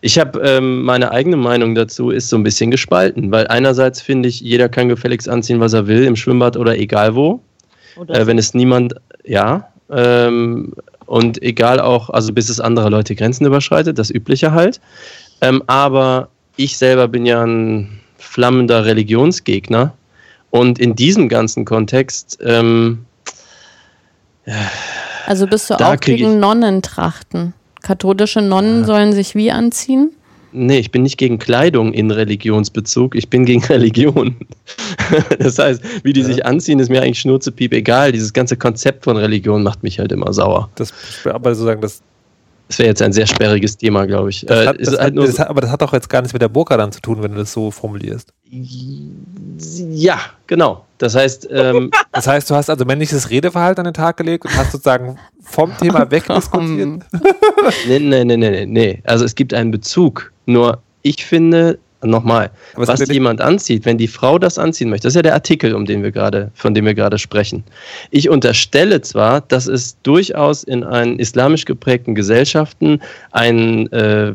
Ich 0.00 0.18
habe 0.18 0.40
ähm, 0.40 0.82
meine 0.82 1.10
eigene 1.10 1.36
Meinung 1.36 1.74
dazu 1.74 2.10
ist 2.10 2.28
so 2.28 2.36
ein 2.36 2.42
bisschen 2.42 2.70
gespalten, 2.70 3.30
weil 3.30 3.46
einerseits 3.48 4.00
finde 4.00 4.28
ich, 4.28 4.40
jeder 4.40 4.68
kann 4.68 4.88
gefälligst 4.88 5.28
anziehen, 5.28 5.60
was 5.60 5.72
er 5.72 5.86
will, 5.86 6.04
im 6.04 6.16
Schwimmbad 6.16 6.56
oder 6.56 6.78
egal 6.78 7.14
wo. 7.14 7.40
Oder 7.96 8.20
Äh, 8.20 8.26
wenn 8.26 8.38
es 8.38 8.54
niemand, 8.54 8.94
ja, 9.24 9.68
ähm, 9.90 10.74
und 11.06 11.42
egal 11.42 11.80
auch, 11.80 12.10
also 12.10 12.32
bis 12.32 12.48
es 12.48 12.60
andere 12.60 12.90
Leute 12.90 13.14
Grenzen 13.14 13.46
überschreitet, 13.46 13.98
das 13.98 14.10
Übliche 14.10 14.52
halt. 14.52 14.80
Ähm, 15.40 15.62
aber 15.66 16.28
ich 16.56 16.76
selber 16.78 17.08
bin 17.08 17.26
ja 17.26 17.44
ein 17.44 18.00
flammender 18.18 18.84
Religionsgegner 18.84 19.92
und 20.50 20.78
in 20.78 20.96
diesem 20.96 21.28
ganzen 21.28 21.64
Kontext, 21.64 22.38
ähm, 22.42 23.04
Also 25.26 25.46
bist 25.46 25.70
du 25.70 25.74
auch 25.74 25.96
gegen 25.96 26.38
Nonnentrachten? 26.38 27.52
Katholische 27.86 28.42
Nonnen 28.42 28.84
sollen 28.84 29.12
sich 29.12 29.36
wie 29.36 29.52
anziehen? 29.52 30.10
nee, 30.52 30.78
ich 30.78 30.90
bin 30.90 31.02
nicht 31.02 31.18
gegen 31.18 31.38
Kleidung 31.38 31.92
in 31.92 32.10
Religionsbezug, 32.10 33.14
ich 33.14 33.28
bin 33.30 33.44
gegen 33.44 33.62
Religion. 33.68 34.34
das 35.38 35.58
heißt, 35.58 35.82
wie 36.02 36.12
die 36.12 36.22
sich 36.22 36.44
anziehen, 36.44 36.78
ist 36.80 36.88
mir 36.88 37.02
eigentlich 37.02 37.20
schnurzepiep 37.20 37.72
egal. 37.74 38.10
Dieses 38.10 38.32
ganze 38.32 38.56
Konzept 38.56 39.04
von 39.04 39.16
Religion 39.16 39.62
macht 39.62 39.82
mich 39.82 39.98
halt 39.98 40.10
immer 40.12 40.32
sauer. 40.32 40.68
Das, 40.76 40.92
aber 41.26 41.54
sozusagen, 41.54 41.82
das, 41.82 42.02
Das 42.68 42.78
wäre 42.78 42.88
jetzt 42.88 43.02
ein 43.02 43.12
sehr 43.12 43.26
sperriges 43.26 43.76
Thema, 43.76 44.06
glaube 44.06 44.30
ich. 44.30 44.44
das, 44.46 44.64
Äh, 44.64 44.66
hat, 44.66 44.76
ist 44.78 44.86
das, 44.92 44.98
halt 44.98 45.06
hat, 45.08 45.14
nur 45.14 45.26
das 45.26 45.38
hat, 45.38 45.48
aber 45.48 45.60
das 45.60 45.70
hat 45.70 45.82
doch 45.82 45.92
jetzt 45.92 46.08
gar 46.08 46.22
nichts 46.22 46.32
mit 46.32 46.42
der 46.42 46.48
Burka 46.48 46.76
dann 46.76 46.90
zu 46.90 47.00
tun, 47.00 47.22
wenn 47.22 47.32
du 47.32 47.38
das 47.38 47.52
so 47.52 47.70
formulierst. 47.70 48.32
Ja, 49.90 50.18
genau. 50.46 50.84
Das 50.98 51.14
heißt, 51.14 51.48
ähm, 51.50 51.90
Das 52.12 52.26
heißt, 52.26 52.48
du 52.48 52.54
hast 52.54 52.70
also 52.70 52.84
männliches 52.86 53.28
Redeverhalten 53.30 53.80
an 53.80 53.92
den 53.92 53.94
Tag 53.94 54.16
gelegt 54.16 54.46
und 54.46 54.56
hast 54.56 54.72
sozusagen 54.72 55.18
vom 55.42 55.76
Thema 55.76 56.10
wegdiskutiert. 56.10 57.02
nee, 57.86 57.98
nee, 57.98 58.24
nee, 58.24 58.36
nee, 58.36 58.66
nee. 58.66 59.02
Also 59.04 59.26
es 59.26 59.34
gibt 59.34 59.52
einen 59.52 59.70
Bezug. 59.70 60.32
Nur 60.46 60.80
ich 61.02 61.26
finde, 61.26 61.78
nochmal, 62.02 62.50
was 62.74 63.06
jemand 63.08 63.42
anzieht, 63.42 63.84
wenn 63.84 63.98
die 63.98 64.08
Frau 64.08 64.38
das 64.38 64.58
anziehen 64.58 64.88
möchte, 64.88 65.06
das 65.06 65.12
ist 65.12 65.16
ja 65.16 65.22
der 65.22 65.34
Artikel, 65.34 65.74
um 65.74 65.84
den 65.84 66.02
wir 66.02 66.10
gerade, 66.10 66.50
von 66.54 66.72
dem 66.72 66.86
wir 66.86 66.94
gerade 66.94 67.18
sprechen. 67.18 67.64
Ich 68.10 68.30
unterstelle 68.30 69.02
zwar, 69.02 69.42
dass 69.42 69.66
es 69.66 70.00
durchaus 70.02 70.64
in 70.64 70.84
einen 70.84 71.18
islamisch 71.18 71.66
geprägten 71.66 72.14
Gesellschaften 72.14 73.00
ein 73.32 73.92
äh, 73.92 74.32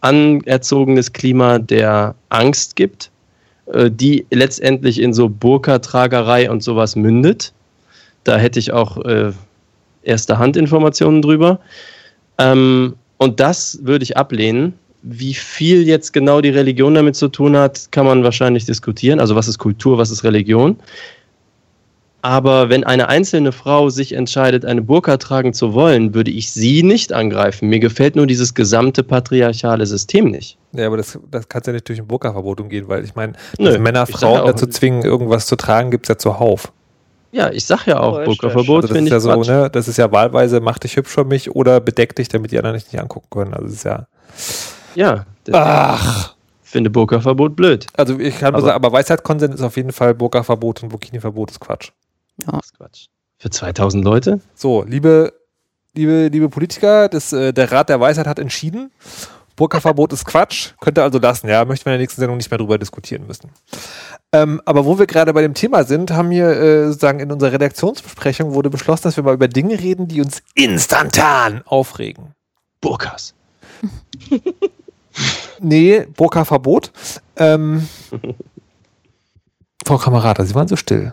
anerzogenes 0.00 1.12
Klima 1.12 1.58
der 1.58 2.14
Angst 2.30 2.76
gibt, 2.76 3.10
die 3.90 4.26
letztendlich 4.30 5.00
in 5.00 5.12
so 5.12 5.28
Burka-Tragerei 5.28 6.50
und 6.50 6.62
sowas 6.62 6.96
mündet. 6.96 7.52
Da 8.24 8.36
hätte 8.36 8.58
ich 8.58 8.72
auch 8.72 8.98
äh, 9.04 9.32
erste 10.02 10.38
Handinformationen 10.38 11.22
drüber. 11.22 11.60
Ähm, 12.38 12.94
und 13.18 13.40
das 13.40 13.78
würde 13.82 14.02
ich 14.02 14.16
ablehnen. 14.16 14.74
Wie 15.02 15.34
viel 15.34 15.86
jetzt 15.86 16.12
genau 16.12 16.40
die 16.40 16.48
Religion 16.48 16.94
damit 16.94 17.16
zu 17.16 17.28
tun 17.28 17.56
hat, 17.56 17.90
kann 17.92 18.06
man 18.06 18.24
wahrscheinlich 18.24 18.64
diskutieren. 18.64 19.20
Also 19.20 19.36
was 19.36 19.48
ist 19.48 19.58
Kultur, 19.58 19.98
was 19.98 20.10
ist 20.10 20.24
Religion? 20.24 20.76
Aber 22.22 22.68
wenn 22.68 22.82
eine 22.84 23.08
einzelne 23.08 23.52
Frau 23.52 23.90
sich 23.90 24.12
entscheidet, 24.12 24.64
eine 24.64 24.82
Burka 24.82 25.16
tragen 25.18 25.54
zu 25.54 25.72
wollen, 25.72 26.14
würde 26.14 26.32
ich 26.32 26.50
sie 26.50 26.82
nicht 26.82 27.12
angreifen. 27.12 27.68
Mir 27.68 27.78
gefällt 27.78 28.16
nur 28.16 28.26
dieses 28.26 28.54
gesamte 28.54 29.04
patriarchale 29.04 29.86
System 29.86 30.30
nicht. 30.30 30.57
Ja, 30.72 30.86
aber 30.86 30.96
das, 30.98 31.18
das 31.30 31.48
kannst 31.48 31.66
ja 31.66 31.72
nicht 31.72 31.88
durch 31.88 31.98
ein 31.98 32.06
Burka-Verbot 32.06 32.60
umgehen, 32.60 32.88
weil 32.88 33.04
ich 33.04 33.14
meine, 33.14 33.32
Nö, 33.58 33.70
dass 33.70 33.78
Männer 33.78 34.06
Frauen 34.06 34.40
ja 34.40 34.44
dazu 34.44 34.66
zwingen, 34.66 35.02
irgendwas 35.02 35.46
zu 35.46 35.56
tragen, 35.56 35.90
gibt 35.90 36.06
es 36.06 36.08
ja 36.08 36.18
zuhauf. 36.18 36.72
Ja, 37.32 37.50
ich 37.50 37.64
sag 37.66 37.86
ja 37.86 38.00
auch, 38.00 38.18
Oh, 38.20 38.24
Burka-Verbot 38.24 38.84
Also 38.84 38.88
das 38.88 38.90
finde 38.96 39.00
ist 39.00 39.06
ich 39.06 39.12
ja 39.12 39.20
so, 39.20 39.30
Quatsch. 39.32 39.48
ne, 39.48 39.70
das 39.70 39.88
ist 39.88 39.96
ja 39.98 40.10
wahlweise, 40.12 40.60
mach 40.60 40.78
dich 40.78 40.96
hübsch 40.96 41.10
für 41.10 41.24
mich 41.24 41.50
oder 41.54 41.80
bedeck 41.80 42.14
dich, 42.16 42.28
damit 42.28 42.52
die 42.52 42.58
anderen 42.58 42.76
dich 42.76 42.90
nicht 42.92 43.00
angucken 43.00 43.28
können. 43.30 43.54
Also 43.54 43.66
ist 43.72 43.84
ja. 43.84 44.06
Ja, 44.94 45.24
ich 45.46 45.54
Ach. 45.54 46.34
finde 46.62 46.90
Burka-Verbot 46.90 47.54
blöd. 47.56 47.86
Also 47.96 48.18
ich 48.18 48.38
kann 48.38 48.52
nur 48.52 48.58
Aber- 48.60 48.66
sagen, 48.68 48.76
aber 48.84 48.92
Weisheitskonsens 48.92 49.54
ist 49.56 49.62
auf 49.62 49.76
jeden 49.76 49.92
Fall 49.92 50.14
Burka-Verbot 50.14 50.82
und 50.82 50.88
Burkini-Verbot 50.90 51.50
ist 51.50 51.60
Quatsch. 51.60 51.90
Das 52.46 52.66
ist 52.66 52.76
Quatsch. 52.76 53.06
Für 53.38 53.50
2000 53.50 54.04
Leute? 54.04 54.40
So, 54.54 54.82
liebe, 54.84 55.32
liebe, 55.94 56.28
liebe 56.28 56.48
Politiker, 56.48 57.08
das, 57.08 57.32
äh, 57.32 57.52
der 57.52 57.70
Rat 57.72 57.88
der 57.88 58.00
Weisheit 58.00 58.26
hat 58.26 58.38
entschieden. 58.38 58.90
Burka-Verbot 59.58 60.12
ist 60.12 60.24
Quatsch, 60.24 60.70
könnt 60.80 60.98
ihr 60.98 61.02
also 61.02 61.18
lassen, 61.18 61.48
ja, 61.48 61.64
möchten 61.64 61.86
wir 61.86 61.92
in 61.92 61.98
der 61.98 62.02
nächsten 62.04 62.20
Sendung 62.20 62.36
nicht 62.36 62.50
mehr 62.50 62.58
drüber 62.58 62.78
diskutieren 62.78 63.26
müssen. 63.26 63.50
Ähm, 64.32 64.62
aber 64.64 64.84
wo 64.84 64.98
wir 64.98 65.06
gerade 65.06 65.34
bei 65.34 65.42
dem 65.42 65.54
Thema 65.54 65.84
sind, 65.84 66.12
haben 66.12 66.30
wir 66.30 66.48
äh, 66.48 66.86
sozusagen 66.86 67.18
in 67.20 67.32
unserer 67.32 67.52
Redaktionsbesprechung 67.52 68.54
wurde 68.54 68.70
beschlossen, 68.70 69.02
dass 69.04 69.16
wir 69.16 69.24
mal 69.24 69.34
über 69.34 69.48
Dinge 69.48 69.78
reden, 69.80 70.06
die 70.06 70.20
uns 70.20 70.42
instantan 70.54 71.62
aufregen. 71.66 72.34
Burkas. 72.80 73.34
Nee, 75.60 76.06
Burka-Verbot. 76.16 76.92
Ähm, 77.36 77.88
Frau 79.84 79.98
Kamerata, 79.98 80.44
Sie 80.44 80.54
waren 80.54 80.68
so 80.68 80.76
still. 80.76 81.12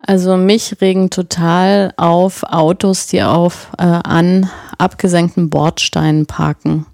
Also 0.00 0.36
mich 0.36 0.80
regen 0.80 1.10
total 1.10 1.94
auf 1.96 2.42
Autos, 2.42 3.06
die 3.06 3.22
auf 3.22 3.68
äh, 3.78 3.82
an 3.82 4.50
abgesenkten 4.78 5.48
Bordsteinen 5.48 6.26
parken. 6.26 6.86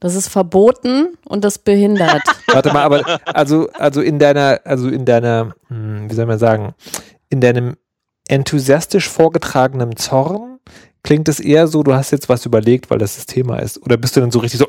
Das 0.00 0.14
ist 0.14 0.28
verboten 0.28 1.16
und 1.26 1.44
das 1.44 1.58
behindert. 1.58 2.22
Warte 2.46 2.72
mal, 2.72 2.82
aber 2.82 3.20
also, 3.26 3.68
also 3.74 4.00
in 4.00 4.18
deiner, 4.18 4.60
also 4.64 4.88
in 4.88 5.04
deiner, 5.04 5.54
hm, 5.68 6.10
wie 6.10 6.14
soll 6.14 6.26
man 6.26 6.38
sagen, 6.38 6.74
in 7.28 7.40
deinem 7.40 7.76
enthusiastisch 8.26 9.08
vorgetragenen 9.08 9.96
Zorn 9.96 10.49
klingt 11.02 11.28
es 11.28 11.40
eher 11.40 11.66
so, 11.66 11.82
du 11.82 11.94
hast 11.94 12.10
jetzt 12.10 12.28
was 12.28 12.44
überlegt, 12.46 12.90
weil 12.90 12.98
das 12.98 13.16
das 13.16 13.26
Thema 13.26 13.58
ist. 13.58 13.82
Oder 13.82 13.96
bist 13.96 14.16
du 14.16 14.20
dann 14.20 14.30
so 14.30 14.38
richtig 14.38 14.60
so. 14.60 14.66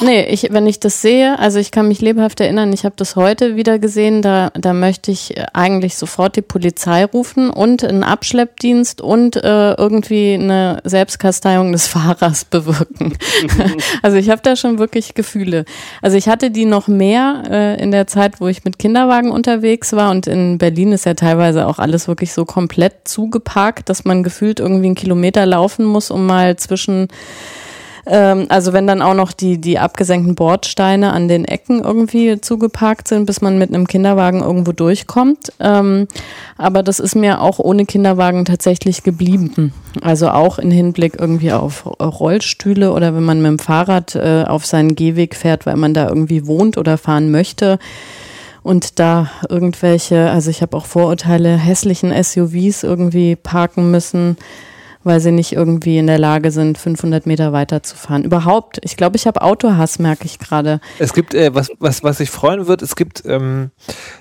Nee, 0.00 0.24
ich, 0.24 0.48
wenn 0.50 0.66
ich 0.66 0.80
das 0.80 1.00
sehe, 1.00 1.38
also 1.38 1.58
ich 1.58 1.70
kann 1.70 1.88
mich 1.88 2.00
lebhaft 2.00 2.40
erinnern, 2.40 2.72
ich 2.72 2.84
habe 2.84 2.96
das 2.96 3.16
heute 3.16 3.56
wieder 3.56 3.78
gesehen, 3.78 4.22
da, 4.22 4.50
da 4.50 4.72
möchte 4.72 5.10
ich 5.10 5.34
eigentlich 5.52 5.96
sofort 5.96 6.36
die 6.36 6.42
Polizei 6.42 7.04
rufen 7.04 7.48
und 7.50 7.84
einen 7.84 8.02
Abschleppdienst 8.02 9.00
und 9.00 9.36
äh, 9.36 9.74
irgendwie 9.74 10.34
eine 10.34 10.80
Selbstkasteiung 10.84 11.72
des 11.72 11.86
Fahrers 11.94 12.44
bewirken. 12.44 13.16
also 14.02 14.16
ich 14.16 14.30
habe 14.30 14.42
da 14.42 14.56
schon 14.56 14.78
wirklich 14.78 15.14
Gefühle. 15.14 15.64
Also 16.02 16.16
ich 16.16 16.28
hatte 16.28 16.50
die 16.50 16.64
noch 16.64 16.88
mehr 16.88 17.44
äh, 17.48 17.82
in 17.82 17.90
der 17.90 18.06
Zeit, 18.06 18.40
wo 18.40 18.48
ich 18.48 18.64
mit 18.64 18.78
Kinderwagen 18.78 19.30
unterwegs 19.30 19.92
war 19.92 20.10
und 20.10 20.26
in 20.26 20.58
Berlin 20.58 20.92
ist 20.92 21.06
ja 21.06 21.14
teilweise 21.14 21.66
auch 21.66 21.78
alles 21.78 22.08
wirklich 22.08 22.32
so 22.32 22.44
komplett 22.44 23.06
zugeparkt, 23.06 23.88
dass 23.88 24.04
man 24.04 24.22
gefühlt 24.22 24.60
irgendwie 24.60 24.86
einen 24.86 24.94
Kilometer 24.96 25.46
laufen 25.54 25.84
muss, 25.84 26.10
um 26.10 26.26
mal 26.26 26.56
zwischen 26.56 27.08
ähm, 28.06 28.46
also 28.48 28.72
wenn 28.72 28.86
dann 28.86 29.02
auch 29.02 29.14
noch 29.14 29.32
die, 29.32 29.58
die 29.58 29.78
abgesenkten 29.78 30.34
Bordsteine 30.34 31.12
an 31.12 31.28
den 31.28 31.44
Ecken 31.44 31.82
irgendwie 31.82 32.40
zugeparkt 32.40 33.08
sind, 33.08 33.26
bis 33.26 33.40
man 33.40 33.58
mit 33.58 33.72
einem 33.72 33.86
Kinderwagen 33.86 34.42
irgendwo 34.42 34.72
durchkommt. 34.72 35.52
Ähm, 35.60 36.06
aber 36.58 36.82
das 36.82 36.98
ist 36.98 37.14
mir 37.14 37.40
auch 37.40 37.58
ohne 37.58 37.86
Kinderwagen 37.86 38.44
tatsächlich 38.44 39.02
geblieben. 39.02 39.72
Also 40.02 40.28
auch 40.28 40.58
in 40.58 40.70
Hinblick 40.70 41.16
irgendwie 41.18 41.52
auf 41.52 41.86
Rollstühle 41.86 42.92
oder 42.92 43.14
wenn 43.14 43.24
man 43.24 43.40
mit 43.40 43.48
dem 43.48 43.58
Fahrrad 43.58 44.14
äh, 44.14 44.44
auf 44.46 44.66
seinen 44.66 44.94
Gehweg 44.94 45.34
fährt, 45.34 45.66
weil 45.66 45.76
man 45.76 45.94
da 45.94 46.08
irgendwie 46.08 46.46
wohnt 46.46 46.76
oder 46.76 46.98
fahren 46.98 47.30
möchte 47.30 47.78
und 48.62 48.98
da 48.98 49.30
irgendwelche, 49.48 50.30
also 50.30 50.50
ich 50.50 50.62
habe 50.62 50.76
auch 50.76 50.86
Vorurteile, 50.86 51.56
hässlichen 51.56 52.12
SUVs 52.22 52.82
irgendwie 52.82 53.36
parken 53.36 53.90
müssen 53.90 54.36
weil 55.04 55.20
sie 55.20 55.30
nicht 55.30 55.52
irgendwie 55.52 55.98
in 55.98 56.06
der 56.06 56.18
Lage 56.18 56.50
sind, 56.50 56.78
500 56.78 57.26
Meter 57.26 57.52
weiter 57.52 57.82
zu 57.82 57.96
fahren. 57.96 58.24
Überhaupt, 58.24 58.78
ich 58.82 58.96
glaube, 58.96 59.16
ich 59.16 59.26
habe 59.26 59.42
Autohass, 59.42 59.98
merke 59.98 60.24
ich 60.24 60.38
gerade. 60.38 60.80
Es 60.98 61.12
gibt, 61.12 61.34
äh, 61.34 61.54
was, 61.54 61.70
was, 61.78 62.02
was 62.02 62.18
sich 62.18 62.30
freuen 62.30 62.66
wird, 62.66 62.82
es 62.82 62.96
gibt, 62.96 63.24
ähm, 63.26 63.70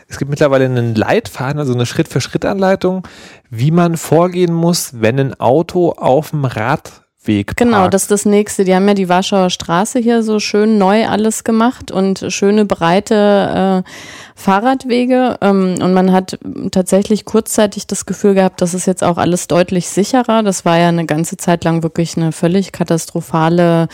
es 0.07 0.19
gibt 0.19 0.29
mittlerweile 0.29 0.65
einen 0.65 0.95
Leitfaden, 0.95 1.59
also 1.59 1.73
eine 1.73 1.85
Schritt-für-Schritt-Anleitung, 1.85 3.07
wie 3.49 3.71
man 3.71 3.97
vorgehen 3.97 4.53
muss, 4.53 5.01
wenn 5.01 5.19
ein 5.19 5.39
Auto 5.39 5.91
auf 5.91 6.31
dem 6.31 6.45
Rad 6.45 7.02
Weg. 7.27 7.55
Genau, 7.55 7.87
das 7.87 8.03
ist 8.03 8.11
das 8.11 8.25
nächste. 8.25 8.63
Die 8.63 8.75
haben 8.75 8.87
ja 8.87 8.93
die 8.93 9.09
Warschauer 9.09 9.49
Straße 9.49 9.99
hier 9.99 10.23
so 10.23 10.39
schön 10.39 10.77
neu 10.77 11.07
alles 11.07 11.43
gemacht 11.43 11.91
und 11.91 12.25
schöne 12.29 12.65
breite 12.65 13.83
äh, 13.85 13.89
Fahrradwege. 14.35 15.37
Ähm, 15.41 15.75
und 15.81 15.93
man 15.93 16.11
hat 16.11 16.37
tatsächlich 16.71 17.25
kurzzeitig 17.25 17.87
das 17.87 18.05
Gefühl 18.05 18.33
gehabt, 18.33 18.61
das 18.61 18.73
ist 18.73 18.85
jetzt 18.85 19.03
auch 19.03 19.17
alles 19.17 19.47
deutlich 19.47 19.89
sicherer. 19.89 20.43
Das 20.43 20.65
war 20.65 20.77
ja 20.77 20.89
eine 20.89 21.05
ganze 21.05 21.37
Zeit 21.37 21.63
lang 21.63 21.83
wirklich 21.83 22.17
eine 22.17 22.31
völlig 22.31 22.71
katastrophale 22.71 23.87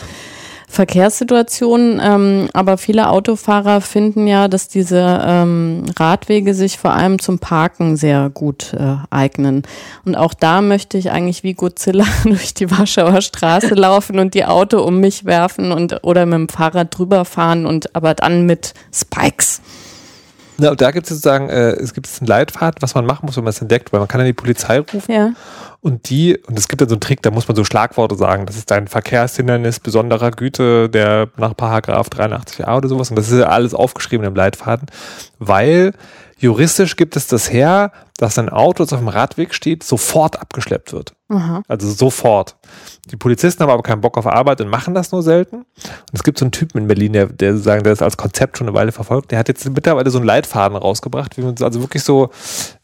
Verkehrssituation. 0.70 2.00
Ähm, 2.02 2.48
aber 2.52 2.78
viele 2.78 3.10
Autofahrer 3.10 3.80
finden 3.80 4.26
ja, 4.26 4.48
dass 4.48 4.68
diese 4.68 5.22
ähm, 5.26 5.84
Radwege 5.98 6.54
sich 6.54 6.78
vor 6.78 6.92
allem 6.92 7.18
zum 7.18 7.38
Parken 7.40 7.96
sehr 7.96 8.30
gut 8.30 8.72
äh, 8.74 8.96
eignen. 9.10 9.64
Und 10.04 10.14
auch 10.14 10.32
da 10.32 10.62
möchte 10.62 10.96
ich 10.96 11.10
eigentlich 11.10 11.42
wie 11.42 11.54
Godzilla 11.54 12.04
durch 12.24 12.54
die 12.54 12.70
Warschauer 12.70 13.20
Straße 13.20 13.74
laufen 13.74 14.18
und 14.18 14.34
die 14.34 14.44
Auto 14.44 14.80
um 14.80 15.00
mich 15.00 15.24
werfen 15.24 15.72
und 15.72 16.04
oder 16.04 16.24
mit 16.24 16.38
dem 16.38 16.48
Fahrrad 16.48 16.96
drüber 16.96 17.24
fahren 17.24 17.66
und 17.66 17.94
aber 17.96 18.14
dann 18.14 18.46
mit 18.46 18.74
Spikes. 18.94 19.60
Ja, 20.60 20.70
und 20.70 20.80
da 20.80 20.90
gibt 20.90 21.06
es 21.06 21.10
sozusagen, 21.10 21.48
äh, 21.48 21.70
es 21.72 21.94
gibt 21.94 22.08
einen 22.20 22.26
Leitfaden, 22.26 22.80
was 22.80 22.94
man 22.94 23.06
machen 23.06 23.26
muss, 23.26 23.36
wenn 23.36 23.44
man 23.44 23.50
es 23.50 23.60
entdeckt, 23.60 23.92
weil 23.92 24.00
man 24.00 24.08
kann 24.08 24.18
dann 24.18 24.26
die 24.26 24.32
Polizei 24.32 24.80
rufen. 24.80 25.12
Ja. 25.12 25.32
und 25.80 26.10
die, 26.10 26.36
und 26.46 26.58
es 26.58 26.68
gibt 26.68 26.82
dann 26.82 26.88
so 26.88 26.94
einen 26.94 27.00
Trick, 27.00 27.22
da 27.22 27.30
muss 27.30 27.48
man 27.48 27.56
so 27.56 27.64
Schlagworte 27.64 28.14
sagen, 28.16 28.46
das 28.46 28.56
ist 28.56 28.70
ein 28.72 28.86
Verkehrshindernis 28.88 29.80
besonderer 29.80 30.30
Güte, 30.30 30.88
der 30.90 31.28
nach 31.36 31.56
Paragraph 31.56 32.08
83a 32.08 32.76
oder 32.76 32.88
sowas. 32.88 33.10
Und 33.10 33.16
das 33.16 33.30
ist 33.30 33.42
alles 33.42 33.74
aufgeschrieben 33.74 34.26
im 34.26 34.34
Leitfaden, 34.34 34.88
weil 35.38 35.92
juristisch 36.38 36.96
gibt 36.96 37.16
es 37.16 37.26
das 37.26 37.52
her, 37.52 37.92
dass 38.20 38.38
ein 38.38 38.50
Auto, 38.50 38.84
das 38.84 38.92
auf 38.92 38.98
dem 38.98 39.08
Radweg 39.08 39.54
steht, 39.54 39.82
sofort 39.82 40.38
abgeschleppt 40.38 40.92
wird. 40.92 41.14
Aha. 41.30 41.62
Also 41.68 41.88
sofort. 41.90 42.56
Die 43.10 43.16
Polizisten 43.16 43.62
haben 43.62 43.70
aber 43.70 43.82
keinen 43.82 44.00
Bock 44.00 44.18
auf 44.18 44.26
Arbeit 44.26 44.60
und 44.60 44.68
machen 44.68 44.94
das 44.94 45.12
nur 45.12 45.22
selten. 45.22 45.56
Und 45.56 45.66
es 46.12 46.24
gibt 46.24 46.38
so 46.38 46.44
einen 46.44 46.52
Typen 46.52 46.78
in 46.78 46.88
Berlin, 46.88 47.12
der, 47.12 47.26
der 47.26 47.56
sagen, 47.56 47.84
der 47.84 47.92
das 47.92 48.02
als 48.02 48.16
Konzept 48.16 48.58
schon 48.58 48.66
eine 48.66 48.76
Weile 48.76 48.90
verfolgt. 48.90 49.30
Der 49.30 49.38
hat 49.38 49.48
jetzt 49.48 49.68
mittlerweile 49.70 50.10
so 50.10 50.18
einen 50.18 50.26
Leitfaden 50.26 50.76
rausgebracht, 50.76 51.38
wie 51.38 51.42
man 51.42 51.54
also 51.62 51.80
wirklich 51.80 52.02
so, 52.02 52.30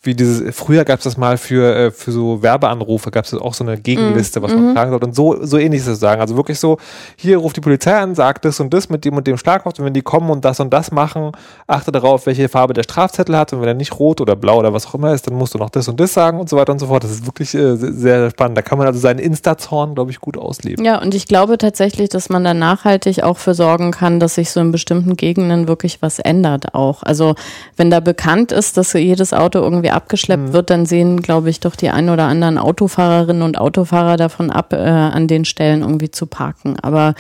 wie 0.01 0.15
dieses, 0.15 0.55
früher 0.55 0.85
gab 0.85 0.99
es 0.99 1.05
das 1.05 1.17
mal 1.17 1.39
für, 1.39 1.75
äh, 1.75 1.91
für 1.91 2.13
so 2.13 2.41
Werbeanrufe, 2.41 3.11
gab 3.11 3.25
es 3.25 3.35
auch 3.35 3.53
so 3.53 3.65
eine 3.65 3.79
Gegenliste, 3.79 4.41
was 4.41 4.53
man 4.53 4.71
mhm. 4.71 4.75
fragen 4.75 4.91
sollte. 4.91 5.07
Und 5.07 5.15
so, 5.17 5.45
so 5.45 5.59
ähnlich 5.59 5.81
ist 5.81 5.89
es 5.89 6.01
sagen. 6.01 6.21
Also 6.21 6.37
wirklich 6.37 6.61
so, 6.61 6.79
hier 7.17 7.39
ruft 7.39 7.57
die 7.57 7.61
Polizei 7.61 7.97
an, 7.99 8.15
sagt 8.15 8.45
das 8.45 8.61
und 8.61 8.73
das 8.73 8.89
mit 8.89 9.05
dem 9.05 9.17
und 9.17 9.27
dem 9.27 9.39
Schlagwort. 9.39 9.79
Und 9.81 9.85
wenn 9.85 9.95
die 9.95 10.03
kommen 10.03 10.31
und 10.31 10.45
das 10.45 10.61
und 10.61 10.73
das 10.73 10.93
machen, 10.93 11.33
achte 11.67 11.91
darauf, 11.91 12.27
welche 12.27 12.49
Farbe 12.49 12.75
der 12.75 12.85
Strafzettel 12.85 13.37
hat. 13.37 13.53
Und 13.53 13.61
wenn 13.61 13.69
er 13.69 13.75
nicht 13.75 13.99
rot 13.99 14.21
oder 14.21 14.37
blau 14.37 14.61
oder 14.61 14.73
was 14.73 14.87
auch 14.87 14.95
immer 14.95 15.13
ist, 15.13 15.26
dann 15.27 15.37
musst 15.37 15.55
du 15.55 15.59
noch 15.59 15.71
das 15.71 15.89
und 15.89 15.99
das 15.99 16.15
sagen 16.15 16.41
und 16.41 16.49
so 16.49 16.57
weiter 16.57 16.73
und 16.73 16.79
so 16.79 16.87
fort. 16.87 17.05
Das 17.05 17.11
ist 17.11 17.27
wirklich 17.27 17.55
äh, 17.55 17.77
sehr 17.77 18.31
spannend. 18.31 18.57
Da 18.57 18.63
kann 18.63 18.79
man 18.79 18.87
also 18.87 18.99
seinen 18.99 19.19
Insta-Zorn, 19.19 19.95
glaube 19.95 20.11
ich, 20.11 20.21
gut 20.21 20.37
ausleben. 20.37 20.85
Ja, 20.85 21.01
und 21.01 21.15
ich 21.15 21.27
glaube 21.27 21.59
tatsächlich, 21.59 22.09
dass 22.09 22.29
man 22.29 22.45
da 22.45 22.55
nachhaltig 22.55 23.23
auch 23.23 23.39
für 23.39 23.55
sorgen 23.55 23.91
kann, 23.91 24.21
dass 24.21 24.37
sich 24.37 24.51
so 24.51 24.61
in 24.61 24.73
bestimmten 24.73 25.17
Gegenden 25.17 25.69
wirklich 25.69 26.03
was 26.03 26.19
ändert 26.19 26.75
auch. 26.75 27.03
Also 27.03 27.35
wenn 27.77 27.91
da 27.91 28.01
bekannt 28.01 28.53
ist, 28.53 28.77
dass 28.77 28.93
jedes 28.93 29.33
Auto 29.33 29.61
irgendwie 29.61 29.91
abgeschleppt 29.91 30.49
mhm. 30.49 30.53
wird, 30.53 30.71
dann 30.71 30.87
sehen, 30.87 31.21
glaube 31.23 31.51
ich, 31.51 31.61
doch 31.61 31.77
die 31.77 31.91
ein 31.91 32.11
oder 32.11 32.25
anderen 32.25 32.59
Autofahrerinnen 32.59 33.43
und 33.43 33.59
Autofahrer 33.59 34.17
davon 34.17 34.51
ab, 34.51 34.73
äh, 34.73 34.77
an 34.77 35.29
den 35.29 35.45
Stellen 35.45 35.83
irgendwie 35.83 36.11
zu 36.11 36.27
parken. 36.27 36.77
Aber 36.81 37.15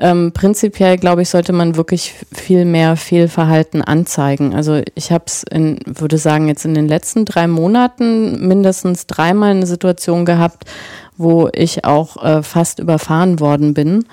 ähm, 0.00 0.32
prinzipiell, 0.32 0.96
glaube 0.96 1.22
ich, 1.22 1.28
sollte 1.28 1.52
man 1.52 1.76
wirklich 1.76 2.14
viel 2.32 2.64
mehr 2.64 2.96
Fehlverhalten 2.96 3.82
anzeigen. 3.82 4.54
Also 4.54 4.80
ich 4.94 5.12
habe 5.12 5.24
es, 5.26 5.44
würde 5.50 6.16
sagen, 6.16 6.48
jetzt 6.48 6.64
in 6.64 6.74
den 6.74 6.88
letzten 6.88 7.26
drei 7.26 7.46
Monaten 7.46 8.46
mindestens 8.46 9.06
dreimal 9.06 9.50
eine 9.50 9.66
Situation 9.66 10.24
gehabt, 10.24 10.64
wo 11.18 11.50
ich 11.52 11.84
auch 11.84 12.22
äh, 12.24 12.42
fast 12.42 12.78
überfahren 12.78 13.40
worden 13.40 13.74
bin. 13.74 14.06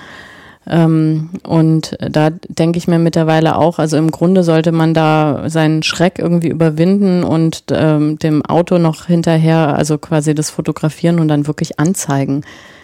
Ähm, 0.69 1.29
und 1.43 1.95
da 1.99 2.31
denke 2.31 2.77
ich 2.77 2.89
mir 2.89 2.99
mittlerweile 2.99 3.55
auch, 3.55 3.79
also 3.79 3.95
im 3.95 4.11
Grunde 4.11 4.43
sollte 4.43 4.73
man 4.73 4.93
da 4.93 5.49
seinen 5.49 5.83
Schreck 5.83 6.19
irgendwie 6.19 6.49
überwinden 6.49 7.23
und 7.23 7.63
ähm, 7.71 8.19
dem 8.19 8.45
Auto 8.45 8.77
noch 8.77 9.05
hinterher, 9.05 9.77
also 9.77 9.97
quasi 9.97 10.35
das 10.35 10.49
fotografieren 10.49 11.19
und 11.19 11.29
dann 11.29 11.47
wirklich 11.47 11.79
anzeigen. 11.79 12.43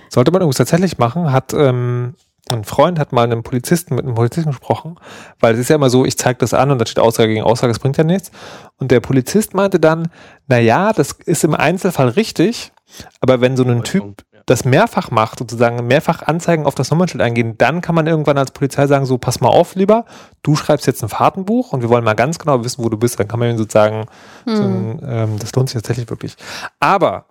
Sollte 0.10 0.32
man 0.32 0.42
übrigens 0.42 0.58
tatsächlich 0.58 0.98
machen, 0.98 1.34
hat 1.34 1.54
ähm, 1.54 2.14
ein 2.54 2.64
Freund 2.64 3.00
hat 3.00 3.12
mal 3.12 3.24
einem 3.24 3.44
Polizisten 3.44 3.96
mit 3.96 4.06
einem 4.06 4.16
Polizisten 4.16 4.52
gesprochen, 4.52 4.96
weil 5.40 5.54
es 5.54 5.60
ist 5.60 5.70
ja 5.70 5.76
immer 5.76 5.90
so, 5.90 6.06
ich 6.06 6.18
zeige 6.18 6.40
das 6.40 6.54
an 6.54 6.72
und 6.72 6.80
dann 6.80 6.88
steht 6.88 7.04
Aussage 7.04 7.30
gegen 7.30 7.44
Aussage, 7.44 7.72
es 7.72 7.80
bringt 7.80 7.98
ja 7.98 8.04
nichts. 8.04 8.32
Und 8.78 8.92
der 8.92 9.00
Polizist 9.00 9.54
meinte 9.54 9.80
dann, 9.80 10.10
na 10.48 10.60
ja, 10.60 10.94
das 10.94 11.14
ist 11.26 11.44
im 11.44 11.54
Einzelfall 11.54 12.10
richtig, 12.10 12.72
aber 13.20 13.42
wenn 13.42 13.58
so 13.58 13.64
ein 13.64 13.84
Typ 13.84 14.24
das 14.46 14.66
mehrfach 14.66 15.10
macht, 15.10 15.40
sozusagen 15.40 15.88
mehrfach 15.88 16.22
Anzeigen 16.22 16.66
auf 16.66 16.76
das 16.76 16.92
Nummernschild 16.92 17.22
eingehen, 17.22 17.58
dann 17.58 17.82
kann 17.82 17.96
man 17.96 18.08
irgendwann 18.08 18.38
als 18.38 18.52
Polizei 18.52 18.88
sagen, 18.88 19.06
so 19.06 19.18
pass 19.18 19.40
mal 19.40 19.50
auf, 19.50 19.76
lieber, 19.76 20.06
du 20.42 20.56
schreibst 20.56 20.86
jetzt 20.86 21.02
ein 21.02 21.10
Fahrtenbuch 21.10 21.72
und 21.72 21.82
wir 21.82 21.90
wollen 21.90 22.04
mal 22.04 22.14
ganz 22.14 22.40
genau 22.40 22.64
wissen, 22.64 22.84
wo 22.84 22.90
du 22.90 22.98
bist. 22.98 23.20
Dann 23.20 23.28
kann 23.28 23.40
man 23.40 23.52
ihm 23.52 23.58
sozusagen, 23.58 24.06
hm. 24.46 24.56
so 24.56 24.64
ein, 24.64 25.02
ähm, 25.06 25.40
das 25.40 25.54
lohnt 25.56 25.70
sich 25.70 25.82
tatsächlich 25.82 26.10
wirklich. 26.10 26.36
Aber, 26.80 27.26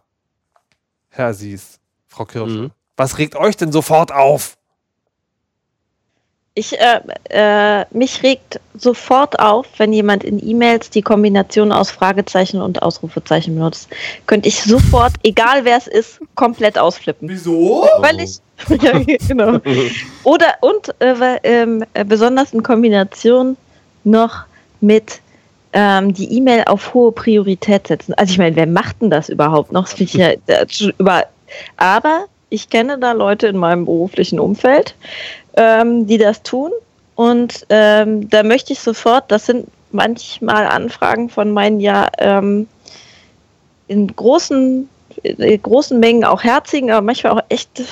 Herr 1.10 1.34
Sies, 1.34 1.80
Frau 2.06 2.24
Kirsche, 2.24 2.54
mhm. 2.54 2.70
was 2.96 3.18
regt 3.18 3.36
euch 3.36 3.56
denn 3.56 3.72
sofort 3.72 4.12
auf? 4.12 4.56
Ich, 6.55 6.78
äh, 6.78 7.00
äh, 7.30 7.86
mich 7.92 8.22
regt 8.22 8.61
sofort 8.74 9.40
auf, 9.40 9.66
wenn 9.78 9.94
jemand 9.94 10.22
in 10.22 10.38
E-Mails 10.46 10.90
die 10.90 11.00
Kombination 11.00 11.72
aus 11.72 11.90
Fragezeichen 11.90 12.61
und 12.61 12.82
Ausrufezeichen 12.82 13.55
benutzt. 13.55 13.88
Könnte 14.26 14.48
ich 14.48 14.62
sofort, 14.62 15.14
egal 15.22 15.64
wer 15.64 15.78
es 15.78 15.86
ist, 15.86 16.20
komplett 16.34 16.78
ausflippen. 16.78 17.26
Wieso? 17.26 17.88
Weil 18.00 18.20
ich, 18.20 18.38
ja, 18.82 19.00
genau. 19.26 19.61
Oder, 20.24 20.57
und 20.61 20.94
äh, 21.00 21.38
ähm, 21.42 21.84
äh, 21.94 22.05
besonders 22.05 22.53
in 22.53 22.62
Kombination 22.62 23.57
noch 24.05 24.44
mit 24.82 25.22
ähm, 25.72 26.12
die 26.12 26.36
E-Mail 26.36 26.64
auf 26.66 26.92
hohe 26.92 27.12
Priorität 27.12 27.86
setzen. 27.86 28.12
Also 28.14 28.32
ich 28.32 28.38
meine, 28.38 28.57
wer 28.57 28.66
macht 28.66 29.00
denn 29.00 29.09
das 29.09 29.30
überhaupt 29.30 29.72
noch? 29.72 29.88
Das 29.88 29.98
ich 29.98 30.12
ja, 30.12 30.32
über, 30.98 31.24
aber 31.78 32.26
ich 32.50 32.68
kenne 32.68 32.98
da 32.98 33.12
Leute 33.12 33.46
in 33.46 33.57
meinem 33.57 33.86
beruflichen 33.86 34.38
Umfeld, 34.38 34.94
ähm, 35.57 36.07
die 36.07 36.18
das 36.18 36.42
tun. 36.42 36.70
Und 37.14 37.66
ähm, 37.68 38.28
da 38.30 38.42
möchte 38.42 38.72
ich 38.72 38.80
sofort, 38.80 39.30
das 39.30 39.46
sind 39.46 39.68
manchmal 39.90 40.66
Anfragen 40.66 41.28
von 41.28 41.53
meinen 41.53 41.80
ja 41.80 42.09
ähm, 42.18 42.66
in 43.88 44.09
großen, 44.09 44.88
in 45.22 45.62
großen 45.62 46.00
Mengen 46.00 46.24
auch 46.24 46.42
herzigen, 46.42 46.90
aber 46.90 47.03
manchmal 47.03 47.32
auch 47.32 47.44
echt 47.48 47.82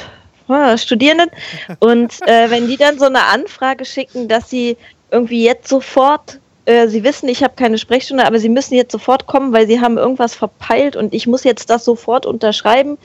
äh, 0.49 0.79
Studierenden. 0.79 1.31
Und 1.81 2.19
äh, 2.27 2.51
wenn 2.51 2.67
die 2.67 2.77
dann 2.77 2.99
so 2.99 3.07
eine 3.07 3.25
Anfrage 3.25 3.85
schicken, 3.85 4.29
dass 4.29 4.49
sie 4.49 4.77
irgendwie 5.11 5.45
jetzt 5.45 5.69
sofort, 5.69 6.39
äh, 6.65 6.89
sie 6.89 7.05
wissen, 7.05 7.29
ich 7.29 7.43
habe 7.43 7.55
keine 7.57 7.79
Sprechstunde, 7.79 8.27
aber 8.27 8.39
sie 8.39 8.49
müssen 8.49 8.75
jetzt 8.75 8.93
sofort 8.93 9.27
kommen, 9.27 9.53
weil 9.53 9.67
sie 9.67 9.81
haben 9.81 9.99
irgendwas 9.99 10.35
verpeilt 10.35 10.97
und 10.97 11.13
ich 11.13 11.27
muss 11.27 11.45
jetzt 11.45 11.69
das 11.69 11.85
sofort 11.85 12.25
unterschreiben. 12.25 12.97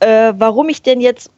Äh, 0.00 0.32
warum 0.36 0.68
ich 0.68 0.82
denn 0.82 1.00
jetzt 1.00 1.30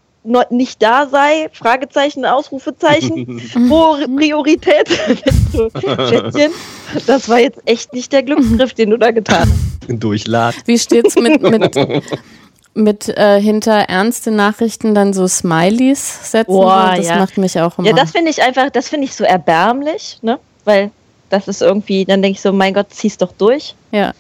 nicht 0.51 0.83
da 0.83 1.07
sei, 1.07 1.49
Fragezeichen, 1.53 2.25
Ausrufezeichen, 2.25 3.41
hohe 3.71 4.07
Priorität. 4.09 4.89
Schätzchen, 5.51 6.53
das 7.07 7.29
war 7.29 7.41
jetzt 7.41 7.61
echt 7.65 7.93
nicht 7.93 8.13
der 8.13 8.23
Glücksgriff, 8.23 8.75
den 8.75 8.91
du 8.91 8.99
da 8.99 9.11
getan 9.11 9.51
hast. 9.51 10.03
Durchlad. 10.03 10.55
Wie 10.67 10.79
steht's 10.79 11.17
mit, 11.17 11.43
mit, 11.43 11.77
mit 12.75 13.09
äh, 13.09 13.41
hinter 13.41 13.73
ernste 13.73 14.31
Nachrichten 14.31 14.95
dann 14.95 15.13
so 15.13 15.27
Smileys 15.27 16.31
setzen? 16.31 16.53
Boah, 16.53 16.95
das 16.97 17.07
ja. 17.07 17.17
macht 17.17 17.39
mich 17.39 17.59
auch 17.59 17.79
immer. 17.79 17.89
Ja, 17.89 17.95
das 17.95 18.13
finde 18.13 18.31
ich 18.31 18.43
einfach, 18.43 18.71
das 18.71 18.89
finde 18.89 19.07
ich 19.07 19.15
so 19.15 19.25
erbärmlich, 19.25 20.19
ne? 20.23 20.39
Weil 20.65 20.91
das 21.31 21.49
ist 21.49 21.63
irgendwie, 21.63 22.05
dann 22.05 22.23
denke 22.23 22.37
ich 22.37 22.43
so, 22.43 22.53
mein 22.53 22.75
Gott, 22.75 22.87
zieh's 22.91 23.17
doch 23.17 23.33
durch. 23.33 23.75
ja. 23.93 24.13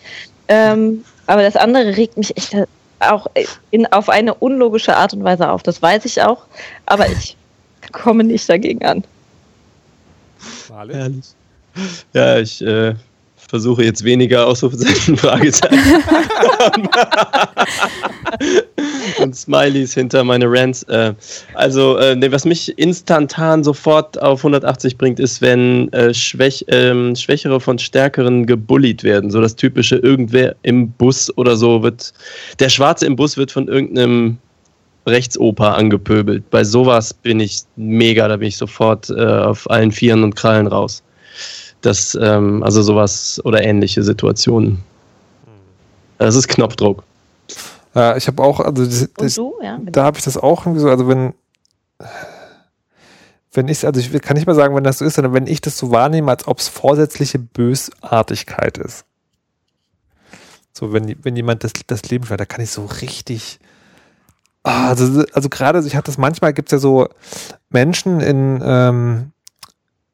Ähm, 0.49 1.05
aber 1.29 1.43
das 1.43 1.55
andere 1.55 1.97
regt 1.97 2.17
mich 2.17 2.37
echt 2.37 2.57
auch 3.01 3.27
in, 3.71 3.87
auf 3.93 4.09
eine 4.09 4.35
unlogische 4.35 4.97
Art 4.97 5.13
und 5.15 5.25
Weise 5.25 5.51
auf. 5.51 5.63
Das 5.63 5.83
weiß 5.83 6.05
ich 6.05 6.23
auch, 6.23 6.45
aber 6.87 7.09
ich 7.09 7.37
komme 7.93 8.25
nicht 8.25 8.49
dagegen 8.49 8.85
an. 8.85 9.05
Herrlich. 10.69 11.35
Ja, 12.13 12.39
ich 12.39 12.63
äh, 12.63 12.95
versuche 13.37 13.85
jetzt 13.85 14.05
weniger 14.05 14.47
Ausrufezeichen, 14.47 15.17
Fragezeichen 15.19 15.79
und 19.31 19.37
Smileys 19.37 19.95
hinter 19.95 20.25
meine 20.25 20.47
Rants. 20.49 20.83
Äh, 20.85 21.15
also, 21.55 21.97
äh, 21.99 22.17
nee, 22.17 22.33
was 22.33 22.45
mich 22.45 22.77
instantan 22.79 23.63
sofort 23.63 24.21
auf 24.21 24.41
180 24.41 24.99
bringt, 24.99 25.21
ist, 25.21 25.41
wenn 25.41 25.93
äh, 25.93 26.13
Schwäch, 26.13 26.65
ähm, 26.69 27.15
Schwächere 27.15 27.61
von 27.61 27.79
Stärkeren 27.79 28.45
gebullied 28.45 29.05
werden. 29.05 29.31
So 29.31 29.41
das 29.41 29.55
typische, 29.55 29.97
irgendwer 29.97 30.57
im 30.63 30.91
Bus 30.91 31.33
oder 31.39 31.57
so 31.57 31.83
wird, 31.83 32.13
der 32.59 32.69
Schwarze 32.69 33.07
im 33.07 33.15
Bus 33.15 33.37
wird 33.37 33.53
von 33.53 33.69
irgendeinem 33.69 34.39
Rechtsoper 35.07 35.77
angepöbelt. 35.77 36.51
Bei 36.51 36.65
sowas 36.65 37.15
bin 37.15 37.39
ich 37.39 37.61
mega, 37.77 38.27
da 38.27 38.37
bin 38.37 38.49
ich 38.49 38.57
sofort 38.57 39.11
äh, 39.11 39.25
auf 39.25 39.71
allen 39.71 39.93
Vieren 39.93 40.25
und 40.25 40.35
Krallen 40.35 40.67
raus. 40.67 41.05
Das, 41.83 42.19
ähm, 42.21 42.65
also 42.65 42.83
sowas 42.83 43.41
oder 43.45 43.63
ähnliche 43.63 44.03
Situationen. 44.03 44.79
Das 46.19 46.35
ist 46.35 46.49
Knopfdruck. 46.49 47.05
Äh, 47.95 48.19
ich 48.19 48.27
habe 48.27 48.43
auch, 48.43 48.61
also 48.61 48.85
das, 48.85 49.09
das, 49.17 49.35
du? 49.35 49.55
Ja, 49.63 49.79
da 49.83 50.05
habe 50.05 50.19
ich 50.19 50.25
das 50.25 50.37
auch 50.37 50.67
irgendwie 50.67 50.81
so, 50.81 50.89
also 50.89 51.09
wenn, 51.09 51.35
wenn 53.53 53.69
ich, 53.69 53.85
also 53.85 54.01
ich 54.01 54.11
kann 54.23 54.37
nicht 54.37 54.47
mal 54.47 54.55
sagen, 54.55 54.75
wenn 54.75 54.85
das 54.85 54.99
so 54.99 55.05
ist, 55.05 55.15
sondern 55.15 55.35
wenn 55.35 55.47
ich 55.47 55.61
das 55.61 55.77
so 55.77 55.91
wahrnehme, 55.91 56.31
als 56.31 56.47
ob 56.47 56.59
es 56.59 56.69
vorsätzliche 56.69 57.39
Bösartigkeit 57.39 58.79
ist. 58.79 59.05
So, 60.73 60.93
wenn, 60.93 61.17
wenn 61.25 61.37
jemand 61.37 61.65
das, 61.65 61.73
das 61.87 62.09
Leben 62.11 62.25
schwert, 62.25 62.41
da 62.41 62.47
kann 62.47 62.63
ich 62.63 62.71
so 62.71 62.87
richtig, 62.87 63.59
ah, 64.63 64.89
also, 64.89 65.25
also 65.33 65.49
gerade, 65.49 65.85
ich 65.85 65.97
hatte 65.97 66.07
das 66.07 66.19
manchmal, 66.19 66.53
gibt 66.53 66.69
es 66.69 66.73
ja 66.73 66.79
so 66.79 67.09
Menschen 67.71 68.21
in, 68.21 68.61
ähm, 68.65 69.33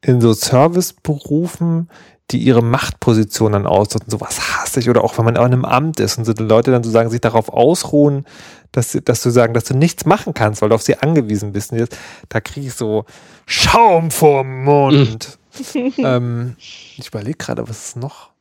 in 0.01 0.21
so 0.21 0.33
Serviceberufen, 0.33 1.89
die 2.31 2.39
ihre 2.39 2.61
Machtposition 2.61 3.53
dann 3.53 3.65
ausnutzen. 3.65 4.09
Sowas 4.09 4.39
hasse 4.59 4.79
ich. 4.79 4.89
Oder 4.89 5.03
auch 5.03 5.17
wenn 5.17 5.25
man 5.25 5.37
auch 5.37 5.45
in 5.45 5.53
einem 5.53 5.65
Amt 5.65 5.99
ist 5.99 6.17
und 6.17 6.25
so 6.25 6.33
die 6.33 6.43
Leute 6.43 6.71
dann 6.71 6.83
sozusagen 6.83 7.09
sich 7.09 7.21
darauf 7.21 7.49
ausruhen, 7.49 8.25
dass, 8.73 8.91
sie- 8.91 9.01
dass 9.01 9.21
du 9.23 9.29
sagen, 9.29 9.53
dass 9.53 9.63
du 9.63 9.73
nichts 9.75 10.05
machen 10.05 10.33
kannst, 10.33 10.61
weil 10.61 10.69
du 10.69 10.75
auf 10.75 10.81
sie 10.81 10.97
angewiesen 10.97 11.53
bist. 11.53 11.71
Und 11.71 11.79
jetzt, 11.79 11.95
da 12.29 12.41
kriege 12.41 12.67
ich 12.67 12.73
so 12.73 13.05
Schaum 13.45 14.11
vorm 14.11 14.65
Mund. 14.65 15.37
ähm, 15.97 16.55
ich 16.59 17.07
überlege 17.07 17.37
gerade, 17.37 17.67
was 17.67 17.87
ist 17.87 17.95
noch? 17.97 18.31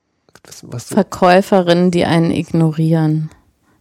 Was, 0.45 0.65
was 0.67 0.89
so, 0.89 0.95
Verkäuferinnen, 0.97 1.91
die 1.93 2.05
einen 2.05 2.33
ignorieren. 2.33 3.31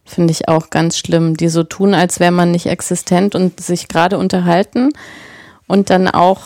Finde 0.05 0.31
ich 0.31 0.47
auch 0.47 0.69
ganz 0.69 0.97
schlimm. 0.97 1.35
Die 1.35 1.49
so 1.49 1.63
tun, 1.63 1.95
als 1.95 2.19
wäre 2.19 2.31
man 2.31 2.51
nicht 2.51 2.67
existent 2.67 3.33
und 3.33 3.59
sich 3.59 3.87
gerade 3.87 4.19
unterhalten 4.19 4.91
und 5.67 5.89
dann 5.89 6.07
auch 6.07 6.41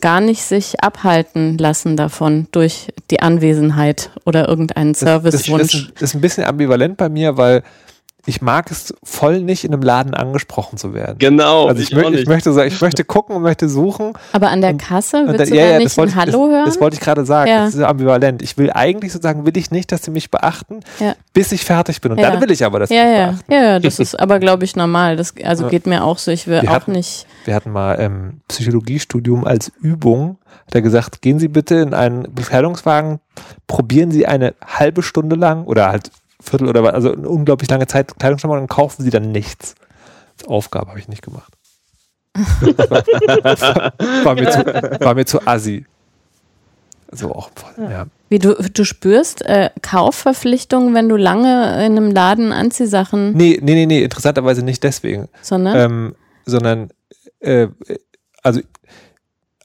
gar 0.00 0.20
nicht 0.20 0.42
sich 0.42 0.82
abhalten 0.82 1.58
lassen 1.58 1.96
davon 1.96 2.46
durch 2.52 2.88
die 3.10 3.20
Anwesenheit 3.20 4.10
oder 4.24 4.48
irgendeinen 4.48 4.92
das, 4.92 5.00
das, 5.00 5.22
das, 5.22 5.32
Servicewunsch. 5.44 5.74
ist- 5.94 6.02
ist 6.02 6.14
ein 6.14 6.20
bisschen 6.20 6.44
ambivalent 6.44 6.96
bei 6.96 7.08
mir, 7.08 7.36
weil 7.36 7.62
ich 8.24 8.40
mag 8.40 8.70
es 8.70 8.94
voll 9.02 9.40
nicht, 9.40 9.64
in 9.64 9.72
einem 9.72 9.82
Laden 9.82 10.14
angesprochen 10.14 10.78
zu 10.78 10.94
werden. 10.94 11.16
Genau, 11.18 11.66
Also 11.66 11.82
ich, 11.82 11.90
ich 11.90 11.96
auch 11.98 12.02
mö 12.02 12.08
ich 12.10 12.14
nicht. 12.20 12.28
möchte 12.28 12.52
sagen, 12.52 12.68
ich 12.68 12.80
möchte 12.80 13.04
gucken 13.04 13.34
und 13.34 13.42
möchte 13.42 13.68
suchen. 13.68 14.12
Aber 14.32 14.48
an 14.50 14.60
der 14.60 14.74
Kasse 14.74 15.18
Und 15.22 15.28
willst 15.28 15.40
da- 15.40 15.44
du 15.56 15.56
da 15.56 15.78
nicht 15.78 15.96
wollte 15.96 16.12
ein 16.12 16.16
Hallo 16.20 16.46
das, 16.46 16.54
hören? 16.56 16.64
Das 16.66 16.80
wollte 16.80 16.94
ich 16.94 17.00
gerade 17.00 17.24
sagen. 17.24 17.50
Ja. 17.50 17.64
Das 17.64 17.74
ist 17.74 17.80
ambivalent. 17.82 18.40
Ich 18.42 18.56
will 18.56 18.70
eigentlich 18.70 19.12
sozusagen, 19.12 19.44
will 19.44 19.56
ich 19.56 19.72
nicht, 19.72 19.90
dass 19.90 20.04
sie 20.04 20.12
mich 20.12 20.30
beachten, 20.30 20.80
Ja. 21.00 21.14
bis 21.32 21.50
ich 21.50 21.64
fertig 21.64 22.00
bin. 22.00 22.12
Und 22.12 22.18
Ja. 22.18 22.30
dann 22.30 22.40
will 22.40 22.50
ich 22.52 22.64
aber, 22.64 22.78
dass 22.78 22.90
sie 22.90 22.94
ja, 22.94 23.04
mich 23.04 23.12
ja, 23.18 23.26
beachten. 23.32 23.52
ja, 23.52 23.62
ja, 23.62 23.78
das 23.80 23.98
ist 23.98 24.18
aber, 24.20 24.38
glaube 24.38 24.64
ich, 24.64 24.76
normal. 24.76 25.16
Das, 25.16 25.34
also 25.44 25.64
Ja. 25.64 25.70
geht 25.70 25.86
mir 25.86 26.04
auch 26.04 26.18
so. 26.18 26.30
Ich 26.30 26.46
will 26.46 26.62
Wir 26.62 26.70
auch 26.70 26.74
hatten- 26.74 26.92
nicht. 26.92 27.26
Wir 27.44 27.56
hatten 27.56 27.72
mal 27.72 27.96
ähm, 27.98 28.40
Psychologiestudium 28.46 29.44
als 29.44 29.72
Übung. 29.80 30.38
Hat 30.66 30.74
er 30.76 30.82
gesagt, 30.82 31.22
gehen 31.22 31.38
Sie 31.40 31.48
bitte 31.48 31.74
in 31.76 31.92
einen 31.92 32.32
Befährungswagen, 32.32 33.18
probieren 33.66 34.10
Sie 34.12 34.26
eine 34.26 34.54
halbe 34.64 35.02
Stunde 35.02 35.34
lang 35.36 35.64
oder 35.64 35.88
halt 35.90 36.10
Viertel 36.42 36.68
oder 36.68 36.82
was, 36.82 36.94
also 36.94 37.12
eine 37.12 37.28
unglaublich 37.28 37.70
lange 37.70 37.86
Zeit 37.86 38.18
Kleidung 38.18 38.38
schon 38.38 38.50
mal 38.50 38.58
und 38.58 38.68
kaufen 38.68 39.02
Sie 39.02 39.10
dann 39.10 39.32
nichts. 39.32 39.74
Als 40.38 40.48
Aufgabe 40.48 40.88
habe 40.88 40.98
ich 40.98 41.08
nicht 41.08 41.22
gemacht. 41.22 41.52
war, 42.34 44.34
mir 44.34 44.50
zu, 44.50 44.64
war 45.04 45.14
mir 45.14 45.26
zu 45.26 45.46
assi. 45.46 45.84
So 47.10 47.30
auch 47.32 47.50
voll, 47.54 47.90
ja. 47.90 48.06
Wie 48.30 48.38
du, 48.38 48.54
du 48.54 48.84
spürst 48.84 49.44
äh, 49.44 49.68
Kaufverpflichtungen, 49.82 50.94
wenn 50.94 51.10
du 51.10 51.16
lange 51.16 51.84
in 51.84 51.98
einem 51.98 52.10
Laden 52.10 52.52
Anziehsachen, 52.52 53.36
Nee, 53.36 53.58
nee, 53.62 53.74
nee, 53.74 53.84
nee, 53.86 54.02
interessanterweise 54.02 54.64
nicht 54.64 54.82
deswegen. 54.82 55.28
sondern 55.42 55.76
ähm, 55.76 56.14
sondern 56.46 56.90
äh, 57.40 57.68
also 58.42 58.60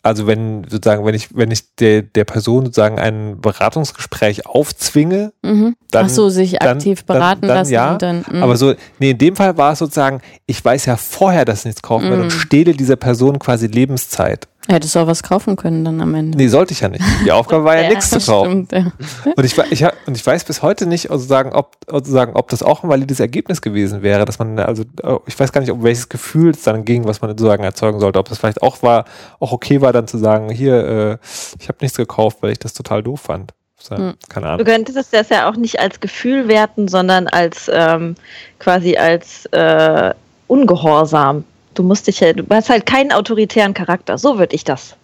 also 0.07 0.27
wenn 0.27 0.63
sozusagen 0.69 1.05
wenn 1.05 1.15
ich 1.15 1.35
wenn 1.35 1.51
ich 1.51 1.75
der 1.75 2.01
der 2.01 2.25
Person 2.25 2.65
sozusagen 2.65 2.99
ein 2.99 3.39
Beratungsgespräch 3.41 4.45
aufzwinge, 4.45 5.33
mhm. 5.43 5.75
dann- 5.91 6.05
ach 6.05 6.09
so, 6.09 6.29
sich 6.29 6.53
dann- 6.59 6.77
aktiv 6.77 7.03
dann- 7.03 7.17
beraten 7.17 7.41
dann 7.47 7.57
lassen 7.57 7.73
ja, 7.73 7.91
und 7.93 8.01
dann. 8.01 8.25
mhm. 8.31 8.43
aber 8.43 8.57
so 8.57 8.73
nee 8.99 9.11
in 9.11 9.17
dem 9.17 9.35
Fall 9.35 9.57
war 9.57 9.73
es 9.73 9.79
sozusagen 9.79 10.21
ich 10.45 10.63
weiß 10.63 10.85
ja 10.85 10.97
vorher, 10.97 11.45
dass 11.45 11.59
ich 11.59 11.65
nichts 11.65 11.81
kaufen 11.81 12.09
werde 12.09 12.23
und 12.23 12.33
Mhm. 12.33 12.39
stehle 12.39 12.73
dieser 12.73 12.95
Person 12.95 13.39
quasi 13.39 13.67
Lebenszeit. 13.67 14.47
Hättest 14.69 14.95
du 14.95 14.99
auch 14.99 15.07
was 15.07 15.23
kaufen 15.23 15.55
können 15.55 15.85
dann 15.85 16.01
am 16.01 16.13
Ende. 16.13 16.37
Nee, 16.37 16.47
sollte 16.49 16.73
ich 16.73 16.81
ja 16.81 16.89
nicht. 16.89 17.03
Die 17.23 17.31
Aufgabe 17.31 17.63
war 17.63 17.75
ja, 17.77 17.81
Ja, 17.87 17.89
nichts 17.89 18.09
zu 18.09 18.19
kaufen. 18.19 18.67
Stimmt, 18.67 18.71
ja. 18.73 19.31
Und 19.35 19.43
ich, 19.45 19.57
ich, 19.57 19.85
und 20.05 20.17
ich 20.17 20.25
weiß 20.25 20.43
bis 20.43 20.61
heute 20.61 20.85
nicht, 20.87 21.09
also 21.09 21.25
sagen, 21.25 21.53
ob, 21.53 21.77
also 21.89 22.11
sagen, 22.11 22.33
ob 22.35 22.49
das 22.49 22.63
auch 22.63 22.83
ein 22.83 22.89
valides 22.89 23.19
Ergebnis 23.21 23.61
gewesen 23.61 24.01
wäre, 24.01 24.25
dass 24.25 24.39
man, 24.39 24.59
also 24.59 24.83
äh, 25.03 25.15
ich 25.25 25.39
weiß 25.39 25.51
gar 25.53 25.61
nicht, 25.61 25.71
um 25.71 25.83
welches 25.83 26.09
Gefühl 26.09 26.51
es 26.51 26.63
dann 26.63 26.83
ging, 26.83 27.05
was 27.05 27.21
man 27.21 27.29
sozusagen 27.31 27.63
erzeugen 27.63 27.99
sollte. 28.01 28.19
Ob 28.19 28.27
das 28.27 28.39
vielleicht 28.39 28.61
auch 28.61 28.83
war, 28.83 29.05
auch 29.39 29.53
okay 29.53 29.79
war, 29.79 29.93
dann 29.93 30.07
zu 30.07 30.17
sagen, 30.17 30.49
hier, 30.49 30.73
äh, 30.85 31.17
ich 31.59 31.69
habe 31.69 31.77
nichts 31.81 31.95
gekauft, 31.97 32.39
weil 32.41 32.51
ich 32.51 32.59
das 32.59 32.73
total 32.73 33.01
doof 33.03 33.21
fand. 33.21 33.53
So, 33.79 33.95
Hm. 33.95 34.15
Keine 34.27 34.47
Du 34.47 34.51
Ahnung. 34.51 34.65
könntest 34.65 35.13
das 35.13 35.29
ja 35.29 35.49
auch 35.49 35.55
nicht 35.55 35.79
als 35.79 35.99
Gefühl 36.01 36.47
werten, 36.49 36.87
sondern 36.89 37.27
als 37.27 37.69
ähm, 37.73 38.15
quasi 38.59 38.97
als 38.97 39.45
äh, 39.51 40.13
Ungehorsam. 40.47 41.43
Du 41.77 41.83
musst 41.83 42.07
dich 42.07 42.21
ja, 42.21 42.33
du 42.33 42.43
hast 42.49 42.71
halt 42.71 42.87
keinen 42.87 43.11
autoritären 43.11 43.75
Charakter. 43.75 44.17
So 44.17 44.39
würde 44.39 44.55
ich 44.55 44.63
das 44.63 44.95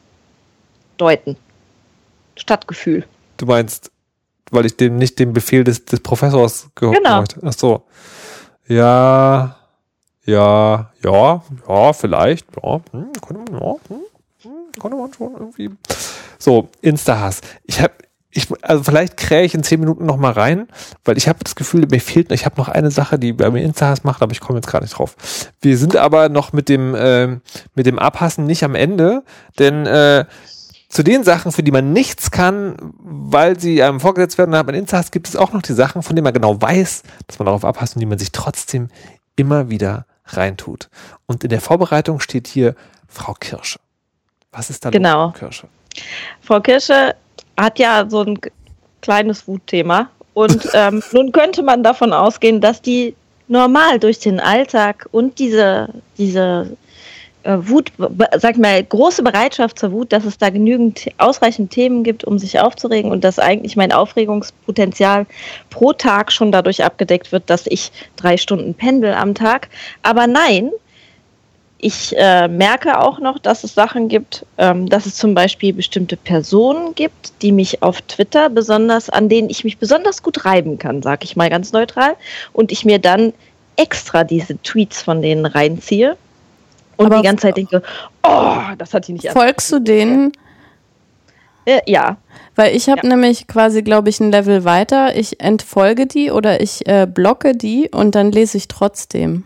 deuten. 0.98 1.38
Stadtgefühl. 2.36 3.06
Du 3.38 3.46
meinst, 3.46 3.92
weil 4.50 4.66
ich 4.66 4.76
dem 4.76 4.96
nicht 4.96 5.20
dem 5.20 5.34
Befehl 5.34 5.64
des, 5.64 5.86
des 5.86 6.00
Professors 6.00 6.70
gehört 6.74 6.98
Genau. 6.98 7.10
habe. 7.12 7.28
Ach 7.44 7.54
so. 7.54 7.84
Ja, 8.68 9.56
ja, 10.26 10.92
ja, 11.04 11.44
ja, 11.68 11.94
vielleicht. 11.94 12.48
Ja, 12.64 12.82
hm, 12.92 13.12
könnte 13.22 13.52
man, 13.52 13.62
ja, 13.62 13.76
hm, 13.90 14.00
hm, 14.42 14.82
könnte 14.82 14.98
man 14.98 15.14
schon 15.14 15.34
irgendwie. 15.34 15.70
So, 16.40 16.70
Insta-Hass. 16.82 17.42
Ich 17.66 17.80
habe, 17.82 17.94
ich, 18.34 18.48
also 18.64 18.84
vielleicht 18.84 19.16
krähe 19.18 19.44
ich 19.44 19.54
in 19.54 19.64
zehn 19.64 19.80
Minuten 19.80 20.06
noch 20.06 20.18
mal 20.18 20.32
rein, 20.32 20.68
weil 21.06 21.18
ich 21.18 21.28
habe 21.28 21.40
das 21.44 21.56
Gefühl, 21.56 21.86
mir 21.90 22.02
fehlt, 22.02 22.32
ich 22.32 22.46
habe 22.46 22.58
noch 22.58 22.68
eine 22.68 22.90
Sache, 22.90 23.20
die 23.20 23.34
bei 23.34 23.50
mir 23.52 23.62
Insta-Hass 23.62 24.04
macht, 24.04 24.22
aber 24.22 24.32
ich 24.32 24.40
komme 24.40 24.58
jetzt 24.58 24.72
gar 24.72 24.82
nicht 24.82 24.98
drauf. 24.98 25.16
Wir 25.62 25.78
sind 25.78 25.96
aber 25.96 26.30
noch 26.30 26.52
mit 26.52 26.68
dem, 26.68 26.96
ähm, 26.98 27.42
mit 27.76 27.86
dem 27.86 28.00
Abhassen 28.00 28.46
nicht 28.46 28.64
am 28.64 28.76
Ende, 28.76 29.24
denn 29.60 29.86
äh, 29.86 30.26
zu 30.90 31.04
den 31.04 31.24
Sachen, 31.24 31.52
für 31.52 31.64
die 31.64 31.72
man 31.72 31.94
nichts 31.94 32.32
kann, 32.32 32.76
weil 33.00 33.60
sie 33.60 33.82
einem 33.82 34.00
vorgesetzt 34.00 34.38
werden, 34.38 34.52
dann 34.52 34.60
hat 34.60 34.68
man 34.68 34.76
Insta-Hass, 34.76 35.12
gibt 35.12 35.28
es 35.28 35.36
auch 35.36 35.54
noch 35.54 35.62
die 35.62 35.74
Sachen, 35.74 36.02
von 36.02 36.16
denen 36.16 36.24
man 36.24 36.34
genau 36.34 36.60
weiß, 36.60 37.04
dass 37.28 37.40
man 37.40 37.46
darauf 37.46 37.66
abhasst 37.66 37.96
und 37.96 38.00
die 38.00 38.06
man 38.06 38.20
sich 38.20 38.32
trotzdem 38.32 38.90
immer 39.36 39.70
wieder 39.70 40.06
reintut. 40.26 40.90
Und 41.26 41.44
in 41.44 41.50
der 41.50 41.62
Vorbereitung 41.62 42.20
steht 42.20 42.48
hier 42.48 42.76
Frau 43.08 43.34
Kirsche. 43.34 43.80
Was 44.52 44.70
ist 44.70 44.86
da 44.86 44.90
Genau. 44.90 45.32
Frau 45.32 45.40
Kirsche? 45.40 45.68
Frau 46.42 46.60
Kirsche 46.62 47.16
hat 47.58 47.80
ja 47.80 48.06
so 48.10 48.22
ein 48.22 48.40
kleines 49.02 49.48
Wutthema. 49.48 50.10
Und 50.34 50.68
ähm, 50.74 51.04
nun 51.12 51.32
könnte 51.32 51.64
man 51.64 51.84
davon 51.84 52.14
ausgehen, 52.14 52.62
dass 52.62 52.82
die 52.82 53.16
normal 53.48 54.00
durch 54.00 54.20
den 54.20 54.40
Alltag 54.40 55.08
und 55.12 55.38
diese, 55.40 55.90
diese 56.18 56.76
äh, 57.44 57.58
Wut, 57.60 57.92
sag 58.38 58.58
mal, 58.58 58.84
große 58.84 59.22
Bereitschaft 59.22 59.78
zur 59.78 59.92
Wut, 59.92 60.14
dass 60.14 60.24
es 60.24 60.38
da 60.38 60.50
genügend 60.50 61.08
ausreichend 61.18 61.72
Themen 61.72 62.04
gibt, 62.04 62.24
um 62.24 62.40
sich 62.40 62.60
aufzuregen 62.60 63.12
und 63.12 63.24
dass 63.24 63.38
eigentlich 63.38 63.76
mein 63.76 63.92
Aufregungspotenzial 63.92 65.26
pro 65.70 65.94
Tag 65.94 66.32
schon 66.32 66.52
dadurch 66.52 66.84
abgedeckt 66.84 67.32
wird, 67.32 67.50
dass 67.50 67.68
ich 67.68 67.92
drei 68.16 68.38
Stunden 68.38 68.74
pendel 68.74 69.14
am 69.14 69.36
Tag. 69.36 69.68
Aber 70.04 70.26
nein, 70.26 70.72
ich 71.84 72.16
äh, 72.18 72.48
merke 72.48 73.00
auch 73.02 73.20
noch, 73.20 73.38
dass 73.40 73.66
es 73.66 73.76
Sachen 73.76 74.08
gibt, 74.08 74.46
ähm, 74.58 74.88
dass 74.88 75.06
es 75.06 75.16
zum 75.16 75.36
Beispiel 75.36 75.74
bestimmte 75.74 76.16
Personen 76.16 76.96
gibt, 76.96 77.34
die 77.42 77.52
mich 77.52 77.84
auf 77.84 78.02
Twitter 78.04 78.50
besonders, 78.50 79.10
an 79.10 79.28
denen 79.28 79.50
ich 79.50 79.66
mich 79.66 79.78
besonders 79.78 80.24
gut 80.24 80.46
reiben 80.46 80.80
kann, 80.80 81.02
sag 81.02 81.26
ich 81.26 81.36
mal 81.36 81.50
ganz 81.50 81.74
neutral, 81.74 82.16
und 82.54 82.72
ich 82.72 82.86
mir 82.86 83.00
dann 83.00 83.34
extra 83.76 84.24
diese 84.24 84.62
Tweets 84.62 85.02
von 85.02 85.22
denen 85.22 85.46
reinziehe 85.46 86.16
und 86.96 87.08
Aber 87.08 87.18
die 87.18 87.24
ganze 87.24 87.44
Zeit 87.48 87.58
denke, 87.58 87.84
oh, 88.24 88.56
das 88.78 88.94
hat 88.94 89.08
die 89.08 89.14
nicht. 89.14 89.30
Folgst 89.30 89.70
du 89.72 89.80
denen? 89.80 90.32
Äh, 91.66 91.82
ja. 91.86 92.18
Weil 92.56 92.76
ich 92.76 92.88
habe 92.88 93.02
ja. 93.04 93.10
nämlich 93.10 93.48
quasi, 93.48 93.82
glaube 93.82 94.10
ich, 94.10 94.22
ein 94.22 94.32
Level 94.32 94.64
weiter. 94.64 95.18
Ich 95.18 95.42
entfolge 95.42 96.08
die 96.08 96.32
oder 96.32 96.62
ich 96.62 96.88
äh, 96.88 97.08
blocke 97.08 97.56
die 97.58 97.90
und 97.90 98.16
dann 98.16 98.32
lese 98.32 98.58
ich 98.58 98.68
trotzdem 98.70 99.44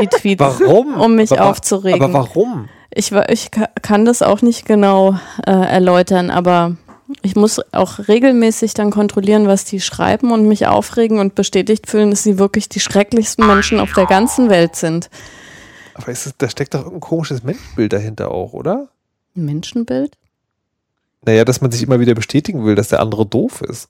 die 0.00 0.06
Tweets. 0.06 0.40
Warum? 0.40 0.94
Um 1.00 1.14
mich 1.14 1.32
aber, 1.32 1.50
aufzuregen. 1.50 2.02
Aber 2.02 2.12
warum? 2.12 2.68
Ich, 2.90 3.12
ich 3.12 3.50
kann 3.82 4.04
das 4.04 4.22
auch 4.22 4.42
nicht 4.42 4.66
genau 4.66 5.18
äh, 5.46 5.50
erläutern, 5.50 6.30
aber 6.30 6.76
ich 7.22 7.36
muss 7.36 7.60
auch 7.72 8.08
regelmäßig 8.08 8.74
dann 8.74 8.90
kontrollieren, 8.90 9.46
was 9.46 9.64
die 9.64 9.80
schreiben 9.80 10.32
und 10.32 10.46
mich 10.46 10.66
aufregen 10.66 11.18
und 11.18 11.34
bestätigt 11.34 11.88
fühlen, 11.88 12.10
dass 12.10 12.22
sie 12.22 12.38
wirklich 12.38 12.68
die 12.68 12.80
schrecklichsten 12.80 13.46
Menschen 13.46 13.80
auf 13.80 13.92
der 13.92 14.06
ganzen 14.06 14.50
Welt 14.50 14.76
sind. 14.76 15.08
Aber 15.94 16.12
ist 16.12 16.26
es, 16.26 16.36
da 16.36 16.48
steckt 16.48 16.74
doch 16.74 16.86
ein 16.86 17.00
komisches 17.00 17.42
Menschenbild 17.42 17.92
dahinter 17.92 18.30
auch, 18.30 18.52
oder? 18.52 18.88
Ein 19.36 19.46
Menschenbild? 19.46 20.16
Naja, 21.22 21.44
dass 21.44 21.60
man 21.60 21.70
sich 21.70 21.82
immer 21.82 21.98
wieder 21.98 22.14
bestätigen 22.14 22.64
will, 22.64 22.74
dass 22.74 22.88
der 22.88 23.00
andere 23.00 23.26
doof 23.26 23.62
ist. 23.62 23.88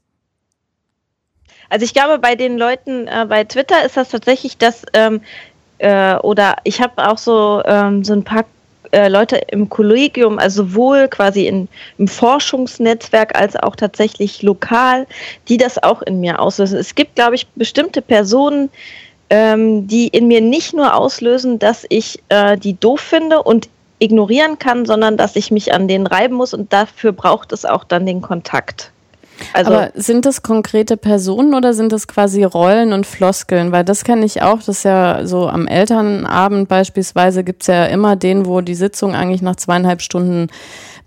Also 1.69 1.85
ich 1.85 1.93
glaube, 1.93 2.19
bei 2.19 2.35
den 2.35 2.57
Leuten 2.57 3.07
äh, 3.07 3.27
bei 3.29 3.45
Twitter 3.45 3.85
ist 3.85 3.97
das 3.97 4.09
tatsächlich 4.09 4.57
das, 4.57 4.85
ähm, 4.95 5.21
äh, 5.79 6.17
oder 6.17 6.57
ich 6.65 6.81
habe 6.81 7.09
auch 7.09 7.19
so, 7.19 7.63
ähm, 7.65 8.05
so 8.05 8.13
ein 8.13 8.25
paar 8.25 8.45
äh, 8.93 9.09
Leute 9.09 9.37
im 9.49 9.69
Kollegium, 9.69 10.39
also 10.39 10.65
sowohl 10.65 11.09
quasi 11.09 11.47
in, 11.47 11.69
im 11.99 12.09
Forschungsnetzwerk 12.09 13.39
als 13.39 13.57
auch 13.57 13.77
tatsächlich 13.77 14.43
lokal, 14.43 15.07
die 15.49 15.57
das 15.57 15.83
auch 15.83 16.03
in 16.03 16.21
mir 16.21 16.41
auslösen. 16.41 16.79
Es 16.79 16.95
gibt, 16.95 17.17
glaube 17.17 17.35
ich, 17.35 17.47
bestimmte 17.49 18.01
Personen, 18.01 18.71
ähm, 19.31 19.87
die 19.87 20.09
in 20.09 20.27
mir 20.27 20.41
nicht 20.41 20.73
nur 20.73 20.95
auslösen, 20.95 21.59
dass 21.59 21.85
ich 21.91 22.21
äh, 22.31 22.57
die 22.57 22.79
doof 22.79 23.01
finde 23.01 23.43
und 23.43 23.69
ignorieren 23.99 24.59
kann, 24.59 24.87
sondern 24.87 25.17
dass 25.17 25.37
ich 25.37 25.51
mich 25.51 25.75
an 25.75 25.89
denen 25.89 26.07
reiben 26.07 26.37
muss 26.37 26.55
und 26.55 26.73
dafür 26.73 27.13
braucht 27.13 27.53
es 27.53 27.65
auch 27.65 27.85
dann 27.85 28.07
den 28.07 28.23
Kontakt. 28.23 28.91
Also 29.53 29.73
Aber 29.73 29.91
sind 29.95 30.27
das 30.27 30.43
konkrete 30.43 30.97
Personen 30.97 31.55
oder 31.55 31.75
sind 31.75 31.93
das 31.93 32.09
quasi 32.09 32.45
Rollen 32.45 32.93
und 32.93 33.07
Floskeln? 33.07 33.73
Weil 33.73 33.85
das 33.85 34.05
kenne 34.05 34.25
ich 34.25 34.43
auch, 34.43 34.59
das 34.59 34.69
ist 34.69 34.85
ja 34.85 35.27
so 35.27 35.49
am 35.49 35.67
Elternabend 35.67 36.69
beispielsweise 36.69 37.45
gibt 37.45 37.63
es 37.63 37.69
ja 37.69 37.87
immer 37.87 38.17
den, 38.17 38.47
wo 38.47 38.61
die 38.61 38.75
Sitzung 38.75 39.15
eigentlich 39.15 39.43
nach 39.43 39.57
zweieinhalb 39.57 40.03
Stunden 40.03 40.49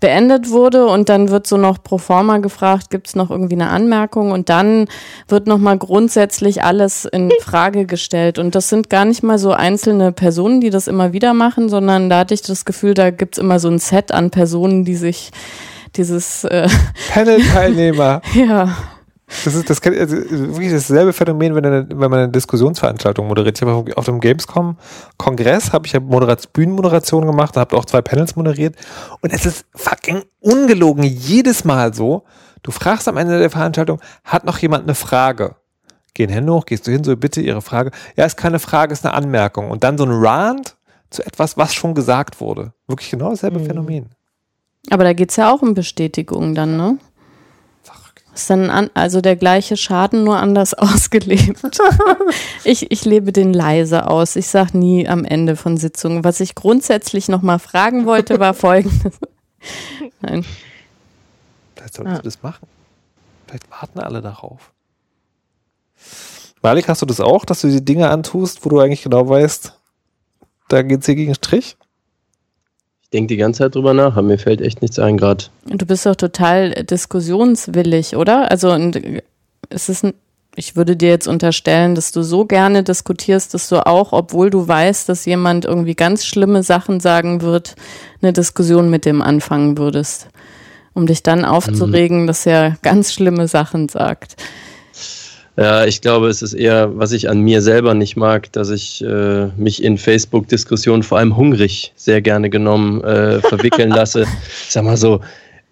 beendet 0.02 0.50
wurde 0.50 0.86
und 0.86 1.08
dann 1.08 1.30
wird 1.30 1.46
so 1.46 1.56
noch 1.56 1.80
pro 1.82 1.96
forma 1.96 2.38
gefragt, 2.38 2.90
gibt 2.90 3.06
es 3.06 3.14
noch 3.14 3.30
irgendwie 3.30 3.54
eine 3.54 3.70
Anmerkung 3.70 4.32
und 4.32 4.48
dann 4.48 4.88
wird 5.28 5.46
nochmal 5.46 5.78
grundsätzlich 5.78 6.64
alles 6.64 7.04
in 7.04 7.30
Frage 7.40 7.86
gestellt 7.86 8.40
und 8.40 8.56
das 8.56 8.68
sind 8.68 8.90
gar 8.90 9.04
nicht 9.04 9.22
mal 9.22 9.38
so 9.38 9.52
einzelne 9.52 10.10
Personen, 10.10 10.60
die 10.60 10.70
das 10.70 10.88
immer 10.88 11.12
wieder 11.12 11.34
machen, 11.34 11.68
sondern 11.68 12.10
da 12.10 12.18
hatte 12.18 12.34
ich 12.34 12.42
das 12.42 12.64
Gefühl, 12.64 12.94
da 12.94 13.10
gibt 13.10 13.36
es 13.36 13.38
immer 13.38 13.60
so 13.60 13.68
ein 13.68 13.78
Set 13.78 14.10
an 14.10 14.30
Personen, 14.30 14.84
die 14.84 14.96
sich 14.96 15.30
dieses 15.96 16.44
äh 16.44 16.68
Panel-Teilnehmer. 17.12 18.22
ja. 18.34 18.76
Das 19.44 19.54
ist 19.54 19.70
das 19.70 19.80
kann, 19.80 19.94
also 19.94 20.16
wirklich 20.16 20.72
dasselbe 20.72 21.12
Phänomen, 21.12 21.54
wenn, 21.54 21.64
eine, 21.64 21.88
wenn 21.88 22.10
man 22.10 22.14
eine 22.14 22.28
Diskussionsveranstaltung 22.28 23.26
moderiert. 23.26 23.56
Ich 23.56 23.66
habe 23.66 23.96
auf 23.96 24.04
dem 24.04 24.20
Gamescom-Kongress 24.20 25.72
habe 25.72 25.86
ich 25.86 25.94
ja 25.94 26.00
Moderat 26.00 26.52
Bühnenmoderation 26.52 27.26
gemacht, 27.26 27.56
habe 27.56 27.76
auch 27.76 27.86
zwei 27.86 28.02
Panels 28.02 28.36
moderiert 28.36 28.76
und 29.20 29.32
es 29.32 29.46
ist 29.46 29.64
fucking 29.74 30.22
ungelogen 30.40 31.04
jedes 31.04 31.64
Mal 31.64 31.94
so. 31.94 32.24
Du 32.62 32.70
fragst 32.70 33.08
am 33.08 33.16
Ende 33.16 33.38
der 33.38 33.50
Veranstaltung, 33.50 34.00
hat 34.24 34.44
noch 34.44 34.58
jemand 34.58 34.84
eine 34.84 34.94
Frage? 34.94 35.56
Gehen 36.14 36.28
Hände 36.28 36.52
hoch, 36.52 36.66
gehst 36.66 36.86
du 36.86 36.90
hin, 36.90 37.02
so 37.02 37.16
bitte 37.16 37.40
Ihre 37.40 37.62
Frage. 37.62 37.90
Ja, 38.16 38.26
ist 38.26 38.36
keine 38.36 38.58
Frage, 38.58 38.92
ist 38.92 39.04
eine 39.04 39.14
Anmerkung. 39.14 39.70
Und 39.70 39.82
dann 39.82 39.96
so 39.96 40.04
ein 40.04 40.12
Rant 40.12 40.76
zu 41.08 41.24
etwas, 41.24 41.56
was 41.56 41.74
schon 41.74 41.94
gesagt 41.94 42.40
wurde. 42.40 42.74
Wirklich 42.86 43.10
genau 43.10 43.30
dasselbe 43.30 43.60
mhm. 43.60 43.66
Phänomen. 43.66 44.10
Aber 44.90 45.04
da 45.04 45.12
geht 45.12 45.30
es 45.30 45.36
ja 45.36 45.52
auch 45.52 45.62
um 45.62 45.74
Bestätigung 45.74 46.54
dann, 46.54 46.76
ne? 46.76 46.98
Ist 48.34 48.48
dann 48.48 48.70
an, 48.70 48.90
also 48.94 49.20
der 49.20 49.36
gleiche 49.36 49.76
Schaden, 49.76 50.24
nur 50.24 50.38
anders 50.38 50.72
ausgelebt. 50.78 51.60
ich, 52.64 52.90
ich 52.90 53.04
lebe 53.04 53.32
den 53.32 53.52
leise 53.52 54.06
aus. 54.06 54.36
Ich 54.36 54.48
sage 54.48 54.78
nie 54.78 55.06
am 55.06 55.24
Ende 55.24 55.54
von 55.54 55.76
Sitzungen. 55.76 56.24
Was 56.24 56.40
ich 56.40 56.54
grundsätzlich 56.54 57.28
nochmal 57.28 57.58
fragen 57.58 58.06
wollte, 58.06 58.40
war 58.40 58.54
folgendes. 58.54 59.18
Nein. 60.22 60.44
Vielleicht 61.74 61.94
solltest 61.94 62.18
du 62.18 62.22
das 62.22 62.42
machen. 62.42 62.66
Vielleicht 63.46 63.70
warten 63.70 64.00
alle 64.00 64.22
darauf. 64.22 64.72
Malik, 66.62 66.88
hast 66.88 67.02
du 67.02 67.06
das 67.06 67.20
auch, 67.20 67.44
dass 67.44 67.60
du 67.60 67.68
die 67.68 67.84
Dinge 67.84 68.08
antust, 68.08 68.64
wo 68.64 68.70
du 68.70 68.80
eigentlich 68.80 69.02
genau 69.02 69.28
weißt, 69.28 69.76
da 70.68 70.82
geht 70.82 71.00
es 71.00 71.06
hier 71.06 71.16
gegen 71.16 71.34
Strich? 71.34 71.76
Denke 73.12 73.28
die 73.28 73.36
ganze 73.36 73.58
Zeit 73.58 73.74
drüber 73.74 73.94
nach, 73.94 74.16
aber 74.16 74.22
mir 74.22 74.38
fällt 74.38 74.60
echt 74.60 74.82
nichts 74.82 74.98
ein 74.98 75.16
gerade. 75.16 75.44
Du 75.66 75.86
bist 75.86 76.06
doch 76.06 76.16
total 76.16 76.70
diskussionswillig, 76.84 78.16
oder? 78.16 78.50
Also 78.50 78.76
es 79.68 79.88
ist 79.88 80.04
ein, 80.04 80.14
ich 80.54 80.76
würde 80.76 80.96
dir 80.96 81.08
jetzt 81.08 81.28
unterstellen, 81.28 81.94
dass 81.94 82.12
du 82.12 82.22
so 82.22 82.44
gerne 82.44 82.82
diskutierst, 82.82 83.54
dass 83.54 83.68
du 83.68 83.86
auch, 83.86 84.12
obwohl 84.12 84.50
du 84.50 84.66
weißt, 84.66 85.08
dass 85.08 85.24
jemand 85.24 85.64
irgendwie 85.64 85.94
ganz 85.94 86.26
schlimme 86.26 86.62
Sachen 86.62 87.00
sagen 87.00 87.40
wird, 87.40 87.74
eine 88.20 88.32
Diskussion 88.32 88.90
mit 88.90 89.06
dem 89.06 89.22
anfangen 89.22 89.78
würdest, 89.78 90.28
um 90.92 91.06
dich 91.06 91.22
dann 91.22 91.44
aufzuregen, 91.44 92.22
mhm. 92.22 92.26
dass 92.26 92.44
er 92.44 92.76
ganz 92.82 93.12
schlimme 93.12 93.48
Sachen 93.48 93.88
sagt. 93.88 94.36
Ja, 95.56 95.84
ich 95.84 96.00
glaube, 96.00 96.28
es 96.28 96.40
ist 96.40 96.54
eher, 96.54 96.96
was 96.96 97.12
ich 97.12 97.28
an 97.28 97.40
mir 97.40 97.60
selber 97.60 97.92
nicht 97.92 98.16
mag, 98.16 98.50
dass 98.52 98.70
ich 98.70 99.04
äh, 99.04 99.48
mich 99.56 99.82
in 99.82 99.98
Facebook-Diskussionen, 99.98 101.02
vor 101.02 101.18
allem 101.18 101.36
hungrig, 101.36 101.92
sehr 101.94 102.22
gerne 102.22 102.48
genommen 102.48 103.02
äh, 103.04 103.40
verwickeln 103.48 103.90
lasse. 103.90 104.22
Ich 104.22 104.72
sag 104.72 104.84
mal 104.84 104.96
so, 104.96 105.20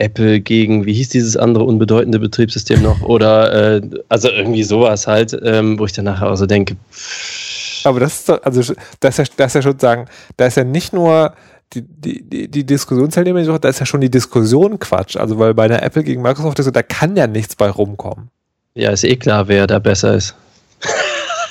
Apple 0.01 0.41
gegen, 0.41 0.87
wie 0.87 0.95
hieß 0.95 1.11
dieses 1.11 1.37
andere 1.37 1.65
unbedeutende 1.65 2.19
Betriebssystem 2.19 2.83
noch? 2.83 3.03
Oder 3.03 3.77
äh, 3.77 3.81
also 4.09 4.29
irgendwie 4.29 4.65
sowas 4.65 5.07
halt, 5.07 5.39
ähm, 5.43 5.79
wo 5.79 5.85
ich 5.87 5.93
dann 5.93 6.07
nachher 6.07 6.31
auch 6.31 6.37
so 6.37 6.47
denke. 6.47 6.77
Pff. 6.91 7.85
Aber 7.85 8.01
das 8.01 8.21
ist 8.21 8.29
doch, 8.29 8.43
also 8.43 8.75
das 9.01 9.19
ist 9.19 9.29
ja, 9.29 9.35
das 9.37 9.51
ist 9.51 9.55
ja 9.55 9.63
schon 9.63 9.79
sagen, 9.79 10.07
da 10.37 10.47
ist 10.47 10.57
ja 10.57 10.65
nicht 10.65 10.93
nur 10.93 11.35
die, 11.73 11.83
die, 11.83 12.23
die, 12.23 12.49
die 12.49 12.65
Diskussionsteilnehmer, 12.65 13.59
da 13.59 13.69
ist 13.69 13.81
ja 13.81 13.87
schon 13.87 14.01
die 14.01 14.11
Diskussion 14.11 14.79
Quatsch. 14.79 15.17
Also 15.17 15.39
weil 15.39 15.55
bei 15.55 15.65
einer 15.65 15.83
Apple 15.83 16.03
gegen 16.03 16.23
Microsoft, 16.23 16.59
da 16.75 16.83
kann 16.83 17.17
ja 17.17 17.27
nichts 17.27 17.57
bei 17.57 17.71
rumkommen. 17.71 18.31
Ja, 18.75 18.91
ist 18.91 19.05
eh 19.05 19.17
klar, 19.17 19.49
wer 19.49 19.67
da 19.67 19.79
besser 19.79 20.15
ist. 20.15 20.35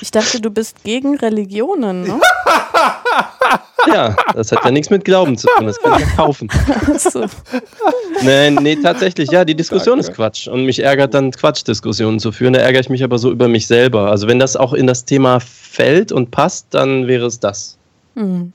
Ich 0.02 0.10
dachte, 0.10 0.40
du 0.40 0.48
bist 0.48 0.82
gegen 0.82 1.18
Religionen, 1.18 2.04
ne? 2.04 2.18
ja, 3.92 4.16
das 4.32 4.50
hat 4.50 4.64
ja 4.64 4.70
nichts 4.70 4.88
mit 4.88 5.04
Glauben 5.04 5.36
zu 5.36 5.46
tun, 5.58 5.66
das 5.66 5.78
kann 5.78 6.00
ich 6.00 6.06
ja 6.06 6.16
kaufen. 6.16 6.48
So. 6.96 7.26
Nee, 8.22 8.50
nee, 8.50 8.76
tatsächlich, 8.76 9.30
ja, 9.30 9.44
die 9.44 9.54
Diskussion 9.54 9.98
Danke. 9.98 10.10
ist 10.10 10.16
Quatsch. 10.16 10.48
Und 10.48 10.64
mich 10.64 10.82
ärgert 10.82 11.12
dann 11.12 11.32
Quatschdiskussionen 11.32 12.18
zu 12.18 12.32
führen. 12.32 12.54
Da 12.54 12.60
ärgere 12.60 12.80
ich 12.80 12.88
mich 12.88 13.04
aber 13.04 13.18
so 13.18 13.30
über 13.30 13.46
mich 13.46 13.66
selber. 13.66 14.10
Also 14.10 14.26
wenn 14.26 14.38
das 14.38 14.56
auch 14.56 14.72
in 14.72 14.86
das 14.86 15.04
Thema 15.04 15.38
fällt 15.38 16.12
und 16.12 16.30
passt, 16.30 16.68
dann 16.70 17.06
wäre 17.06 17.26
es 17.26 17.38
das. 17.38 17.76
Mhm 18.14 18.54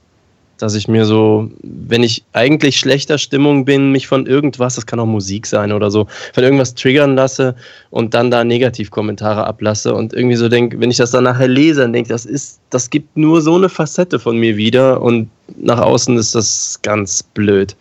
dass 0.58 0.76
ich 0.76 0.88
mir 0.88 1.06
so, 1.06 1.50
wenn 1.64 2.04
ich 2.04 2.24
eigentlich 2.34 2.78
schlechter 2.78 3.18
Stimmung 3.18 3.66
bin, 3.66 3.92
mich 3.92 4.08
von 4.08 4.26
irgendwas, 4.26 4.76
das 4.76 4.86
kann 4.86 5.00
auch 5.00 5.06
Musik 5.06 5.46
sein 5.46 5.72
oder 5.72 5.92
so, 5.92 6.08
von 6.34 6.44
irgendwas 6.44 6.76
triggern 6.76 7.16
lasse 7.16 7.56
und 7.90 8.14
dann 8.14 8.32
da 8.32 8.44
Negativkommentare 8.44 9.46
ablasse 9.46 9.94
und 9.94 10.14
irgendwie 10.14 10.36
so 10.36 10.50
denke, 10.50 10.80
wenn 10.80 10.92
ich 10.92 10.98
das 10.98 11.12
dann 11.12 11.26
nachher 11.26 11.48
lese, 11.48 11.82
dann 11.82 11.94
denke 11.94 12.10
das 12.10 12.26
ist, 12.26 12.60
das 12.70 12.90
gibt 12.90 13.18
nur 13.18 13.42
so 13.42 13.56
eine 13.56 13.70
Facette 13.70 14.20
von 14.20 14.38
mir 14.38 14.58
wieder 14.58 15.02
und 15.02 15.30
nach 15.58 15.80
außen 15.80 16.18
ist 16.18 16.36
das 16.36 16.80
ganz 16.82 17.24
blöd. 17.24 17.76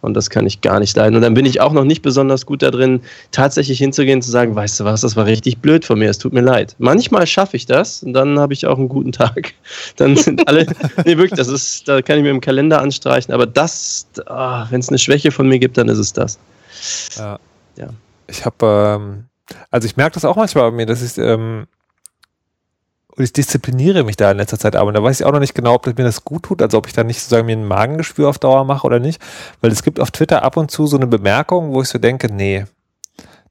Und 0.00 0.14
das 0.14 0.30
kann 0.30 0.46
ich 0.46 0.60
gar 0.60 0.78
nicht 0.78 0.96
leiden. 0.96 1.16
Und 1.16 1.22
dann 1.22 1.34
bin 1.34 1.44
ich 1.44 1.60
auch 1.60 1.72
noch 1.72 1.84
nicht 1.84 2.02
besonders 2.02 2.46
gut 2.46 2.62
da 2.62 2.70
drin, 2.70 3.00
tatsächlich 3.32 3.78
hinzugehen 3.78 4.18
und 4.18 4.22
zu 4.22 4.30
sagen, 4.30 4.54
weißt 4.54 4.78
du 4.80 4.84
was, 4.84 5.00
das 5.00 5.16
war 5.16 5.26
richtig 5.26 5.58
blöd 5.58 5.84
von 5.84 5.98
mir, 5.98 6.08
es 6.08 6.18
tut 6.18 6.32
mir 6.32 6.40
leid. 6.40 6.76
Manchmal 6.78 7.26
schaffe 7.26 7.56
ich 7.56 7.66
das 7.66 8.02
und 8.04 8.12
dann 8.12 8.38
habe 8.38 8.52
ich 8.52 8.66
auch 8.66 8.78
einen 8.78 8.88
guten 8.88 9.12
Tag. 9.12 9.54
Dann 9.96 10.16
sind 10.16 10.46
alle, 10.46 10.66
nee, 11.04 11.16
wirklich, 11.16 11.36
das 11.36 11.48
ist, 11.48 11.88
da 11.88 12.02
kann 12.02 12.18
ich 12.18 12.22
mir 12.22 12.30
im 12.30 12.40
Kalender 12.40 12.80
anstreichen, 12.80 13.34
aber 13.34 13.46
das, 13.46 14.06
ah, 14.26 14.66
wenn 14.70 14.80
es 14.80 14.88
eine 14.88 14.98
Schwäche 14.98 15.30
von 15.30 15.48
mir 15.48 15.58
gibt, 15.58 15.76
dann 15.76 15.88
ist 15.88 15.98
es 15.98 16.12
das. 16.12 16.38
Ja. 17.16 17.38
ja. 17.76 17.88
Ich 18.28 18.44
habe, 18.44 18.98
ähm, 19.00 19.24
also 19.70 19.86
ich 19.86 19.96
merke 19.96 20.14
das 20.14 20.24
auch 20.24 20.36
manchmal 20.36 20.70
bei 20.70 20.76
mir, 20.76 20.86
dass 20.86 21.02
ich, 21.02 21.18
ähm, 21.18 21.66
Und 23.18 23.24
ich 23.24 23.32
diszipliniere 23.32 24.04
mich 24.04 24.14
da 24.14 24.30
in 24.30 24.36
letzter 24.36 24.60
Zeit 24.60 24.76
aber. 24.76 24.86
Und 24.86 24.94
da 24.94 25.02
weiß 25.02 25.18
ich 25.18 25.26
auch 25.26 25.32
noch 25.32 25.40
nicht 25.40 25.56
genau, 25.56 25.74
ob 25.74 25.82
das 25.82 25.96
mir 25.96 26.04
das 26.04 26.24
gut 26.24 26.44
tut, 26.44 26.62
also 26.62 26.78
ob 26.78 26.86
ich 26.86 26.92
da 26.92 27.02
nicht 27.02 27.20
sozusagen 27.20 27.46
mir 27.46 27.56
ein 27.56 27.66
Magengeschwür 27.66 28.28
auf 28.28 28.38
Dauer 28.38 28.64
mache 28.64 28.86
oder 28.86 29.00
nicht. 29.00 29.20
Weil 29.60 29.72
es 29.72 29.82
gibt 29.82 29.98
auf 29.98 30.12
Twitter 30.12 30.44
ab 30.44 30.56
und 30.56 30.70
zu 30.70 30.86
so 30.86 30.96
eine 30.96 31.08
Bemerkung, 31.08 31.72
wo 31.72 31.82
ich 31.82 31.88
so 31.88 31.98
denke, 31.98 32.32
nee, 32.32 32.64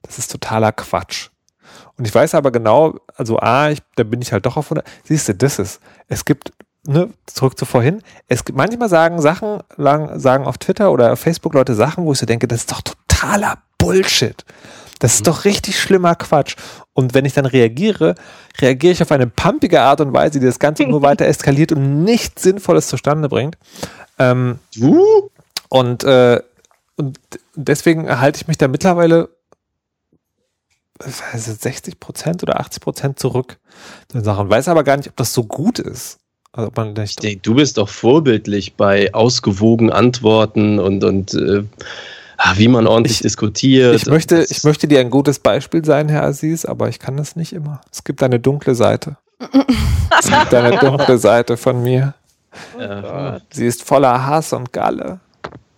das 0.03 0.19
ist 0.19 0.31
totaler 0.31 0.71
Quatsch. 0.71 1.31
Und 1.97 2.07
ich 2.07 2.15
weiß 2.15 2.33
aber 2.35 2.51
genau, 2.51 2.95
also 3.17 3.39
A, 3.39 3.69
ich, 3.69 3.79
da 3.97 4.03
bin 4.03 4.21
ich 4.21 4.31
halt 4.31 4.45
doch 4.45 4.55
auf 4.55 4.67
100. 4.67 4.87
Siehst 5.03 5.27
du, 5.27 5.35
das 5.35 5.59
ist, 5.59 5.81
es 6.07 6.23
gibt, 6.23 6.53
ne, 6.87 7.09
zurück 7.25 7.59
zu 7.59 7.65
vorhin, 7.65 8.01
es 8.29 8.45
gibt, 8.45 8.57
manchmal 8.57 8.87
sagen 8.87 9.19
Sachen, 9.19 9.59
lang, 9.75 10.17
sagen 10.17 10.45
auf 10.45 10.59
Twitter 10.59 10.93
oder 10.93 11.11
auf 11.11 11.19
Facebook 11.19 11.53
Leute 11.53 11.75
Sachen, 11.75 12.05
wo 12.05 12.13
ich 12.13 12.19
so 12.19 12.25
denke, 12.25 12.47
das 12.47 12.59
ist 12.59 12.71
doch 12.71 12.81
totaler 12.81 13.57
Bullshit. 13.77 14.45
Das 14.99 15.15
ist 15.15 15.27
doch 15.27 15.45
richtig 15.45 15.79
schlimmer 15.79 16.15
Quatsch. 16.15 16.55
Und 16.93 17.13
wenn 17.13 17.25
ich 17.25 17.33
dann 17.33 17.45
reagiere, 17.45 18.15
reagiere 18.59 18.93
ich 18.93 19.01
auf 19.01 19.11
eine 19.11 19.27
pumpige 19.27 19.81
Art 19.81 20.01
und 20.01 20.13
Weise, 20.13 20.39
die 20.39 20.45
das 20.45 20.59
Ganze 20.59 20.83
nur 20.83 21.01
weiter 21.03 21.25
eskaliert 21.25 21.71
und 21.71 22.03
nichts 22.03 22.43
Sinnvolles 22.43 22.87
zustande 22.87 23.29
bringt. 23.29 23.57
Ähm, 24.19 24.59
Uh, 24.79 25.29
und, 25.69 26.03
äh, 26.03 26.41
und 26.95 27.19
deswegen 27.55 28.09
halte 28.19 28.41
ich 28.41 28.47
mich 28.47 28.57
da 28.57 28.67
mittlerweile 28.67 29.29
also 31.31 31.53
60 31.53 31.99
Prozent 31.99 32.43
oder 32.43 32.59
80 32.59 32.81
Prozent 32.81 33.19
zurück. 33.19 33.57
Den 34.13 34.23
Sachen. 34.23 34.49
Weiß 34.49 34.67
aber 34.67 34.83
gar 34.83 34.97
nicht, 34.97 35.09
ob 35.09 35.15
das 35.15 35.33
so 35.33 35.43
gut 35.43 35.79
ist. 35.79 36.19
Also 36.53 36.69
ob 36.69 36.77
man 36.77 36.95
ich 36.99 37.15
denke, 37.17 37.41
du 37.41 37.55
bist 37.55 37.77
doch 37.77 37.89
vorbildlich 37.89 38.75
bei 38.75 39.13
ausgewogen 39.13 39.91
Antworten 39.91 40.79
und, 40.79 41.03
und 41.03 41.33
äh, 41.35 41.63
wie 42.55 42.67
man 42.67 42.87
ordentlich 42.87 43.17
Ich- 43.17 43.21
diskutiert. 43.21 43.95
ich, 43.95 44.05
möchte, 44.05 44.45
ich 44.49 44.63
möchte 44.63 44.87
dir 44.87 44.99
ein 44.99 45.09
gutes 45.09 45.39
Beispiel 45.39 45.83
sein, 45.83 46.09
Herr 46.09 46.23
Aziz, 46.23 46.65
aber 46.65 46.89
ich 46.89 46.99
kann 46.99 47.17
das 47.17 47.35
nicht 47.35 47.53
immer. 47.53 47.81
Es 47.91 48.03
gibt 48.03 48.21
eine 48.23 48.39
dunkle 48.39 48.75
Seite. 48.75 49.17
Es 50.19 50.27
gibt 50.29 50.53
eine 50.53 50.77
dunkle 50.79 51.17
Seite 51.17 51.57
von 51.57 51.81
mir. 51.83 52.13
Ja, 52.79 53.39
Sie 53.51 53.65
ist 53.67 53.83
voller 53.83 54.25
Hass 54.25 54.53
und 54.53 54.73
Galle. 54.73 55.19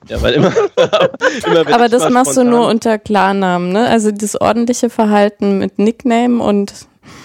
ja, 0.07 0.21
weil 0.21 0.33
immer, 0.35 0.51
immer 1.45 1.73
Aber 1.73 1.89
das 1.89 2.09
machst 2.09 2.31
du 2.37 2.41
spontan- 2.41 2.49
nur 2.49 2.67
unter 2.67 2.97
Klarnamen, 2.99 3.71
ne? 3.73 3.87
Also 3.87 4.11
das 4.11 4.39
ordentliche 4.39 4.89
Verhalten 4.89 5.57
mit 5.59 5.77
Nickname 5.79 6.41
und 6.41 6.73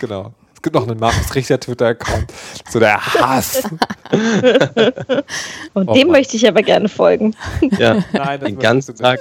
Genau. 0.00 0.32
Es 0.64 0.72
gibt 0.72 0.76
noch 0.76 0.88
einen 0.88 0.98
Markus 0.98 1.34
Richter 1.34 1.60
Twitter-Account. 1.60 2.32
So 2.70 2.80
der 2.80 2.98
Hass. 2.98 3.64
Und 5.74 5.90
Oh 5.90 5.92
dem 5.92 6.06
Mann. 6.06 6.16
möchte 6.16 6.38
ich 6.38 6.48
aber 6.48 6.62
gerne 6.62 6.88
folgen. 6.88 7.36
Ja, 7.78 8.02
Nein, 8.14 8.40
das 8.40 8.48
den 8.48 8.58
ganzen 8.58 8.96
Tag 8.96 9.20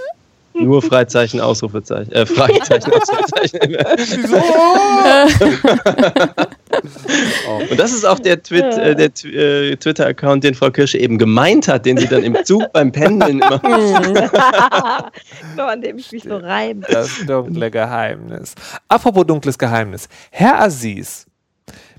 nur 0.54 0.82
Freizeichen, 0.82 1.42
Ausrufezeichen, 1.42 2.14
äh, 2.14 2.26
Fragezeichen, 2.26 2.94
Ausrufezeichen. 3.02 3.60
Und 7.70 7.78
das 7.78 7.92
ist 7.92 8.06
auch 8.06 8.20
der, 8.20 8.42
Twit, 8.42 8.64
äh, 8.64 8.96
der 8.96 9.10
äh, 9.26 9.76
Twitter-Account, 9.76 10.46
den 10.46 10.54
Frau 10.54 10.72
Kirsche 10.72 10.98
eben 10.98 11.18
gemeint 11.18 11.68
hat, 11.68 11.86
den 11.86 11.98
sie 11.98 12.08
dann 12.08 12.24
im 12.24 12.38
Zug 12.46 12.72
beim 12.72 12.94
Pendeln 12.94 13.42
immer. 13.42 13.60
Genau, 13.60 15.68
an 15.68 15.82
dem 15.82 15.98
ich 15.98 16.10
mich 16.12 16.24
so 16.24 16.38
reibe. 16.38 16.86
Das 16.90 17.10
dunkle 17.26 17.70
Geheimnis. 17.70 18.56
Apropos 18.88 19.26
dunkles 19.26 19.58
Geheimnis. 19.58 20.08
Herr 20.32 20.62
Aziz, 20.62 21.26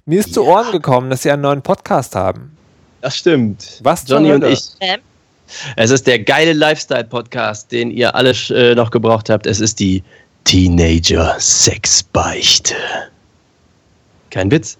mir 0.06 0.20
ist 0.20 0.34
zu 0.34 0.44
Ohren 0.44 0.70
gekommen, 0.72 1.08
dass 1.10 1.22
Sie 1.22 1.30
einen 1.30 1.42
neuen 1.42 1.60
Podcast 1.62 2.14
haben. 2.14 2.54
Das 3.00 3.16
stimmt. 3.16 3.80
Was 3.82 4.04
Johnny 4.06 4.32
und 4.32 4.44
ich. 4.44 4.60
Ähm? 4.80 5.00
Es 5.76 5.90
ist 5.90 6.06
der 6.06 6.18
geile 6.18 6.54
Lifestyle-Podcast, 6.54 7.70
den 7.70 7.90
ihr 7.90 8.14
alle 8.14 8.32
äh, 8.50 8.74
noch 8.74 8.90
gebraucht 8.90 9.28
habt. 9.30 9.46
Es 9.46 9.60
ist 9.60 9.78
die 9.78 10.02
Teenager-Sexbeichte. 10.44 12.74
Kein 14.30 14.50
Witz. 14.50 14.78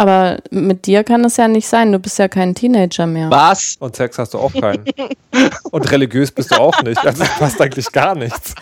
Aber 0.00 0.38
mit 0.50 0.86
dir 0.86 1.04
kann 1.04 1.22
es 1.26 1.36
ja 1.36 1.46
nicht 1.46 1.66
sein, 1.66 1.92
du 1.92 1.98
bist 1.98 2.18
ja 2.18 2.26
kein 2.26 2.54
Teenager 2.54 3.06
mehr. 3.06 3.28
Was? 3.28 3.76
Und 3.80 3.94
Sex 3.94 4.16
hast 4.16 4.32
du 4.32 4.38
auch 4.38 4.50
keinen. 4.50 4.82
Und 5.70 5.90
religiös 5.92 6.30
bist 6.30 6.52
du 6.52 6.54
auch 6.54 6.82
nicht. 6.82 7.04
Also 7.04 7.22
passt 7.38 7.60
eigentlich 7.60 7.92
gar 7.92 8.14
nichts. 8.14 8.54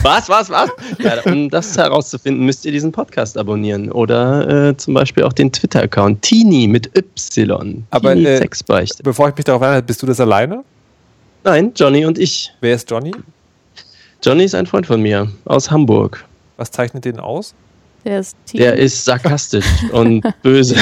Was, 0.00 0.30
was, 0.30 0.48
was? 0.48 0.70
Ja, 0.98 1.20
um 1.26 1.50
das 1.50 1.76
herauszufinden, 1.76 2.46
müsst 2.46 2.64
ihr 2.64 2.72
diesen 2.72 2.90
Podcast 2.90 3.36
abonnieren. 3.36 3.92
Oder 3.92 4.68
äh, 4.70 4.76
zum 4.78 4.94
Beispiel 4.94 5.24
auch 5.24 5.34
den 5.34 5.52
Twitter-Account. 5.52 6.22
Teenie 6.22 6.68
mit 6.68 6.90
Y. 6.96 7.84
Aber, 7.90 8.14
Teenie 8.14 8.24
äh, 8.24 8.38
Sexbeichte. 8.38 9.02
Bevor 9.02 9.28
ich 9.28 9.36
mich 9.36 9.44
darauf 9.44 9.60
erinnere, 9.60 9.82
bist 9.82 10.02
du 10.02 10.06
das 10.06 10.20
alleine? 10.20 10.64
Nein, 11.44 11.72
Johnny 11.76 12.06
und 12.06 12.16
ich. 12.16 12.54
Wer 12.62 12.76
ist 12.76 12.90
Johnny? 12.90 13.12
Johnny 14.24 14.44
ist 14.44 14.54
ein 14.54 14.64
Freund 14.64 14.86
von 14.86 15.02
mir 15.02 15.30
aus 15.44 15.70
Hamburg. 15.70 16.24
Was 16.56 16.70
zeichnet 16.70 17.04
den 17.04 17.20
aus? 17.20 17.54
Der 18.06 18.20
ist. 18.20 18.36
Der 18.54 18.76
ist 18.76 19.04
sarkastisch 19.04 19.66
und 19.90 20.22
böse 20.42 20.76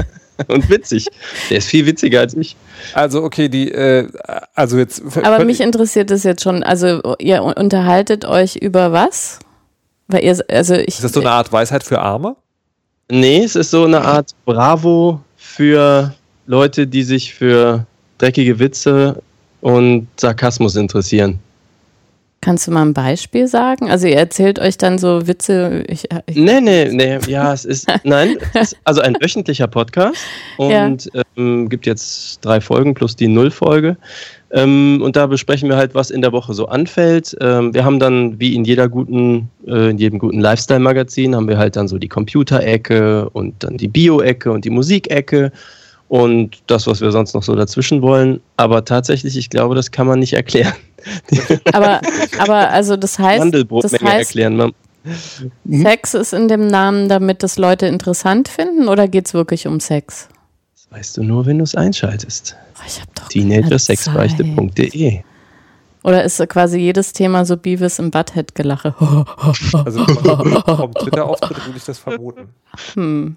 und 0.48 0.70
witzig. 0.70 1.06
Der 1.50 1.58
ist 1.58 1.68
viel 1.68 1.84
witziger 1.84 2.20
als 2.20 2.34
ich. 2.34 2.56
Also, 2.94 3.22
okay, 3.22 3.50
die, 3.50 3.70
äh, 3.70 4.08
also 4.54 4.78
jetzt. 4.78 5.02
aber 5.22 5.44
mich 5.44 5.60
interessiert 5.60 6.10
es 6.10 6.24
jetzt 6.24 6.42
schon. 6.42 6.62
Also 6.62 7.16
ihr 7.18 7.42
unterhaltet 7.42 8.24
euch 8.24 8.56
über 8.56 8.92
was? 8.92 9.40
Weil 10.08 10.24
ihr, 10.24 10.38
also 10.48 10.74
ich. 10.74 10.88
Ist 10.88 11.04
das 11.04 11.12
so 11.12 11.20
eine 11.20 11.30
Art 11.30 11.52
Weisheit 11.52 11.84
für 11.84 12.00
Arme? 12.00 12.34
Nee, 13.10 13.44
es 13.44 13.56
ist 13.56 13.70
so 13.70 13.84
eine 13.84 14.00
Art 14.00 14.30
Bravo 14.46 15.20
für 15.36 16.14
Leute, 16.46 16.86
die 16.86 17.02
sich 17.02 17.34
für 17.34 17.84
dreckige 18.16 18.58
Witze 18.58 19.22
und 19.60 20.08
Sarkasmus 20.18 20.76
interessieren. 20.76 21.40
Kannst 22.42 22.66
du 22.66 22.70
mal 22.70 22.82
ein 22.82 22.94
Beispiel 22.94 23.46
sagen? 23.46 23.90
Also 23.90 24.06
ihr 24.06 24.16
erzählt 24.16 24.58
euch 24.58 24.78
dann 24.78 24.96
so 24.96 25.26
Witze. 25.26 25.84
Ich, 25.88 26.04
ich, 26.26 26.36
Nee, 26.36 26.62
nee, 26.62 26.88
nee, 26.90 27.18
ja, 27.28 27.52
es 27.52 27.66
ist, 27.66 27.86
nein, 28.04 28.38
es 28.54 28.72
ist 28.72 28.78
also 28.84 29.02
ein 29.02 29.14
wöchentlicher 29.20 29.66
Podcast 29.66 30.16
und 30.56 31.10
ähm, 31.36 31.68
gibt 31.68 31.84
jetzt 31.84 32.42
drei 32.42 32.62
Folgen 32.62 32.94
plus 32.94 33.14
die 33.14 33.28
Nullfolge. 33.28 33.98
Ähm, 34.52 35.00
und 35.02 35.16
da 35.16 35.26
besprechen 35.26 35.68
wir 35.68 35.76
halt, 35.76 35.94
was 35.94 36.10
in 36.10 36.22
der 36.22 36.32
Woche 36.32 36.54
so 36.54 36.66
anfällt. 36.66 37.36
Ähm, 37.42 37.74
wir 37.74 37.84
haben 37.84 38.00
dann, 38.00 38.40
wie 38.40 38.54
in 38.54 38.64
jeder 38.64 38.88
guten, 38.88 39.50
äh, 39.66 39.90
in 39.90 39.98
jedem 39.98 40.18
guten 40.18 40.40
Lifestyle-Magazin, 40.40 41.36
haben 41.36 41.46
wir 41.46 41.58
halt 41.58 41.76
dann 41.76 41.88
so 41.88 41.98
die 41.98 42.08
Computerecke 42.08 43.28
und 43.28 43.62
dann 43.62 43.76
die 43.76 43.88
Bio-Ecke 43.88 44.50
und 44.50 44.64
die 44.64 44.70
Musikecke 44.70 45.52
und 46.08 46.62
das, 46.66 46.88
was 46.88 47.00
wir 47.00 47.12
sonst 47.12 47.34
noch 47.34 47.44
so 47.44 47.54
dazwischen 47.54 48.02
wollen. 48.02 48.40
Aber 48.56 48.84
tatsächlich, 48.84 49.36
ich 49.36 49.48
glaube, 49.48 49.76
das 49.76 49.92
kann 49.92 50.08
man 50.08 50.18
nicht 50.18 50.32
erklären. 50.32 50.74
aber, 51.72 52.00
aber 52.38 52.70
also 52.70 52.96
das 52.96 53.18
heißt, 53.18 53.52
das 53.52 53.92
heißt 53.92 54.04
erklären. 54.04 54.56
Man, 54.56 54.72
Sex 55.68 56.14
ist 56.14 56.32
in 56.34 56.48
dem 56.48 56.66
Namen, 56.66 57.08
damit 57.08 57.42
das 57.42 57.56
Leute 57.56 57.86
interessant 57.86 58.48
finden 58.48 58.88
oder 58.88 59.08
geht 59.08 59.26
es 59.26 59.34
wirklich 59.34 59.66
um 59.66 59.80
Sex? 59.80 60.28
das 60.74 60.90
weißt 60.90 61.16
du 61.16 61.22
nur, 61.22 61.46
wenn 61.46 61.58
du 61.58 61.64
es 61.64 61.74
einschaltest. 61.74 62.56
Oh, 62.76 62.82
ich 62.86 63.00
hab 63.00 63.14
doch 63.14 63.28
keine 63.28 63.48
Teenagersexbeichte.de 63.48 65.20
Oder 66.02 66.24
ist 66.24 66.46
quasi 66.48 66.78
jedes 66.78 67.12
Thema 67.12 67.44
so 67.44 67.56
Beavis 67.56 67.98
im 67.98 68.10
Butthead-Gelache? 68.10 68.94
Also 69.84 70.04
vom, 70.06 70.94
Twitter-Auftritt 70.94 71.66
würde 71.66 71.78
ich 71.78 71.84
das 71.84 71.98
vermuten. 71.98 72.48
hm. 72.94 73.36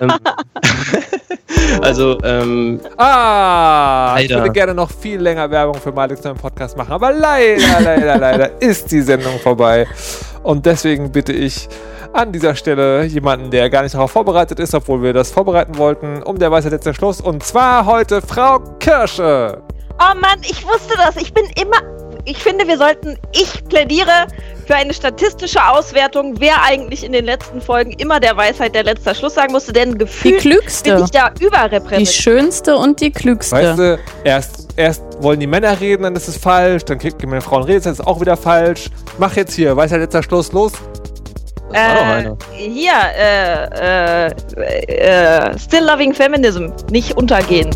Ähm, 0.00 0.12
also, 1.82 2.18
ähm, 2.22 2.80
Ah, 2.96 4.16
ich 4.20 4.28
Leider. 4.28 4.42
würde 4.42 4.52
gerne 4.52 4.74
noch 4.74 4.90
viel 4.90 5.20
länger 5.20 5.50
Werbung 5.50 5.76
für 5.80 5.92
Malix 5.92 6.22
neuen 6.24 6.36
Podcast 6.36 6.76
machen, 6.76 6.92
aber 6.92 7.12
leider, 7.12 7.80
leider, 7.80 8.18
leider 8.18 8.62
ist 8.62 8.90
die 8.90 9.02
Sendung 9.02 9.38
vorbei. 9.38 9.86
Und 10.42 10.66
deswegen 10.66 11.10
bitte 11.12 11.32
ich 11.32 11.68
an 12.12 12.32
dieser 12.32 12.54
Stelle 12.54 13.04
jemanden, 13.04 13.50
der 13.50 13.68
gar 13.68 13.82
nicht 13.82 13.94
darauf 13.94 14.10
vorbereitet 14.10 14.58
ist, 14.60 14.74
obwohl 14.74 15.02
wir 15.02 15.12
das 15.12 15.30
vorbereiten 15.30 15.76
wollten, 15.76 16.22
um 16.22 16.38
der 16.38 16.50
Weisheit 16.50 16.72
jetzt 16.72 16.86
der 16.86 16.94
Schluss. 16.94 17.20
Und 17.20 17.42
zwar 17.42 17.84
heute 17.84 18.22
Frau 18.22 18.58
Kirsche. 18.78 19.60
Oh 19.98 20.14
Mann, 20.18 20.38
ich 20.42 20.64
wusste 20.64 20.94
das. 20.96 21.16
Ich 21.16 21.32
bin 21.34 21.44
immer. 21.60 21.78
Ich 22.24 22.42
finde, 22.42 22.66
wir 22.66 22.78
sollten. 22.78 23.18
Ich 23.32 23.66
plädiere 23.68 24.26
für 24.66 24.74
eine 24.74 24.92
statistische 24.92 25.64
Auswertung, 25.64 26.34
wer 26.38 26.62
eigentlich 26.64 27.04
in 27.04 27.12
den 27.12 27.24
letzten 27.24 27.60
Folgen 27.60 27.92
immer 27.92 28.18
der 28.20 28.36
Weisheit 28.36 28.74
der 28.74 28.82
letzter 28.84 29.14
Schluss 29.14 29.34
sagen 29.34 29.52
musste, 29.52 29.72
denn 29.72 29.92
Die 29.92 29.98
gefühlt 29.98 30.42
bin 30.42 30.52
klügste. 30.52 31.00
ich 31.04 31.10
da 31.12 31.30
Die 31.30 31.44
überrepräsentiert. 31.44 32.08
schönste 32.14 32.76
und 32.76 33.00
die 33.00 33.12
klügste. 33.12 33.54
Weißt 33.54 33.78
du, 33.78 33.98
erst, 34.24 34.68
erst 34.76 35.02
wollen 35.20 35.38
die 35.40 35.46
Männer 35.46 35.80
reden, 35.80 36.02
dann 36.02 36.16
ist 36.16 36.26
es 36.28 36.36
falsch, 36.36 36.84
dann 36.84 36.98
kriegen 36.98 37.16
meine 37.30 37.40
Frauen 37.42 37.62
reden, 37.62 37.82
dann 37.84 37.92
ist 37.92 38.00
es 38.00 38.06
auch 38.06 38.20
wieder 38.20 38.36
falsch. 38.36 38.86
Mach 39.18 39.36
jetzt 39.36 39.54
hier, 39.54 39.76
Weisheit 39.76 40.00
letzter 40.00 40.22
Schluss, 40.22 40.52
los. 40.52 40.72
das 41.72 41.78
war 41.78 42.22
doch 42.22 42.36
Äh, 42.52 42.68
hier, 42.68 42.92
äh, 43.16 44.26
äh, 44.26 45.50
äh, 45.52 45.58
Still 45.58 45.84
Loving 45.84 46.12
Feminism, 46.12 46.66
nicht 46.90 47.16
untergehen. 47.16 47.70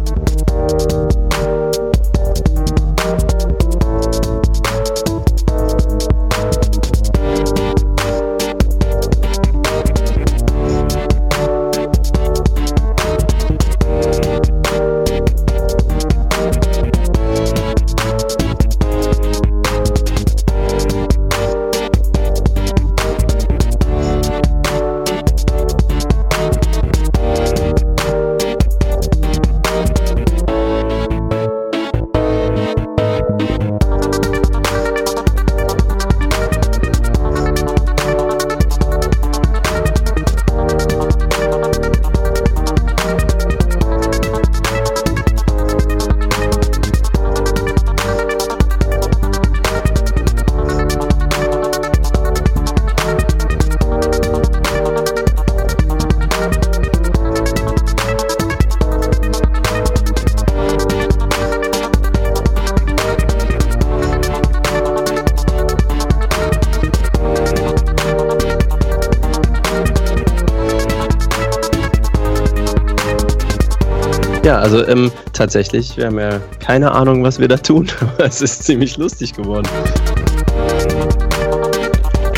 Also 74.60 74.86
ähm, 74.86 75.10
tatsächlich, 75.32 75.96
wir 75.96 76.06
haben 76.06 76.18
ja 76.18 76.40
keine 76.58 76.92
Ahnung, 76.92 77.24
was 77.24 77.40
wir 77.40 77.48
da 77.48 77.56
tun, 77.56 77.88
aber 78.00 78.26
es 78.26 78.42
ist 78.42 78.64
ziemlich 78.64 78.96
lustig 78.96 79.32
geworden. 79.32 79.68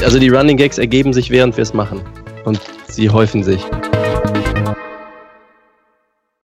Also 0.05 0.19
die 0.19 0.29
Running 0.29 0.57
Gags 0.57 0.79
ergeben 0.79 1.13
sich, 1.13 1.31
während 1.31 1.57
wir 1.57 1.63
es 1.63 1.75
machen. 1.75 2.01
Und 2.45 2.61
sie 2.89 3.11
häufen 3.11 3.43
sich. 3.43 3.65